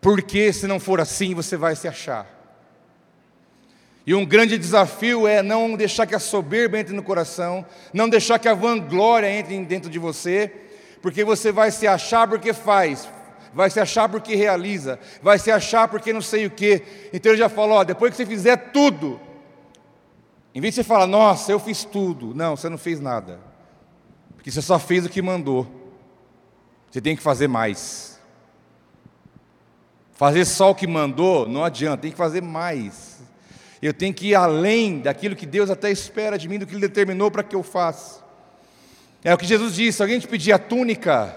Porque 0.00 0.52
se 0.52 0.66
não 0.66 0.78
for 0.78 1.00
assim, 1.00 1.34
você 1.34 1.56
vai 1.56 1.74
se 1.74 1.88
achar. 1.88 2.38
E 4.06 4.14
um 4.14 4.24
grande 4.24 4.56
desafio 4.56 5.28
é 5.28 5.42
não 5.42 5.76
deixar 5.76 6.06
que 6.06 6.14
a 6.14 6.18
soberba 6.18 6.78
entre 6.78 6.94
no 6.94 7.02
coração, 7.02 7.66
não 7.92 8.08
deixar 8.08 8.38
que 8.38 8.48
a 8.48 8.54
vanglória 8.54 9.30
entre 9.30 9.62
dentro 9.64 9.90
de 9.90 9.98
você, 9.98 10.50
porque 11.02 11.22
você 11.24 11.52
vai 11.52 11.70
se 11.70 11.86
achar 11.86 12.26
porque 12.26 12.54
faz, 12.54 13.08
vai 13.52 13.68
se 13.68 13.78
achar 13.78 14.08
porque 14.08 14.34
realiza, 14.34 14.98
vai 15.22 15.38
se 15.38 15.50
achar 15.50 15.88
porque 15.88 16.12
não 16.12 16.22
sei 16.22 16.46
o 16.46 16.50
que. 16.50 16.82
Então 17.12 17.32
ele 17.32 17.38
já 17.38 17.48
falou: 17.48 17.76
ó, 17.76 17.84
depois 17.84 18.12
que 18.12 18.16
você 18.16 18.24
fizer 18.24 18.56
tudo, 18.72 19.20
em 20.54 20.60
vez 20.60 20.74
de 20.74 20.80
você 20.80 20.88
falar, 20.88 21.06
nossa, 21.06 21.52
eu 21.52 21.60
fiz 21.60 21.84
tudo, 21.84 22.34
não, 22.34 22.56
você 22.56 22.68
não 22.70 22.78
fez 22.78 23.00
nada, 23.00 23.38
porque 24.34 24.50
você 24.50 24.62
só 24.62 24.78
fez 24.78 25.04
o 25.04 25.10
que 25.10 25.20
mandou, 25.20 25.66
você 26.90 27.00
tem 27.00 27.14
que 27.14 27.22
fazer 27.22 27.46
mais. 27.46 28.17
Fazer 30.18 30.44
só 30.46 30.72
o 30.72 30.74
que 30.74 30.84
mandou 30.84 31.48
não 31.48 31.62
adianta, 31.62 31.98
tem 31.98 32.10
que 32.10 32.16
fazer 32.16 32.42
mais. 32.42 33.20
Eu 33.80 33.94
tenho 33.94 34.12
que 34.12 34.30
ir 34.30 34.34
além 34.34 34.98
daquilo 34.98 35.36
que 35.36 35.46
Deus 35.46 35.70
até 35.70 35.92
espera 35.92 36.36
de 36.36 36.48
mim, 36.48 36.58
do 36.58 36.66
que 36.66 36.74
Ele 36.74 36.80
determinou 36.80 37.30
para 37.30 37.44
que 37.44 37.54
eu 37.54 37.62
faça. 37.62 38.18
É 39.22 39.32
o 39.32 39.38
que 39.38 39.46
Jesus 39.46 39.76
disse: 39.76 39.98
se 39.98 40.02
alguém 40.02 40.18
te 40.18 40.26
pedir 40.26 40.50
a 40.50 40.58
túnica, 40.58 41.36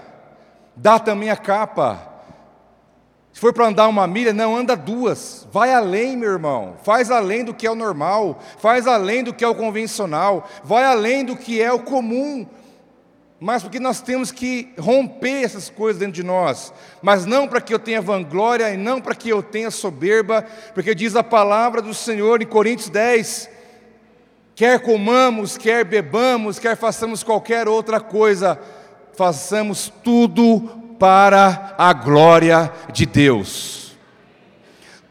dá 0.74 0.98
também 0.98 1.30
a 1.30 1.36
capa. 1.36 2.10
Se 3.32 3.38
for 3.38 3.52
para 3.52 3.68
andar 3.68 3.86
uma 3.86 4.04
milha, 4.04 4.32
não 4.32 4.56
anda 4.56 4.74
duas. 4.74 5.46
Vai 5.52 5.72
além, 5.72 6.16
meu 6.16 6.32
irmão. 6.32 6.74
Faz 6.82 7.08
além 7.08 7.44
do 7.44 7.54
que 7.54 7.68
é 7.68 7.70
o 7.70 7.76
normal. 7.76 8.42
Faz 8.58 8.88
além 8.88 9.22
do 9.22 9.32
que 9.32 9.44
é 9.44 9.48
o 9.48 9.54
convencional. 9.54 10.48
Vai 10.64 10.84
além 10.84 11.24
do 11.24 11.36
que 11.36 11.62
é 11.62 11.72
o 11.72 11.78
comum 11.78 12.44
mas 13.42 13.60
porque 13.60 13.80
nós 13.80 14.00
temos 14.00 14.30
que 14.30 14.72
romper 14.78 15.42
essas 15.42 15.68
coisas 15.68 15.98
dentro 15.98 16.14
de 16.14 16.22
nós, 16.22 16.72
mas 17.02 17.26
não 17.26 17.48
para 17.48 17.60
que 17.60 17.74
eu 17.74 17.78
tenha 17.80 18.00
vanglória 18.00 18.72
e 18.72 18.76
não 18.76 19.00
para 19.00 19.16
que 19.16 19.28
eu 19.28 19.42
tenha 19.42 19.68
soberba, 19.68 20.46
porque 20.72 20.94
diz 20.94 21.16
a 21.16 21.24
palavra 21.24 21.82
do 21.82 21.92
Senhor 21.92 22.40
em 22.40 22.46
Coríntios 22.46 22.88
10: 22.88 23.50
quer 24.54 24.78
comamos, 24.78 25.58
quer 25.58 25.84
bebamos, 25.84 26.60
quer 26.60 26.76
façamos 26.76 27.24
qualquer 27.24 27.66
outra 27.66 27.98
coisa, 27.98 28.60
façamos 29.16 29.92
tudo 30.04 30.60
para 30.96 31.74
a 31.76 31.92
glória 31.92 32.72
de 32.92 33.06
Deus. 33.06 33.96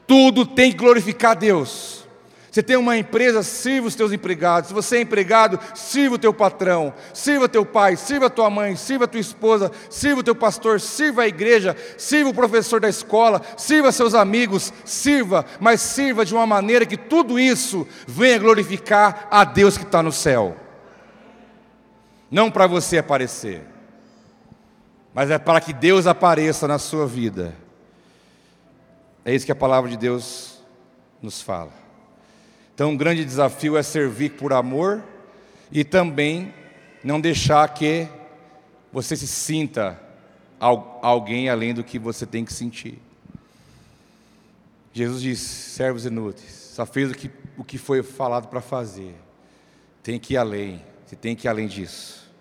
Tudo 0.08 0.46
tem 0.46 0.72
que 0.72 0.78
glorificar 0.78 1.36
Deus. 1.36 2.01
Você 2.52 2.62
tem 2.62 2.76
uma 2.76 2.98
empresa, 2.98 3.42
sirva 3.44 3.88
os 3.88 3.96
teus 3.96 4.12
empregados. 4.12 4.68
Se 4.68 4.74
você 4.74 4.98
é 4.98 5.02
empregado, 5.02 5.58
sirva 5.74 6.16
o 6.16 6.20
teu 6.20 6.34
patrão, 6.34 6.94
sirva 7.14 7.48
teu 7.48 7.66
pai, 7.66 7.96
sirva 7.96 8.30
tua 8.30 8.50
mãe, 8.50 8.76
sirva 8.76 9.08
tua 9.08 9.22
esposa, 9.22 9.72
sirva 9.90 10.20
o 10.20 10.24
teu 10.24 10.36
pastor, 10.36 10.82
sirva 10.82 11.22
a 11.22 11.28
igreja, 11.28 11.78
sirva 11.98 12.30
o 12.30 12.34
professor 12.34 12.82
da 12.82 12.90
escola, 12.90 13.42
sirva 13.56 13.90
seus 13.94 14.14
amigos, 14.14 14.74
sirva, 14.84 15.46
mas 15.62 15.80
sirva 15.80 16.26
de 16.26 16.36
uma 16.36 16.46
maneira 16.46 16.86
que 16.86 16.98
tudo 16.98 17.40
isso 17.40 17.88
venha 18.06 18.38
glorificar 18.38 19.30
a 19.32 19.46
Deus 19.46 19.78
que 19.78 19.86
está 19.86 20.04
no 20.04 20.12
céu. 20.12 20.58
Não 22.30 22.52
para 22.52 22.68
você 22.68 22.98
aparecer, 22.98 23.62
mas 25.14 25.32
é 25.32 25.40
para 25.40 25.62
que 25.62 25.72
Deus 25.72 26.06
apareça 26.06 26.68
na 26.68 26.78
sua 26.78 27.08
vida. 27.08 27.56
É 29.24 29.34
isso 29.34 29.46
que 29.46 29.52
a 29.54 29.56
palavra 29.56 29.90
de 29.90 29.96
Deus 29.96 30.62
nos 31.22 31.42
fala. 31.42 31.81
Então, 32.82 32.90
um 32.90 32.98
grande 32.98 33.24
desafio 33.24 33.78
é 33.78 33.84
servir 33.84 34.32
por 34.32 34.52
amor 34.52 35.04
e 35.72 35.84
também 35.84 36.52
não 37.04 37.22
deixar 37.22 37.72
que 37.76 38.08
você 38.92 39.16
se 39.16 39.28
sinta 39.28 40.02
alguém 40.60 41.48
além 41.48 41.76
do 41.76 41.84
que 41.84 42.00
você 42.00 42.26
tem 42.26 42.44
que 42.44 42.52
sentir. 42.52 42.98
Jesus 44.92 45.22
disse: 45.22 45.46
servos 45.46 46.08
inúteis, 46.08 46.72
só 46.74 46.84
fez 46.84 47.12
o 47.12 47.14
que, 47.14 47.30
o 47.56 47.64
que 47.64 47.78
foi 47.78 48.02
falado 48.02 48.48
para 48.48 48.62
fazer. 48.62 49.14
Tem 50.02 50.18
que 50.18 50.34
ir 50.34 50.38
além, 50.38 50.84
você 51.06 51.16
tem 51.16 51.36
que 51.36 51.46
ir 51.46 51.50
além 51.50 51.68
disso. 51.68 52.34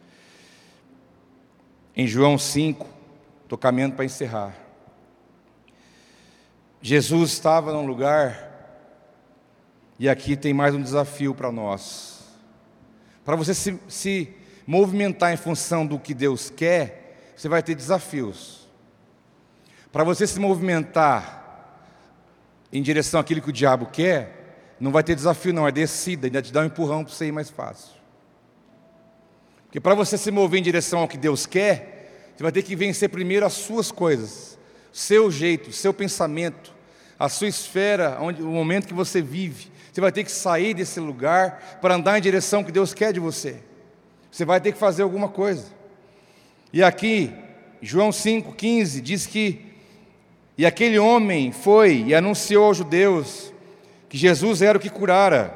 Em 1.94 2.06
João 2.06 2.38
5, 2.38 2.88
estou 3.42 3.58
caminhando 3.58 3.94
para 3.94 4.06
encerrar. 4.06 4.56
Jesus 6.80 7.32
estava 7.32 7.74
num 7.74 7.84
lugar, 7.84 8.49
e 10.00 10.08
aqui 10.08 10.34
tem 10.34 10.54
mais 10.54 10.74
um 10.74 10.80
desafio 10.80 11.34
para 11.34 11.52
nós. 11.52 12.20
Para 13.22 13.36
você 13.36 13.52
se, 13.52 13.78
se 13.86 14.32
movimentar 14.66 15.30
em 15.30 15.36
função 15.36 15.86
do 15.86 15.98
que 15.98 16.14
Deus 16.14 16.48
quer, 16.48 17.34
você 17.36 17.50
vai 17.50 17.62
ter 17.62 17.74
desafios. 17.74 18.66
Para 19.92 20.02
você 20.02 20.26
se 20.26 20.40
movimentar 20.40 21.76
em 22.72 22.80
direção 22.80 23.20
àquilo 23.20 23.42
que 23.42 23.50
o 23.50 23.52
diabo 23.52 23.90
quer, 23.92 24.72
não 24.80 24.90
vai 24.90 25.04
ter 25.04 25.14
desafio, 25.14 25.52
não, 25.52 25.68
é 25.68 25.70
descida, 25.70 26.28
ainda 26.28 26.40
te 26.40 26.50
dá 26.50 26.62
um 26.62 26.64
empurrão 26.64 27.04
para 27.04 27.12
você 27.12 27.26
ir 27.26 27.32
mais 27.32 27.50
fácil. 27.50 27.92
Porque 29.66 29.80
para 29.80 29.94
você 29.94 30.16
se 30.16 30.30
mover 30.30 30.60
em 30.60 30.62
direção 30.62 31.00
ao 31.00 31.08
que 31.08 31.18
Deus 31.18 31.44
quer, 31.44 32.32
você 32.34 32.42
vai 32.42 32.52
ter 32.52 32.62
que 32.62 32.74
vencer 32.74 33.10
primeiro 33.10 33.44
as 33.44 33.52
suas 33.52 33.92
coisas, 33.92 34.58
seu 34.90 35.30
jeito, 35.30 35.70
seu 35.72 35.92
pensamento, 35.92 36.72
a 37.18 37.28
sua 37.28 37.48
esfera, 37.48 38.16
onde, 38.18 38.42
o 38.42 38.46
momento 38.46 38.86
que 38.86 38.94
você 38.94 39.20
vive. 39.20 39.70
Você 39.92 40.00
vai 40.00 40.12
ter 40.12 40.24
que 40.24 40.30
sair 40.30 40.74
desse 40.74 41.00
lugar 41.00 41.78
para 41.80 41.94
andar 41.94 42.18
em 42.18 42.22
direção 42.22 42.62
que 42.62 42.72
Deus 42.72 42.94
quer 42.94 43.12
de 43.12 43.20
você. 43.20 43.56
Você 44.30 44.44
vai 44.44 44.60
ter 44.60 44.72
que 44.72 44.78
fazer 44.78 45.02
alguma 45.02 45.28
coisa. 45.28 45.66
E 46.72 46.82
aqui, 46.82 47.32
João 47.82 48.10
5,15 48.10 49.00
diz 49.00 49.26
que 49.26 49.70
e 50.60 50.66
aquele 50.66 50.98
homem 50.98 51.52
foi 51.52 52.04
e 52.06 52.14
anunciou 52.14 52.66
aos 52.66 52.76
judeus 52.76 53.50
que 54.10 54.18
Jesus 54.18 54.60
era 54.60 54.76
o 54.76 54.80
que 54.80 54.90
curara. 54.90 55.54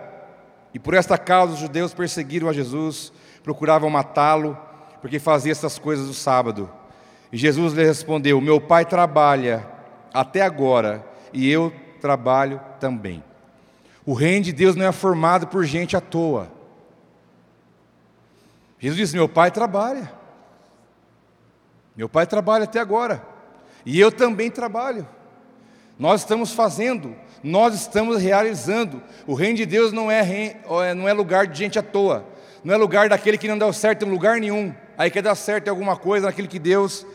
E 0.72 0.78
por 0.78 0.94
esta 0.94 1.18
causa 1.18 1.52
os 1.52 1.58
judeus 1.58 1.92
perseguiram 1.92 2.48
a 2.48 2.54
Jesus, 2.54 3.12
procuravam 3.42 3.90
matá-lo, 3.90 4.56
porque 5.02 5.18
fazia 5.18 5.52
essas 5.52 5.78
coisas 5.78 6.06
no 6.06 6.14
sábado. 6.14 6.70
E 7.30 7.36
Jesus 7.36 7.74
lhe 7.74 7.84
respondeu: 7.84 8.40
Meu 8.40 8.58
pai 8.58 8.86
trabalha 8.86 9.66
até 10.12 10.40
agora, 10.40 11.06
e 11.34 11.50
eu 11.50 11.70
trabalho 12.00 12.58
também. 12.80 13.22
O 14.06 14.12
reino 14.12 14.44
de 14.44 14.52
Deus 14.52 14.76
não 14.76 14.84
é 14.84 14.92
formado 14.92 15.46
por 15.46 15.64
gente 15.64 15.96
à 15.96 16.00
toa. 16.00 16.52
Jesus 18.78 18.98
disse: 18.98 19.16
Meu 19.16 19.28
pai 19.28 19.50
trabalha. 19.50 20.12
Meu 21.96 22.08
pai 22.08 22.26
trabalha 22.26 22.64
até 22.64 22.80
agora. 22.80 23.24
E 23.86 23.98
eu 23.98 24.10
também 24.12 24.50
trabalho. 24.50 25.06
Nós 25.98 26.22
estamos 26.22 26.52
fazendo, 26.52 27.14
nós 27.42 27.74
estamos 27.74 28.20
realizando. 28.20 29.00
O 29.26 29.34
reino 29.34 29.56
de 29.56 29.66
Deus 29.66 29.92
não 29.92 30.10
é, 30.10 30.20
é, 30.84 30.94
não 30.94 31.08
é 31.08 31.12
lugar 31.12 31.46
de 31.46 31.56
gente 31.56 31.78
à 31.78 31.82
toa, 31.82 32.26
não 32.64 32.74
é 32.74 32.76
lugar 32.76 33.08
daquele 33.08 33.38
que 33.38 33.46
não 33.46 33.56
deu 33.56 33.72
certo 33.72 34.04
em 34.04 34.10
lugar 34.10 34.40
nenhum. 34.40 34.74
Aí 34.98 35.10
quer 35.10 35.22
dar 35.22 35.34
certo 35.34 35.68
em 35.68 35.70
alguma 35.70 35.96
coisa 35.96 36.26
naquilo 36.26 36.48
que 36.48 36.58
Deus 36.58 37.06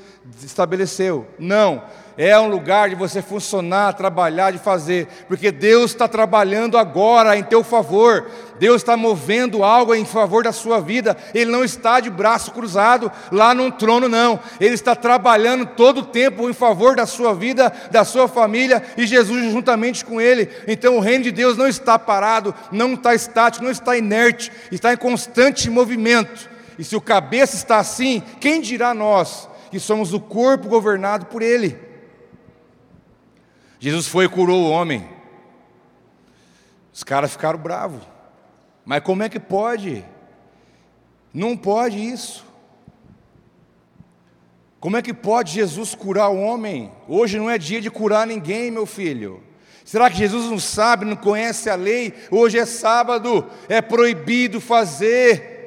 estabeleceu. 0.43 1.27
Não, 1.37 1.83
é 2.21 2.37
um 2.37 2.49
lugar 2.49 2.89
de 2.89 2.95
você 2.95 3.21
funcionar, 3.21 3.93
trabalhar, 3.93 4.51
de 4.51 4.57
fazer, 4.57 5.07
porque 5.25 5.53
Deus 5.53 5.91
está 5.91 6.05
trabalhando 6.05 6.77
agora 6.77 7.37
em 7.37 7.43
teu 7.43 7.63
favor, 7.63 8.29
Deus 8.59 8.81
está 8.81 8.97
movendo 8.97 9.63
algo 9.63 9.95
em 9.95 10.03
favor 10.03 10.43
da 10.43 10.51
sua 10.51 10.81
vida, 10.81 11.15
Ele 11.33 11.49
não 11.49 11.63
está 11.63 12.01
de 12.01 12.09
braço 12.09 12.51
cruzado 12.51 13.09
lá 13.31 13.53
num 13.53 13.71
trono, 13.71 14.09
não, 14.09 14.37
Ele 14.59 14.75
está 14.75 14.97
trabalhando 14.97 15.65
todo 15.65 15.99
o 15.99 16.05
tempo 16.05 16.49
em 16.49 16.53
favor 16.53 16.93
da 16.93 17.05
sua 17.05 17.33
vida, 17.33 17.71
da 17.89 18.03
sua 18.03 18.27
família 18.27 18.83
e 18.97 19.07
Jesus 19.07 19.49
juntamente 19.51 20.03
com 20.03 20.19
Ele. 20.19 20.49
Então 20.67 20.97
o 20.97 21.01
reino 21.01 21.23
de 21.23 21.31
Deus 21.31 21.55
não 21.55 21.69
está 21.69 21.97
parado, 21.97 22.53
não 22.69 22.95
está 22.95 23.15
estático, 23.15 23.63
não 23.63 23.71
está 23.71 23.95
inerte, 23.95 24.51
está 24.69 24.91
em 24.91 24.97
constante 24.97 25.69
movimento. 25.69 26.49
E 26.77 26.83
se 26.83 26.97
o 26.97 27.01
cabeça 27.01 27.55
está 27.55 27.77
assim, 27.77 28.21
quem 28.41 28.59
dirá 28.59 28.93
nós 28.93 29.48
que 29.69 29.79
somos 29.79 30.13
o 30.13 30.19
corpo 30.19 30.67
governado 30.67 31.27
por 31.27 31.41
Ele? 31.41 31.77
Jesus 33.79 34.07
foi 34.07 34.25
e 34.25 34.29
curou 34.29 34.63
o 34.63 34.69
homem. 34.69 35.07
Os 36.93 37.03
caras 37.03 37.31
ficaram 37.31 37.57
bravos. 37.59 38.01
Mas 38.83 39.03
como 39.03 39.23
é 39.23 39.29
que 39.29 39.39
pode? 39.39 40.03
Não 41.33 41.55
pode 41.55 41.97
isso. 41.97 42.45
Como 44.79 44.97
é 44.97 45.01
que 45.01 45.13
pode 45.13 45.51
Jesus 45.51 45.93
curar 45.93 46.29
o 46.29 46.39
homem? 46.39 46.91
Hoje 47.07 47.37
não 47.37 47.49
é 47.49 47.57
dia 47.57 47.81
de 47.81 47.91
curar 47.91 48.25
ninguém, 48.25 48.71
meu 48.71 48.85
filho. 48.85 49.43
Será 49.83 50.09
que 50.09 50.17
Jesus 50.17 50.49
não 50.49 50.59
sabe, 50.59 51.05
não 51.05 51.15
conhece 51.15 51.69
a 51.69 51.75
lei? 51.75 52.13
Hoje 52.31 52.59
é 52.59 52.65
sábado, 52.65 53.45
é 53.67 53.81
proibido 53.81 54.61
fazer 54.61 55.58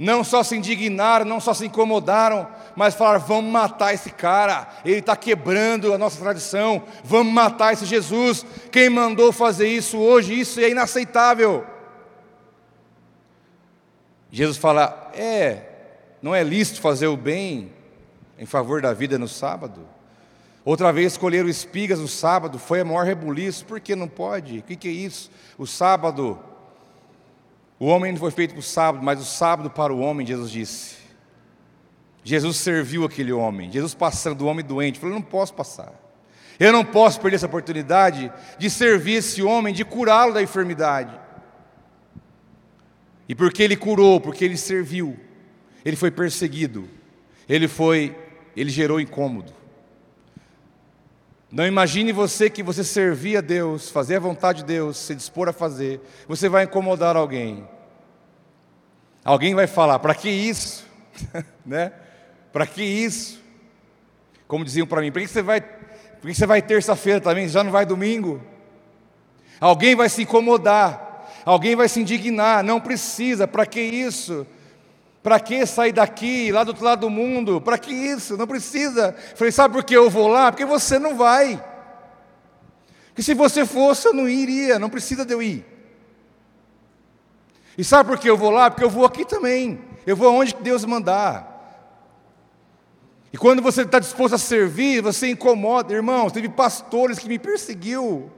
não 0.00 0.24
só 0.24 0.42
se 0.42 0.56
indignaram, 0.56 1.26
não 1.26 1.38
só 1.38 1.52
se 1.52 1.66
incomodaram, 1.66 2.48
mas 2.74 2.94
falaram: 2.94 3.20
vamos 3.20 3.52
matar 3.52 3.92
esse 3.92 4.08
cara, 4.10 4.66
ele 4.82 5.00
está 5.00 5.14
quebrando 5.14 5.92
a 5.92 5.98
nossa 5.98 6.18
tradição, 6.18 6.82
vamos 7.04 7.30
matar 7.30 7.74
esse 7.74 7.84
Jesus. 7.84 8.46
Quem 8.72 8.88
mandou 8.88 9.30
fazer 9.30 9.68
isso 9.68 9.98
hoje? 9.98 10.40
Isso 10.40 10.58
é 10.58 10.70
inaceitável. 10.70 11.66
Jesus 14.32 14.56
fala: 14.56 15.10
é, 15.12 15.64
não 16.22 16.34
é 16.34 16.42
lícito 16.42 16.80
fazer 16.80 17.08
o 17.08 17.16
bem 17.16 17.70
em 18.38 18.46
favor 18.46 18.80
da 18.80 18.94
vida 18.94 19.18
no 19.18 19.28
sábado. 19.28 19.86
Outra 20.64 20.90
vez 20.94 21.12
escolheram 21.12 21.48
espigas 21.48 21.98
no 21.98 22.08
sábado, 22.08 22.58
foi 22.58 22.80
a 22.80 22.84
maior 22.86 23.04
rebuliço, 23.04 23.66
por 23.66 23.78
que 23.78 23.94
não 23.94 24.08
pode? 24.08 24.60
O 24.60 24.62
que, 24.62 24.76
que 24.76 24.88
é 24.88 24.92
isso? 24.92 25.30
O 25.58 25.66
sábado 25.66 26.38
o 27.80 27.86
homem 27.86 28.12
não 28.12 28.18
foi 28.18 28.30
feito 28.30 28.50
para 28.52 28.60
o 28.60 28.62
sábado, 28.62 29.02
mas 29.02 29.18
o 29.18 29.24
sábado 29.24 29.70
para 29.70 29.90
o 29.90 30.00
homem, 30.00 30.26
Jesus 30.26 30.50
disse. 30.50 30.96
Jesus 32.22 32.58
serviu 32.58 33.06
aquele 33.06 33.32
homem. 33.32 33.72
Jesus 33.72 33.94
passando 33.94 34.42
o 34.42 34.46
homem 34.46 34.62
doente, 34.62 34.98
falou: 34.98 35.16
Eu 35.16 35.20
não 35.20 35.26
posso 35.26 35.54
passar. 35.54 35.94
Eu 36.58 36.74
não 36.74 36.84
posso 36.84 37.18
perder 37.18 37.36
essa 37.36 37.46
oportunidade 37.46 38.30
de 38.58 38.68
servir 38.68 39.14
esse 39.14 39.42
homem, 39.42 39.72
de 39.72 39.82
curá-lo 39.82 40.34
da 40.34 40.42
enfermidade. 40.42 41.18
E 43.26 43.34
porque 43.34 43.62
ele 43.62 43.76
curou, 43.76 44.20
porque 44.20 44.44
ele 44.44 44.58
serviu, 44.58 45.18
ele 45.82 45.96
foi 45.96 46.10
perseguido, 46.10 46.86
ele 47.48 47.66
foi, 47.66 48.14
ele 48.54 48.68
gerou 48.68 49.00
incômodo. 49.00 49.54
Não 51.52 51.66
imagine 51.66 52.12
você 52.12 52.48
que 52.48 52.62
você 52.62 52.84
servir 52.84 53.36
a 53.36 53.40
Deus, 53.40 53.90
fazer 53.90 54.16
a 54.16 54.20
vontade 54.20 54.58
de 54.58 54.66
Deus, 54.66 54.96
se 54.96 55.14
dispor 55.14 55.48
a 55.48 55.52
fazer, 55.52 56.00
você 56.28 56.48
vai 56.48 56.64
incomodar 56.64 57.16
alguém. 57.16 57.68
Alguém 59.24 59.54
vai 59.54 59.66
falar: 59.66 59.98
para 59.98 60.14
que 60.14 60.30
isso? 60.30 60.86
né? 61.66 61.92
Para 62.52 62.66
que 62.66 62.82
isso? 62.82 63.40
Como 64.46 64.64
diziam 64.64 64.86
para 64.86 65.00
mim, 65.00 65.10
por 65.10 65.20
que 65.20 65.28
você 65.28 65.42
vai, 65.42 65.60
por 65.60 66.28
que 66.28 66.34
você 66.34 66.46
vai 66.46 66.62
terça-feira 66.62 67.20
também? 67.20 67.48
Já 67.48 67.64
não 67.64 67.72
vai 67.72 67.84
domingo? 67.84 68.40
Alguém 69.60 69.96
vai 69.96 70.08
se 70.08 70.22
incomodar, 70.22 71.28
alguém 71.44 71.74
vai 71.74 71.88
se 71.88 72.00
indignar. 72.00 72.62
Não 72.62 72.80
precisa, 72.80 73.48
para 73.48 73.66
que 73.66 73.80
isso? 73.80 74.46
Para 75.22 75.38
que 75.38 75.66
sair 75.66 75.92
daqui, 75.92 76.50
lá 76.50 76.64
do 76.64 76.68
outro 76.68 76.84
lado 76.84 77.00
do 77.00 77.10
mundo? 77.10 77.60
Para 77.60 77.76
que 77.76 77.92
isso? 77.92 78.36
Não 78.36 78.46
precisa. 78.46 79.14
Falei, 79.34 79.52
sabe 79.52 79.74
por 79.74 79.84
que 79.84 79.94
eu 79.94 80.08
vou 80.08 80.28
lá? 80.28 80.50
Porque 80.50 80.64
você 80.64 80.98
não 80.98 81.14
vai. 81.14 81.62
Que 83.14 83.22
se 83.22 83.34
você 83.34 83.66
fosse, 83.66 84.08
eu 84.08 84.14
não 84.14 84.28
iria, 84.28 84.78
não 84.78 84.88
precisa 84.88 85.24
de 85.24 85.34
eu 85.34 85.42
ir. 85.42 85.66
E 87.76 87.84
sabe 87.84 88.08
por 88.08 88.18
que 88.18 88.30
eu 88.30 88.36
vou 88.36 88.50
lá? 88.50 88.70
Porque 88.70 88.84
eu 88.84 88.90
vou 88.90 89.04
aqui 89.04 89.24
também. 89.24 89.80
Eu 90.06 90.16
vou 90.16 90.28
aonde 90.28 90.54
Deus 90.60 90.84
mandar. 90.84 91.50
E 93.32 93.36
quando 93.36 93.62
você 93.62 93.82
está 93.82 93.98
disposto 93.98 94.34
a 94.34 94.38
servir, 94.38 95.02
você 95.02 95.30
incomoda. 95.30 95.92
Irmãos, 95.92 96.32
teve 96.32 96.48
pastores 96.48 97.18
que 97.18 97.28
me 97.28 97.38
perseguiu. 97.38 98.30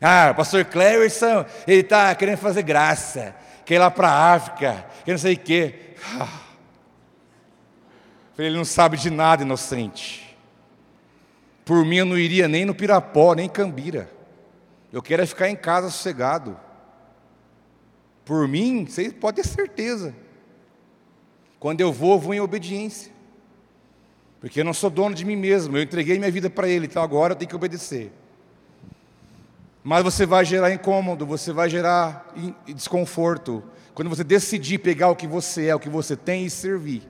Ah, 0.00 0.30
o 0.32 0.34
pastor 0.34 0.64
Cleverson, 0.64 1.44
ele 1.66 1.80
está 1.80 2.14
querendo 2.14 2.38
fazer 2.38 2.62
graça. 2.62 3.34
Quer 3.64 3.76
ir 3.76 3.78
lá 3.78 3.90
para 3.90 4.08
a 4.08 4.34
África, 4.34 4.86
quer 5.04 5.12
não 5.12 5.18
sei 5.18 5.34
o 5.34 5.38
quê. 5.38 5.87
Ah. 6.04 6.42
Ele 8.38 8.56
não 8.56 8.64
sabe 8.64 8.96
de 8.96 9.10
nada, 9.10 9.42
inocente. 9.42 10.36
Por 11.64 11.84
mim 11.84 11.96
eu 11.96 12.06
não 12.06 12.16
iria 12.16 12.46
nem 12.46 12.64
no 12.64 12.74
Pirapó, 12.74 13.34
nem 13.34 13.46
em 13.46 13.48
Cambira. 13.48 14.10
Eu 14.92 15.02
quero 15.02 15.22
é 15.22 15.26
ficar 15.26 15.48
em 15.48 15.56
casa 15.56 15.90
sossegado. 15.90 16.58
Por 18.24 18.46
mim, 18.46 18.86
você 18.86 19.10
pode 19.10 19.42
ter 19.42 19.48
certeza. 19.48 20.14
Quando 21.58 21.80
eu 21.80 21.92
vou, 21.92 22.12
eu 22.12 22.18
vou 22.18 22.34
em 22.34 22.40
obediência. 22.40 23.12
Porque 24.40 24.60
eu 24.60 24.64
não 24.64 24.72
sou 24.72 24.88
dono 24.88 25.14
de 25.14 25.24
mim 25.24 25.36
mesmo, 25.36 25.76
eu 25.76 25.82
entreguei 25.82 26.18
minha 26.18 26.30
vida 26.30 26.48
para 26.48 26.68
Ele, 26.68 26.86
então 26.86 27.02
agora 27.02 27.32
eu 27.32 27.36
tenho 27.36 27.48
que 27.48 27.56
obedecer. 27.56 28.12
Mas 29.82 30.04
você 30.04 30.24
vai 30.24 30.44
gerar 30.44 30.72
incômodo, 30.72 31.26
você 31.26 31.52
vai 31.52 31.68
gerar 31.68 32.32
desconforto, 32.66 33.64
quando 33.98 34.10
você 34.10 34.22
decidir 34.22 34.78
pegar 34.78 35.08
o 35.08 35.16
que 35.16 35.26
você 35.26 35.66
é, 35.66 35.74
o 35.74 35.80
que 35.80 35.88
você 35.88 36.14
tem 36.14 36.46
e 36.46 36.50
servir. 36.50 37.02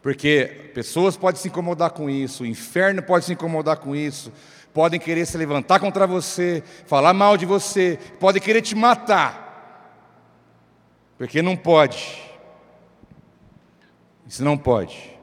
Porque 0.00 0.70
pessoas 0.72 1.14
podem 1.14 1.38
se 1.38 1.48
incomodar 1.48 1.90
com 1.90 2.08
isso, 2.08 2.42
o 2.42 2.46
inferno 2.46 3.02
pode 3.02 3.26
se 3.26 3.34
incomodar 3.34 3.76
com 3.76 3.94
isso, 3.94 4.32
podem 4.72 4.98
querer 4.98 5.26
se 5.26 5.36
levantar 5.36 5.78
contra 5.78 6.06
você, 6.06 6.64
falar 6.86 7.12
mal 7.12 7.36
de 7.36 7.44
você, 7.44 7.98
podem 8.18 8.40
querer 8.40 8.62
te 8.62 8.74
matar. 8.74 10.24
Porque 11.18 11.42
não 11.42 11.54
pode. 11.54 12.18
Isso 14.26 14.42
não 14.42 14.56
pode. 14.56 15.14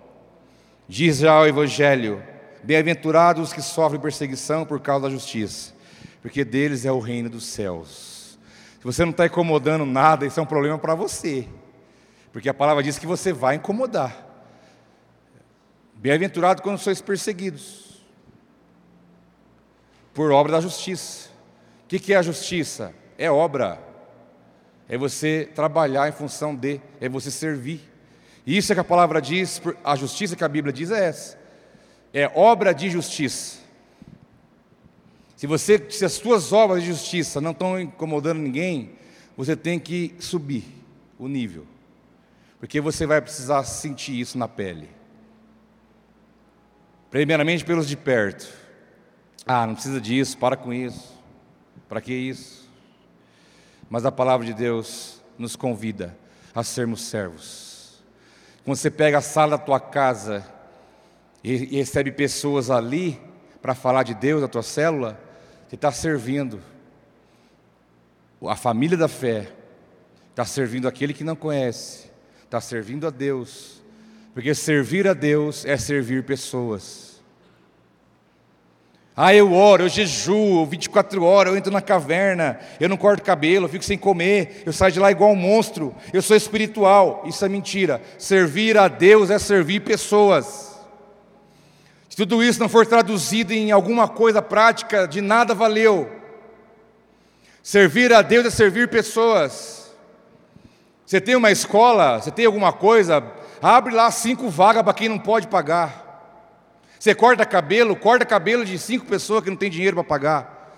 Diz 0.88 1.18
já 1.18 1.42
o 1.42 1.48
Evangelho: 1.48 2.22
Bem-aventurados 2.64 3.48
os 3.48 3.54
que 3.54 3.64
sofrem 3.64 4.00
perseguição 4.00 4.64
por 4.64 4.80
causa 4.80 5.08
da 5.08 5.10
justiça, 5.10 5.74
porque 6.22 6.46
deles 6.46 6.86
é 6.86 6.92
o 6.92 7.00
reino 7.00 7.32
dos 7.32 7.44
céus. 7.44 8.17
Você 8.88 9.04
não 9.04 9.12
está 9.12 9.26
incomodando 9.26 9.86
nada, 9.86 10.26
isso 10.26 10.40
é 10.40 10.44
um 10.44 10.46
problema 10.46 10.78
para 10.78 10.96
você, 10.96 11.46
porque 12.32 12.48
a 12.48 12.54
palavra 12.54 12.82
diz 12.82 12.98
que 12.98 13.06
você 13.06 13.34
vai 13.34 13.56
incomodar. 13.56 14.16
Bem-aventurado 15.96 16.62
quando 16.62 16.78
sois 16.78 17.02
perseguidos 17.02 18.02
por 20.14 20.32
obra 20.32 20.54
da 20.54 20.62
justiça. 20.62 21.28
O 21.84 21.88
que 21.90 22.14
é 22.14 22.16
a 22.16 22.22
justiça? 22.22 22.94
É 23.18 23.30
obra, 23.30 23.78
é 24.88 24.98
você 24.98 25.52
trabalhar 25.54 26.08
em 26.08 26.14
função 26.14 26.56
de, 26.56 26.80
é 27.02 27.10
você 27.10 27.30
servir. 27.30 27.82
Isso 28.46 28.72
é 28.72 28.74
que 28.74 28.80
a 28.80 28.86
palavra 28.86 29.22
diz, 29.22 29.62
a 29.84 29.98
justiça 29.98 30.34
que 30.34 30.46
a 30.46 30.48
Bíblia 30.48 30.72
diz 30.72 30.92
é 30.92 31.08
essa. 31.10 31.38
É 32.14 32.32
obra 32.34 32.74
de 32.74 32.90
justiça. 32.90 33.57
Se 35.38 35.48
você, 35.48 35.90
se 35.90 36.04
as 36.04 36.12
suas 36.12 36.52
obras 36.52 36.82
de 36.82 36.90
justiça 36.90 37.40
não 37.40 37.52
estão 37.52 37.80
incomodando 37.80 38.40
ninguém, 38.40 38.98
você 39.38 39.56
tem 39.56 39.80
que 39.80 40.14
subir 40.20 40.66
o 41.18 41.30
nível. 41.30 41.66
Porque 42.60 42.82
você 42.82 43.06
vai 43.06 43.22
precisar 43.22 43.64
sentir 43.64 44.20
isso 44.20 44.38
na 44.38 44.50
pele. 44.50 44.90
Primeiramente 47.10 47.64
pelos 47.64 47.88
de 47.88 47.96
perto. 47.96 48.52
Ah, 49.46 49.66
não 49.66 49.76
precisa 49.76 50.02
disso, 50.02 50.38
para 50.38 50.58
com 50.58 50.74
isso. 50.74 51.16
Para 51.88 52.02
que 52.02 52.14
isso? 52.14 52.70
Mas 53.90 54.06
a 54.06 54.12
palavra 54.12 54.46
de 54.46 54.54
Deus 54.54 55.22
nos 55.38 55.56
convida 55.56 56.18
a 56.54 56.62
sermos 56.62 57.04
servos 57.04 57.78
quando 58.68 58.80
você 58.80 58.92
pega 58.92 59.20
a 59.20 59.22
sala 59.22 59.58
da 59.58 59.64
tua 59.64 59.80
casa 59.80 60.46
e, 61.42 61.78
recebe 61.78 62.12
pessoas 62.12 62.70
ali 62.70 63.18
para 63.62 63.74
falar 63.74 64.04
de 64.04 64.14
Deus, 64.14 64.42
da 64.42 64.48
tua 64.50 64.62
célula, 64.62 65.18
você 65.68 65.76
está 65.76 65.92
servindo 65.92 66.62
a 68.46 68.56
família 68.56 68.96
da 68.96 69.08
fé, 69.08 69.48
está 70.30 70.46
servindo 70.46 70.88
aquele 70.88 71.14
que 71.14 71.24
não 71.24 71.36
conhece, 71.36 72.10
está 72.44 72.62
servindo 72.62 73.06
a 73.06 73.10
Deus, 73.10 73.84
porque 74.34 74.56
servir 74.56 75.08
a 75.08 75.14
Deus 75.14 75.66
é 75.66 75.76
servir 75.76 76.24
pessoas. 76.24 77.22
Ah, 79.20 79.34
eu 79.34 79.52
oro, 79.52 79.84
eu 79.84 79.90
jejuo, 79.90 80.64
24 80.68 81.24
horas, 81.24 81.52
eu 81.52 81.58
entro 81.58 81.74
na 81.74 81.82
caverna, 81.82 82.60
eu 82.80 82.88
não 82.88 82.96
corto 82.96 83.24
cabelo, 83.24 83.66
eu 83.66 83.70
fico 83.70 83.84
sem 83.84 83.98
comer, 83.98 84.62
eu 84.64 84.72
saio 84.72 84.94
de 84.94 85.00
lá 85.00 85.12
igual 85.12 85.32
um 85.32 85.36
monstro, 85.36 85.94
eu 86.14 86.22
sou 86.22 86.38
espiritual. 86.38 87.24
Isso 87.26 87.44
é 87.44 87.50
mentira. 87.50 88.00
Servir 88.20 88.78
a 88.78 88.88
Deus 88.88 89.32
é 89.32 89.40
servir 89.40 89.80
pessoas. 89.82 90.67
Se 92.18 92.26
tudo 92.26 92.44
isso 92.44 92.60
não 92.60 92.68
for 92.68 92.84
traduzido 92.84 93.54
em 93.54 93.70
alguma 93.70 94.08
coisa 94.08 94.42
prática, 94.42 95.08
de 95.08 95.22
nada 95.22 95.54
valeu. 95.54 96.10
Servir 97.62 98.12
a 98.12 98.24
Deus 98.24 98.48
é 98.48 98.50
servir 98.50 98.90
pessoas. 98.90 99.96
Você 101.06 101.22
tem 101.22 101.36
uma 101.36 101.52
escola, 101.52 102.20
você 102.20 102.32
tem 102.32 102.48
alguma 102.48 102.74
coisa, 102.74 103.24
abre 103.62 103.94
lá 103.94 104.10
cinco 104.10 104.50
vagas 104.50 104.82
para 104.82 104.96
quem 104.96 105.08
não 105.08 105.20
pode 105.20 105.46
pagar. 105.46 106.42
Você 106.98 107.14
corta 107.14 107.46
cabelo, 107.46 107.96
corta 107.96 108.26
cabelo 108.26 108.66
de 108.66 108.80
cinco 108.80 109.06
pessoas 109.06 109.44
que 109.44 109.52
não 109.52 109.58
tem 109.58 109.70
dinheiro 109.70 109.98
para 109.98 110.04
pagar. 110.04 110.74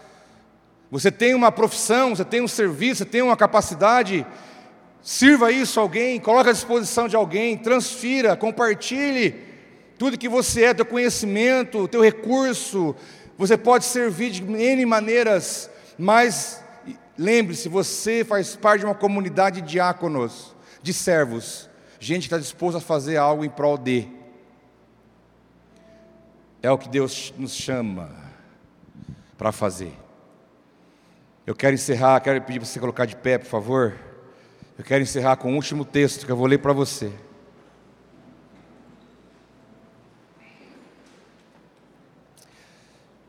Você 0.91 1.09
tem 1.09 1.33
uma 1.33 1.53
profissão, 1.53 2.13
você 2.13 2.25
tem 2.25 2.41
um 2.41 2.49
serviço, 2.49 2.97
você 2.97 3.05
tem 3.05 3.21
uma 3.21 3.37
capacidade. 3.37 4.27
Sirva 5.01 5.53
isso 5.53 5.79
a 5.79 5.83
alguém, 5.83 6.19
coloque 6.19 6.49
à 6.49 6.51
disposição 6.51 7.07
de 7.07 7.15
alguém, 7.15 7.55
transfira, 7.55 8.35
compartilhe 8.35 9.47
tudo 9.99 10.17
que 10.17 10.29
você 10.29 10.63
é, 10.63 10.73
teu 10.73 10.85
conhecimento, 10.85 11.85
teu 11.89 12.01
recurso. 12.01 12.95
Você 13.37 13.57
pode 13.57 13.83
servir 13.83 14.31
de 14.31 14.41
N 14.41 14.85
maneiras, 14.85 15.69
mas 15.97 16.63
lembre-se, 17.17 17.67
você 17.67 18.23
faz 18.23 18.55
parte 18.55 18.79
de 18.79 18.85
uma 18.85 18.95
comunidade 18.95 19.59
de 19.59 19.67
diáconos, 19.67 20.55
de 20.81 20.93
servos, 20.93 21.69
gente 21.99 22.21
que 22.21 22.27
está 22.27 22.37
disposta 22.37 22.77
a 22.77 22.81
fazer 22.81 23.17
algo 23.17 23.43
em 23.43 23.49
prol 23.49 23.77
de. 23.77 24.07
É 26.63 26.71
o 26.71 26.77
que 26.77 26.87
Deus 26.87 27.33
nos 27.37 27.53
chama 27.53 28.09
para 29.37 29.51
fazer. 29.51 29.91
Eu 31.45 31.55
quero 31.55 31.73
encerrar, 31.73 32.21
quero 32.21 32.41
pedir 32.41 32.59
para 32.59 32.67
você 32.69 32.79
colocar 32.79 33.05
de 33.05 33.17
pé, 33.17 33.37
por 33.37 33.47
favor. 33.47 33.97
Eu 34.77 34.83
quero 34.85 35.03
encerrar 35.03 35.35
com 35.35 35.51
o 35.51 35.55
último 35.55 35.83
texto 35.83 36.25
que 36.25 36.31
eu 36.31 36.37
vou 36.37 36.47
ler 36.47 36.59
para 36.59 36.71
você. 36.71 37.11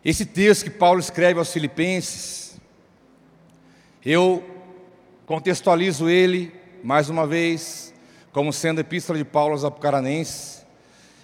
Esse 0.04 0.24
texto 0.24 0.64
que 0.64 0.70
Paulo 0.70 0.98
escreve 0.98 1.38
aos 1.38 1.52
Filipenses, 1.52 2.58
eu 4.04 4.42
contextualizo 5.26 6.08
ele, 6.08 6.52
mais 6.82 7.10
uma 7.10 7.26
vez, 7.26 7.92
como 8.32 8.52
sendo 8.52 8.78
a 8.78 8.80
epístola 8.80 9.18
de 9.18 9.24
Paulo 9.24 9.52
aos 9.52 9.64
Apucaranenses, 9.64 10.64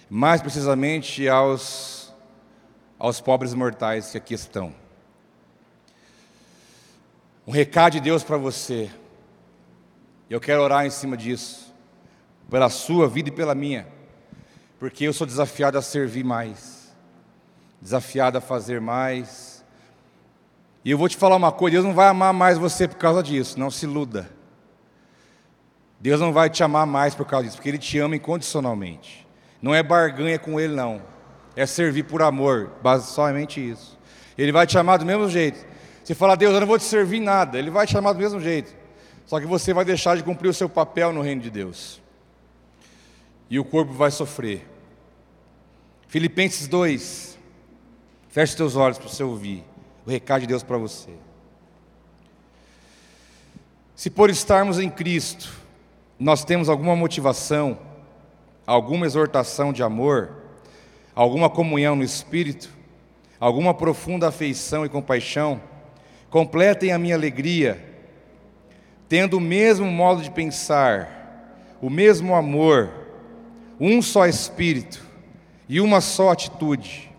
mais 0.09 0.41
precisamente 0.41 1.27
aos 1.27 1.97
aos 2.99 3.21
pobres 3.21 3.53
mortais 3.53 4.11
que 4.11 4.17
aqui 4.17 4.33
estão. 4.33 4.73
Um 7.45 7.51
recado 7.51 7.93
de 7.93 7.99
Deus 7.99 8.23
para 8.23 8.37
você. 8.37 8.89
Eu 10.29 10.39
quero 10.41 10.61
orar 10.61 10.85
em 10.85 10.89
cima 10.89 11.15
disso, 11.15 11.73
pela 12.49 12.69
sua 12.69 13.07
vida 13.07 13.29
e 13.29 13.31
pela 13.31 13.55
minha, 13.55 13.87
porque 14.79 15.05
eu 15.05 15.13
sou 15.13 15.25
desafiado 15.25 15.77
a 15.77 15.81
servir 15.81 16.23
mais, 16.23 16.76
desafiado 17.81 18.37
a 18.37 18.41
fazer 18.41 18.81
mais. 18.81 19.63
E 20.83 20.91
eu 20.91 20.97
vou 20.97 21.09
te 21.09 21.17
falar 21.17 21.35
uma 21.35 21.51
coisa: 21.51 21.73
Deus 21.73 21.85
não 21.85 21.93
vai 21.93 22.07
amar 22.07 22.33
mais 22.33 22.57
você 22.57 22.87
por 22.87 22.97
causa 22.97 23.21
disso, 23.23 23.59
não 23.59 23.71
se 23.71 23.85
iluda. 23.85 24.29
Deus 25.99 26.19
não 26.19 26.31
vai 26.31 26.49
te 26.49 26.63
amar 26.63 26.85
mais 26.85 27.15
por 27.15 27.25
causa 27.25 27.45
disso, 27.45 27.57
porque 27.57 27.69
Ele 27.69 27.77
te 27.77 27.97
ama 27.99 28.15
incondicionalmente. 28.15 29.27
Não 29.61 29.73
é 29.73 29.81
barganha 29.81 30.37
com 30.37 30.59
Ele, 30.59 30.75
não 30.75 31.01
é 31.57 31.65
servir 31.65 32.03
por 32.03 32.21
amor, 32.21 32.71
somente 33.01 33.59
isso. 33.59 33.97
Ele 34.37 34.51
vai 34.51 34.67
te 34.67 34.73
chamar 34.73 34.97
do 34.97 35.05
mesmo 35.05 35.27
jeito. 35.27 35.65
Você 36.03 36.13
fala, 36.13 36.37
Deus, 36.37 36.53
eu 36.53 36.59
não 36.59 36.67
vou 36.67 36.77
te 36.77 36.83
servir 36.83 37.19
nada, 37.19 37.57
Ele 37.57 37.71
vai 37.71 37.87
te 37.87 37.93
chamar 37.93 38.13
do 38.13 38.19
mesmo 38.19 38.39
jeito. 38.39 38.73
Só 39.25 39.39
que 39.39 39.47
você 39.47 39.73
vai 39.73 39.83
deixar 39.83 40.15
de 40.15 40.23
cumprir 40.23 40.49
o 40.49 40.53
seu 40.53 40.69
papel 40.69 41.11
no 41.11 41.21
reino 41.21 41.41
de 41.41 41.49
Deus. 41.49 41.99
E 43.49 43.59
o 43.59 43.65
corpo 43.65 43.91
vai 43.91 44.11
sofrer. 44.11 44.67
Filipenses 46.07 46.67
2. 46.67 47.36
Feche 48.37 48.55
seus 48.55 48.75
olhos 48.75 48.99
para 48.99 49.09
você 49.09 49.23
ouvir 49.23 49.63
o 50.05 50.11
recado 50.11 50.41
de 50.41 50.45
Deus 50.45 50.61
para 50.61 50.77
você. 50.77 51.09
Se 53.95 54.11
por 54.11 54.29
estarmos 54.29 54.77
em 54.77 54.91
Cristo, 54.91 55.51
nós 56.19 56.45
temos 56.45 56.69
alguma 56.69 56.95
motivação, 56.95 57.79
alguma 58.63 59.07
exortação 59.07 59.73
de 59.73 59.81
amor, 59.81 60.33
alguma 61.15 61.49
comunhão 61.49 61.95
no 61.95 62.03
espírito, 62.03 62.69
alguma 63.39 63.73
profunda 63.73 64.27
afeição 64.27 64.85
e 64.85 64.89
compaixão, 64.89 65.59
completem 66.29 66.91
a 66.91 66.99
minha 66.99 67.15
alegria, 67.15 67.83
tendo 69.09 69.37
o 69.37 69.41
mesmo 69.41 69.87
modo 69.87 70.21
de 70.21 70.29
pensar, 70.29 71.73
o 71.81 71.89
mesmo 71.89 72.35
amor, 72.35 72.91
um 73.79 73.99
só 73.99 74.27
espírito 74.27 75.03
e 75.67 75.81
uma 75.81 76.01
só 76.01 76.29
atitude. 76.29 77.16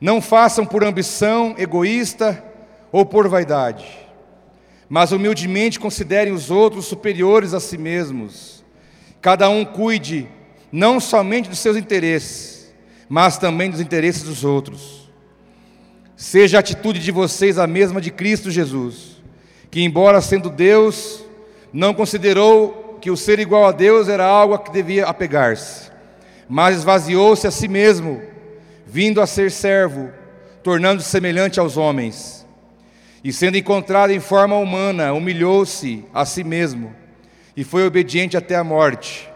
Não 0.00 0.20
façam 0.20 0.66
por 0.66 0.84
ambição 0.84 1.54
egoísta 1.58 2.44
ou 2.92 3.04
por 3.04 3.28
vaidade, 3.28 3.86
mas 4.88 5.12
humildemente 5.12 5.80
considerem 5.80 6.32
os 6.32 6.50
outros 6.50 6.86
superiores 6.86 7.54
a 7.54 7.60
si 7.60 7.78
mesmos. 7.78 8.64
Cada 9.20 9.48
um 9.48 9.64
cuide 9.64 10.28
não 10.70 11.00
somente 11.00 11.48
dos 11.48 11.58
seus 11.58 11.76
interesses, 11.76 12.72
mas 13.08 13.38
também 13.38 13.70
dos 13.70 13.80
interesses 13.80 14.22
dos 14.22 14.44
outros. 14.44 15.10
Seja 16.16 16.58
a 16.58 16.60
atitude 16.60 17.00
de 17.00 17.10
vocês 17.10 17.58
a 17.58 17.66
mesma 17.66 18.00
de 18.00 18.10
Cristo 18.10 18.50
Jesus, 18.50 19.22
que, 19.70 19.82
embora 19.82 20.20
sendo 20.20 20.48
Deus, 20.48 21.26
Não 21.72 21.92
considerou 21.92 22.98
que 23.02 23.10
o 23.10 23.16
ser 23.18 23.38
igual 23.38 23.66
a 23.66 23.70
Deus 23.72 24.08
era 24.08 24.24
algo 24.24 24.54
a 24.54 24.58
que 24.58 24.72
devia 24.72 25.06
apegar-se, 25.06 25.90
mas 26.48 26.78
esvaziou-se 26.78 27.46
a 27.46 27.50
si 27.50 27.68
mesmo, 27.68 28.22
vindo 28.86 29.20
a 29.20 29.26
ser 29.26 29.50
servo, 29.50 30.10
tornando-se 30.62 31.08
semelhante 31.08 31.58
aos 31.58 31.76
homens. 31.76 32.46
E 33.24 33.32
sendo 33.32 33.56
encontrado 33.56 34.12
em 34.12 34.20
forma 34.20 34.56
humana, 34.56 35.12
humilhou-se 35.12 36.04
a 36.14 36.24
si 36.24 36.44
mesmo 36.44 36.94
e 37.56 37.64
foi 37.64 37.84
obediente 37.84 38.36
até 38.36 38.54
a 38.54 38.62
morte 38.62 39.28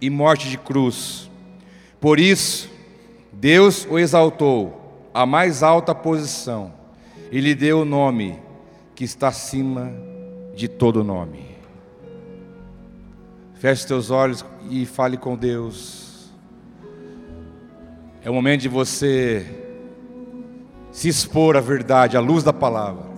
e 0.00 0.10
morte 0.10 0.50
de 0.50 0.58
cruz. 0.58 1.30
Por 2.00 2.20
isso, 2.20 2.70
Deus 3.32 3.86
o 3.88 3.98
exaltou 3.98 5.08
à 5.14 5.24
mais 5.24 5.62
alta 5.62 5.94
posição 5.94 6.72
e 7.32 7.40
lhe 7.40 7.54
deu 7.54 7.80
o 7.80 7.84
nome 7.84 8.38
que 8.94 9.04
está 9.04 9.28
acima 9.28 9.92
de 10.54 10.68
todo 10.68 11.02
nome. 11.02 11.54
Feche 13.54 13.86
teus 13.86 14.10
olhos 14.10 14.44
e 14.68 14.84
fale 14.84 15.16
com 15.16 15.36
Deus. 15.36 16.03
É 18.24 18.30
o 18.30 18.32
momento 18.32 18.62
de 18.62 18.70
você 18.70 19.44
se 20.90 21.08
expor 21.10 21.58
à 21.58 21.60
verdade, 21.60 22.16
à 22.16 22.20
luz 22.20 22.42
da 22.42 22.54
palavra. 22.54 23.13